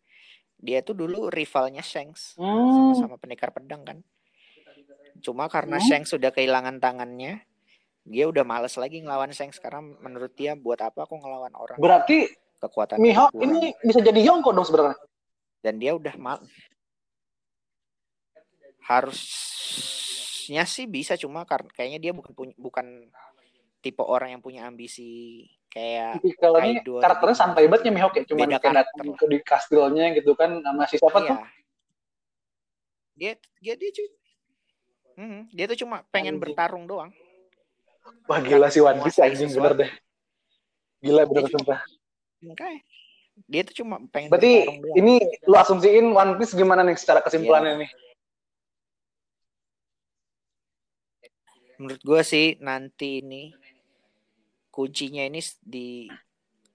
dia 0.64 0.80
tuh 0.80 0.96
dulu 0.96 1.28
rivalnya 1.28 1.84
Shanks 1.84 2.34
Hmm. 2.34 2.96
sama 2.96 3.14
pendekar 3.14 3.52
pedang 3.52 3.84
kan. 3.84 4.00
Cuma 5.20 5.44
karena 5.46 5.76
Hmm. 5.76 5.84
Shanks 5.84 6.08
sudah 6.10 6.30
kehilangan 6.30 6.80
tangannya, 6.80 7.44
dia 8.02 8.24
udah 8.24 8.42
males 8.42 8.72
lagi 8.74 8.98
ngelawan 8.98 9.28
Shanks 9.30 9.56
karena 9.58 9.80
menurut 9.80 10.32
dia 10.32 10.52
buat 10.54 10.76
apa 10.78 11.04
aku 11.04 11.14
ngelawan 11.14 11.52
orang 11.52 11.76
Berarti 11.76 12.28
kekuatan 12.58 12.96
Mihawk 12.96 13.28
ini 13.34 13.76
bisa 13.78 14.00
jadi 14.00 14.20
Yonko 14.22 14.50
dong 14.50 14.64
sebenarnya. 14.64 14.96
dan 15.60 15.76
dia 15.76 15.92
udah 15.92 16.12
mal 16.16 16.40
harusnya 19.24 20.62
sih 20.64 20.84
bisa 20.84 21.16
cuma 21.16 21.44
karena 21.44 21.70
kayaknya 21.70 21.98
dia 22.00 22.12
bukan 22.12 22.32
punya 22.32 22.54
bukan 22.54 22.86
tipe 23.80 24.00
orang 24.00 24.36
yang 24.36 24.42
punya 24.42 24.64
ambisi 24.64 25.40
kayak 25.74 26.22
ini 26.22 26.78
karakternya 27.02 27.34
atau 27.34 27.34
santai 27.34 27.66
banget 27.66 27.90
ya 27.90 27.92
Mihawk 27.92 28.14
ya. 28.14 28.22
Cuman 28.30 28.46
kayak 28.62 28.86
ke 28.94 29.26
di 29.26 29.38
kastilnya 29.42 30.14
gitu 30.14 30.38
kan 30.38 30.62
sama 30.62 30.86
si 30.86 30.96
siapa 31.02 31.18
tuh? 31.18 31.34
Iya. 31.34 31.46
Dia 33.14 33.32
dia 33.58 33.74
dia 33.74 33.90
cu- 33.90 34.22
Hmm, 35.14 35.46
dia 35.54 35.70
tuh 35.70 35.78
cuma 35.78 36.02
pengen 36.10 36.34
Anjing. 36.38 36.42
bertarung 36.42 36.84
doang. 36.90 37.10
Wah 38.26 38.42
gila 38.42 38.66
si 38.66 38.82
One 38.82 38.98
Piece 38.98 39.22
anjing 39.22 39.46
bener 39.50 39.74
deh. 39.78 39.90
Gila 40.98 41.22
bener 41.30 41.46
sumpah. 41.54 41.78
Makanya 42.42 42.82
dia 43.46 43.62
tuh 43.62 43.74
cuma 43.82 44.02
pengen 44.10 44.34
Berarti 44.34 44.66
bertarung 44.66 44.80
doang. 44.82 44.96
ini 44.98 45.14
lu 45.46 45.54
asumsiin 45.54 46.06
One 46.10 46.34
Piece 46.34 46.58
gimana 46.58 46.82
nih 46.82 46.98
secara 46.98 47.22
kesimpulannya 47.22 47.86
nih? 47.86 47.90
Menurut 51.78 52.02
gue 52.02 52.20
sih 52.26 52.58
nanti 52.58 53.22
ini 53.22 53.54
kuncinya 54.74 55.22
ini 55.22 55.38
di 55.62 56.10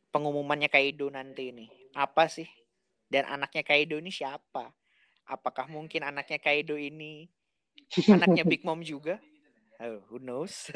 pengumumannya 0.07 0.71
Kaido 0.71 1.11
nanti 1.11 1.51
ini. 1.51 1.67
Apa 1.91 2.31
sih? 2.31 2.47
Dan 3.11 3.27
anaknya 3.27 3.67
Kaido 3.67 3.99
ini 3.99 4.07
siapa? 4.07 4.71
Apakah 5.27 5.67
mungkin 5.67 6.07
anaknya 6.07 6.39
Kaido 6.39 6.79
ini 6.79 7.27
anaknya 8.15 8.47
Big 8.47 8.63
Mom 8.63 8.79
juga? 8.79 9.19
Oh, 9.83 9.99
who 10.07 10.17
knows? 10.23 10.71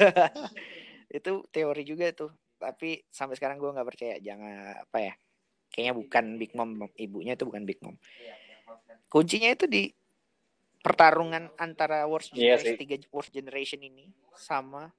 itu 1.16 1.32
teori 1.48 1.82
juga 1.88 2.12
tuh. 2.12 2.28
Tapi 2.60 3.00
sampai 3.08 3.40
sekarang 3.40 3.56
gue 3.56 3.72
nggak 3.72 3.88
percaya. 3.88 4.16
Jangan 4.20 4.84
apa 4.84 4.98
ya? 5.00 5.14
Kayaknya 5.72 5.94
bukan 5.96 6.24
Big 6.36 6.52
Mom. 6.52 6.70
Ibunya 6.92 7.40
itu 7.40 7.48
bukan 7.48 7.64
Big 7.64 7.80
Mom. 7.80 7.96
Kuncinya 9.08 9.48
itu 9.48 9.64
di 9.64 9.88
pertarungan 10.84 11.48
antara 11.56 12.04
Worst 12.04 12.36
Iya 12.36 12.60
Generation 12.60 12.76
sih. 12.76 12.80
tiga 12.84 12.96
Worst 13.08 13.32
Generation 13.32 13.80
ini 13.80 14.12
sama 14.36 14.92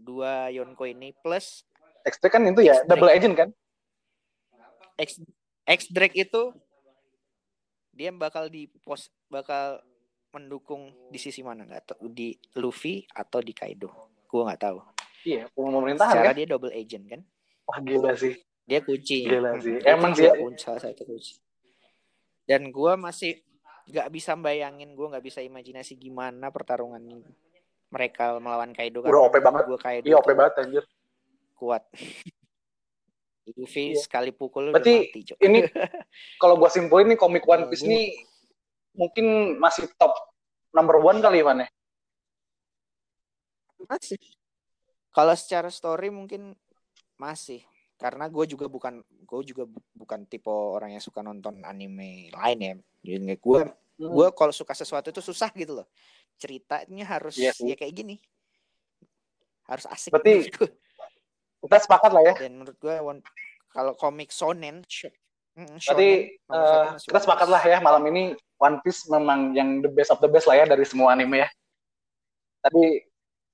dua 0.00 0.48
Yonko 0.48 0.84
ini 0.84 1.12
plus 1.14 1.62
X 2.00 2.16
kan 2.18 2.40
itu 2.42 2.64
ya 2.64 2.80
X-Drake. 2.80 2.88
double 2.88 3.12
agent 3.12 3.34
kan? 3.36 3.48
X 4.96 5.20
X 5.62 5.80
Drake 5.88 6.16
itu 6.18 6.52
dia 7.90 8.08
bakal 8.10 8.48
di 8.48 8.64
pos 8.80 9.12
bakal 9.28 9.84
mendukung 10.30 10.88
di 11.10 11.18
sisi 11.18 11.42
mana 11.42 11.66
nggak 11.66 11.92
tahu 11.92 12.08
di 12.08 12.32
Luffy 12.56 13.04
atau 13.10 13.42
di 13.42 13.52
Kaido 13.52 13.90
gue 14.24 14.42
nggak 14.42 14.62
tahu 14.62 14.78
Iya, 15.20 15.52
pemerintahan 15.52 16.16
secara 16.16 16.32
kan? 16.32 16.38
dia 16.38 16.46
double 16.48 16.72
agent 16.72 17.04
kan 17.04 17.20
Wah 17.68 17.78
gila 17.82 18.16
sih. 18.16 18.40
dia 18.64 18.80
kunci 18.80 19.28
Gila 19.28 19.60
sih. 19.60 19.76
dia 19.76 19.92
Emang 19.92 20.16
ya. 20.16 20.32
kunci, 20.32 20.62
salah 20.64 20.80
satu 20.80 21.04
kunci 21.04 21.36
dan 22.48 22.72
gue 22.72 22.92
masih 22.96 23.42
nggak 23.90 24.08
bisa 24.08 24.32
bayangin 24.34 24.94
gue 24.94 25.06
nggak 25.06 25.20
bisa 25.20 25.42
imajinasi 25.42 25.98
gimana 25.98 26.48
pertarungan 26.48 27.02
mereka 27.90 28.38
melawan 28.38 28.70
Kaido 28.70 29.02
Udah 29.02 29.26
OP 29.26 29.36
banget. 29.38 29.64
gue 29.66 29.78
Kaido 29.78 30.06
Iya, 30.06 30.16
OP 30.16 30.30
banget 30.30 30.54
anjir. 30.58 30.84
kuat 31.54 31.82
Luffy 33.50 33.92
Iya. 33.92 34.00
sekali 34.00 34.30
pukul 34.30 34.70
Berarti 34.70 34.94
udah 34.94 35.04
mati 35.04 35.20
Cok. 35.24 35.38
Ini 35.38 35.58
kalau 36.42 36.54
gua 36.54 36.70
simpulin 36.70 37.10
nih 37.10 37.18
komik 37.18 37.44
One 37.44 37.66
Piece 37.66 37.82
Gua- 37.82 37.90
nih 37.90 38.06
mungkin 38.92 39.26
masih 39.56 39.90
top 39.96 40.14
number 40.70 40.96
one 40.96 41.18
kali 41.18 41.42
Van 41.42 41.60
ya. 41.60 41.68
masih 43.82 44.20
kalau 45.10 45.34
secara 45.34 45.68
story 45.68 46.08
mungkin 46.08 46.54
Masih. 47.16 47.60
Karena 47.94 48.32
gue 48.32 48.48
juga 48.48 48.64
bukan 48.64 49.04
gue 49.04 49.40
juga 49.44 49.68
bukan 49.92 50.24
tipe 50.24 50.48
orang 50.48 50.96
yang 50.96 51.04
suka 51.04 51.20
nonton 51.20 51.60
anime 51.60 52.32
lain 52.32 52.58
ya. 52.58 52.74
Jadi 53.04 53.36
gue 53.36 53.60
Hmm. 54.00 54.08
gue 54.08 54.26
kalau 54.32 54.48
suka 54.48 54.72
sesuatu 54.72 55.12
itu 55.12 55.20
susah 55.20 55.52
gitu 55.52 55.76
loh. 55.76 55.86
Ceritanya 56.40 57.04
harus 57.06 57.36
Iya 57.36 57.52
sih. 57.52 57.68
ya 57.68 57.76
kayak 57.76 57.92
gini. 57.94 58.16
Harus 59.64 59.84
asik. 59.86 60.10
Berarti-. 60.10 60.48
Kita 61.60 61.76
sepakat 61.78 62.10
lah 62.10 62.22
ya. 62.24 62.34
Dan 62.40 62.56
menurut 62.56 62.74
gue 62.74 62.94
kalau 63.68 63.92
komik 63.94 64.32
shonen, 64.32 64.80
sh- 64.84 65.12
mm, 65.54 65.76
Berarti 65.78 66.10
shonen, 66.40 66.96
masih 66.96 67.06
kita 67.06 67.18
sepakat 67.20 67.46
lah 67.46 67.62
ya 67.62 67.78
malam 67.78 68.02
ini 68.08 68.32
One 68.56 68.80
Piece 68.80 69.04
memang 69.06 69.52
yang 69.52 69.78
the 69.78 69.88
best 69.88 70.08
of 70.08 70.18
the 70.18 70.26
best 70.26 70.44
lah 70.44 70.56
ya 70.56 70.64
dari 70.64 70.82
semua 70.82 71.12
anime 71.12 71.44
ya. 71.44 71.48
Tadi 72.60 73.04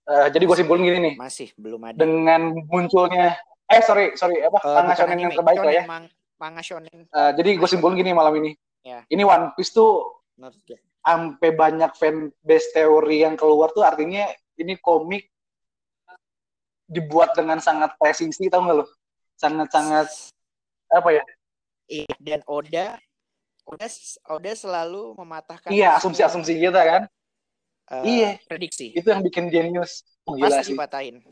eh, 0.07 0.27
jadi 0.31 0.43
gue 0.43 0.57
simpulin 0.57 0.83
gini 0.83 0.99
nih 1.03 1.15
Masih 1.17 1.51
belum 1.55 1.83
ada. 1.85 1.99
dengan 1.99 2.55
munculnya 2.65 3.35
eh 3.67 3.83
sorry 3.83 4.15
sorry 4.15 4.39
apa 4.41 4.57
Eh, 4.57 4.71
manga 4.73 4.95
shonen 4.95 5.19
yang 5.21 5.33
terbaik 5.33 5.59
lah 5.59 5.75
ya. 5.75 5.83
mang- 5.85 6.11
manga 6.39 6.63
shonen. 6.63 6.97
Eh, 7.05 7.31
jadi 7.35 7.51
gue 7.55 7.69
simpulin 7.69 7.99
gini 7.99 8.15
malam 8.15 8.39
ini. 8.39 8.55
Ya. 8.83 9.03
Ini 9.07 9.23
One 9.23 9.51
Piece 9.53 9.75
tuh 9.75 10.23
menurut. 10.39 10.55
Sampai 11.07 11.55
banyak 11.55 11.95
fan 11.95 12.35
base 12.43 12.75
teori 12.75 13.23
yang 13.23 13.39
keluar 13.39 13.71
tuh 13.71 13.87
artinya 13.87 14.27
ini 14.59 14.75
komik 14.83 15.31
dibuat 16.91 17.39
dengan 17.39 17.63
sangat 17.63 17.95
presisi 17.95 18.51
tau 18.51 18.67
nggak 18.67 18.77
lo? 18.83 18.87
Sangat-sangat 19.39 20.11
apa 20.91 21.09
ya? 21.15 21.25
Iya, 21.87 22.15
dan 22.19 22.43
Oda 22.51 22.99
Oda 23.63 23.87
Oda 24.27 24.53
selalu 24.59 25.15
mematahkan 25.15 25.71
Iya 25.71 25.95
asumsi-asumsi 26.03 26.59
kita 26.59 26.83
kan. 26.83 27.03
eh, 27.87 28.03
iya. 28.03 28.31
prediksi. 28.51 28.91
Itu 28.91 29.07
yang 29.15 29.23
bikin 29.23 29.47
genius. 29.47 30.03
Oh, 30.27 30.35
gila 30.35 30.59
Pasti 30.59 30.75
dipatahin. 30.75 31.23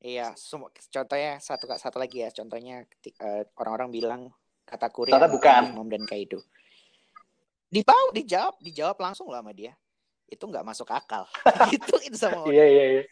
Iya, 0.00 0.32
semua 0.40 0.72
contohnya 0.72 1.36
satu 1.36 1.68
satu 1.76 2.00
lagi 2.00 2.24
ya, 2.24 2.32
contohnya 2.32 2.88
eh, 3.04 3.44
orang-orang 3.60 3.90
bilang 3.92 4.20
kata 4.64 4.88
Kuri 4.88 5.12
Ternyata 5.12 5.28
bukan. 5.28 5.62
Mom 5.76 5.88
dan 5.92 6.08
Kaido. 6.08 6.40
Dipau, 7.68 8.10
dijawab, 8.16 8.56
dijawab 8.64 8.96
langsung 8.96 9.28
lah 9.28 9.44
sama 9.44 9.52
dia. 9.52 9.76
Itu 10.28 10.48
nggak 10.48 10.64
masuk 10.64 10.88
akal. 10.88 11.28
itu 11.76 11.94
itu 12.04 12.16
sama. 12.16 12.48
Iya 12.48 12.64
iya 12.64 12.84
iya. 12.88 13.02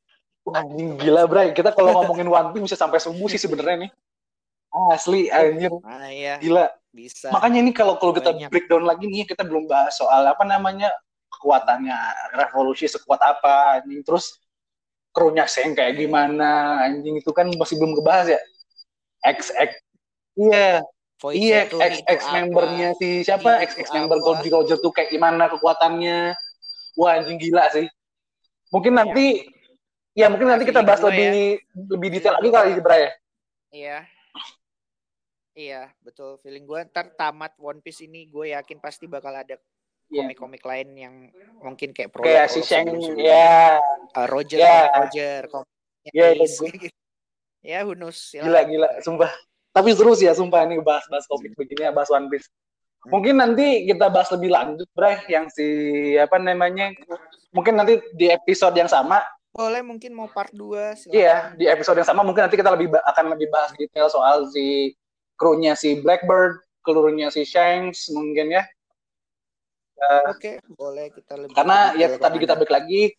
Anjing 0.58 0.94
gila 0.98 1.26
Bray. 1.26 1.50
Kita 1.50 1.74
kalau 1.74 1.90
ngomongin 2.02 2.30
One 2.30 2.54
Piece 2.54 2.70
bisa 2.70 2.78
sampai 2.78 3.02
subuh 3.02 3.26
sih 3.26 3.38
sebenarnya 3.38 3.86
nih. 3.86 3.92
Asli 4.92 5.32
anjir 5.32 5.72
Ah 5.88 6.10
iya, 6.12 6.36
gila. 6.36 6.68
bisa. 6.92 7.32
Makanya 7.32 7.64
ini 7.64 7.72
kalau 7.72 7.96
kalau 7.96 8.12
kita 8.12 8.32
Banyak. 8.32 8.50
breakdown 8.52 8.84
lagi 8.84 9.08
nih 9.08 9.24
kita 9.24 9.40
belum 9.44 9.64
bahas 9.66 9.96
soal 9.96 10.20
apa 10.28 10.44
namanya 10.44 10.92
kekuatannya 11.32 11.96
revolusi 12.36 12.84
sekuat 12.84 13.20
apa 13.24 13.80
anjing 13.80 14.04
terus 14.04 14.36
krunya 15.16 15.48
Seng 15.48 15.72
kayak 15.72 15.96
gimana 15.96 16.76
anjing 16.84 17.16
itu 17.16 17.30
kan 17.32 17.48
masih 17.56 17.80
belum 17.80 17.96
kebahas 18.00 18.36
ya. 18.36 18.40
X 19.24 19.48
X 19.56 19.70
iya 20.36 20.84
Voice 21.16 21.36
iya 21.38 21.64
itu- 21.64 21.80
X 21.80 21.92
itu 21.96 22.08
X 22.12 22.20
apa? 22.22 22.34
membernya 22.36 22.88
si 22.94 23.08
siapa 23.24 23.50
Ini 23.56 23.64
X 23.64 23.70
itu 23.72 23.80
X 23.82 23.88
member? 23.90 24.18
Goldie 24.20 24.52
Roger 24.52 24.76
tuh 24.76 24.92
kayak 24.92 25.08
gimana 25.08 25.48
kekuatannya. 25.48 26.36
Wah 26.94 27.16
anjing 27.16 27.36
gila 27.36 27.64
sih. 27.72 27.88
Mungkin 28.68 28.92
Iya. 28.92 28.98
nanti 29.00 29.26
ya 30.12 30.26
mungkin 30.28 30.48
nanti 30.48 30.64
kita 30.64 30.80
bahas 30.80 31.00
lebih 31.00 31.56
lebih 31.88 32.08
detail 32.10 32.36
lagi 32.36 32.48
kali 32.48 32.70
Bray 32.80 33.00
ya. 33.00 33.12
Iya. 33.72 33.98
Iya, 35.56 35.82
betul. 36.00 36.36
Feeling 36.40 36.68
gue 36.68 36.80
ntar 36.86 37.16
tamat 37.16 37.56
One 37.56 37.80
Piece 37.80 38.04
ini 38.04 38.28
gue 38.28 38.52
yakin 38.52 38.76
pasti 38.76 39.08
bakal 39.08 39.32
ada 39.32 39.56
Iya. 40.06 40.22
komik-komik 40.22 40.60
lain 40.62 40.88
yang 40.94 41.14
mungkin 41.58 41.90
kayak 41.90 42.12
pro 42.12 42.22
Kayak 42.22 42.46
si 42.46 42.60
Sheng 42.60 42.92
ya 43.16 43.80
Roger 44.28 44.60
Ya. 44.60 44.92
Roger 44.94 45.40
komiknya 45.48 46.12
Ya, 46.12 46.26
ya, 46.30 46.44
gitu. 46.46 46.86
ya 47.58 47.78
who 47.82 47.96
knows 47.96 48.30
gila 48.30 48.62
gila 48.62 48.88
sumpah 49.00 49.32
tapi 49.76 49.92
seru 49.92 50.16
sih 50.16 50.24
ya 50.24 50.32
sumpah 50.32 50.64
ini 50.64 50.80
bahas-bahas 50.80 51.28
komik 51.28 51.52
begini 51.52 51.84
ya 51.84 51.92
bahas 51.92 52.08
One 52.08 52.32
Piece. 52.32 52.48
Hmm. 53.04 53.12
mungkin 53.12 53.36
nanti 53.36 53.84
kita 53.84 54.08
bahas 54.08 54.32
lebih 54.32 54.48
lanjut 54.48 54.88
Bray 54.96 55.20
yang 55.28 55.52
si 55.52 55.68
apa 56.16 56.40
namanya 56.40 56.96
mungkin 57.52 57.76
nanti 57.76 58.00
di 58.16 58.32
episode 58.32 58.72
yang 58.72 58.88
sama. 58.88 59.20
Boleh 59.52 59.84
mungkin 59.84 60.16
mau 60.16 60.32
part 60.32 60.48
2 60.52 61.12
iya 61.12 61.52
di 61.60 61.68
episode 61.68 62.00
yang 62.00 62.08
sama 62.08 62.24
mungkin 62.24 62.48
nanti 62.48 62.56
kita 62.56 62.72
lebih 62.72 62.88
akan 63.04 63.36
lebih 63.36 63.52
bahas 63.52 63.76
detail 63.76 64.08
soal 64.08 64.48
si 64.48 64.96
krunya 65.36 65.76
si 65.76 66.00
Blackbird 66.00 66.64
krunya 66.80 67.28
si 67.28 67.44
Shanks 67.44 68.08
mungkin 68.16 68.56
ya. 68.56 68.64
Oke 70.32 70.56
boleh 70.64 71.12
kita 71.12 71.36
lebih 71.36 71.52
karena 71.52 71.92
ya 72.00 72.16
tadi 72.16 72.36
kita 72.40 72.56
balik 72.56 72.72
lagi 72.72 73.12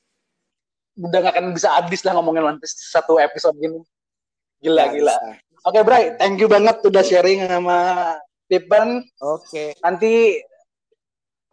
udah 0.98 1.30
gak 1.30 1.34
akan 1.38 1.54
bisa 1.54 1.70
habis 1.78 2.02
lah 2.02 2.18
ngomongin 2.18 2.42
One 2.42 2.58
Piece 2.58 2.74
satu 2.90 3.22
episode 3.22 3.54
gini. 3.62 3.82
Gila 4.58 4.74
Nggak 4.74 4.94
gila. 4.98 5.14
bisa. 5.14 5.47
Oke 5.66 5.80
Bray 5.82 6.14
thank 6.22 6.38
you 6.38 6.50
banget 6.52 6.78
udah 6.84 7.02
sharing 7.02 7.46
sama 7.48 7.78
Tipen 8.48 9.04
oke. 9.20 9.76
Nanti 9.84 10.40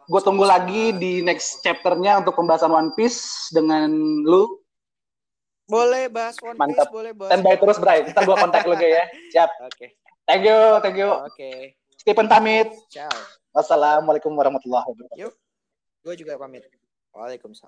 gue 0.04 0.20
tunggu 0.22 0.46
lagi 0.46 0.94
di 0.94 1.24
next 1.26 1.64
chapternya 1.64 2.22
untuk 2.22 2.38
pembahasan 2.38 2.70
One 2.70 2.94
Piece 2.94 3.50
dengan 3.50 3.90
lu. 4.22 4.62
Boleh 5.66 6.06
bahas 6.12 6.38
One 6.44 6.54
Piece 6.54 6.60
Mantap. 6.60 6.88
boleh 6.92 7.12
bahas 7.16 7.30
standby 7.34 7.54
terus 7.58 7.78
Bray. 7.82 7.98
Kita 8.06 8.20
gue 8.22 8.36
kontak 8.36 8.62
lu 8.68 8.74
ya. 8.78 9.04
Siap. 9.34 9.50
Oke. 9.66 9.86
Thank 10.24 10.42
you 10.46 10.58
thank 10.80 10.96
you. 10.96 11.10
Oke. 11.24 11.74
Stephen 11.98 12.30
pamit. 12.30 12.70
Ciao. 12.92 13.10
Wassalamualaikum 13.50 14.30
warahmatullahi 14.34 14.86
wabarakatuh. 14.86 15.32
Gue 16.04 16.14
juga 16.14 16.38
pamit. 16.38 16.62
Waalaikumsalam 17.14 17.62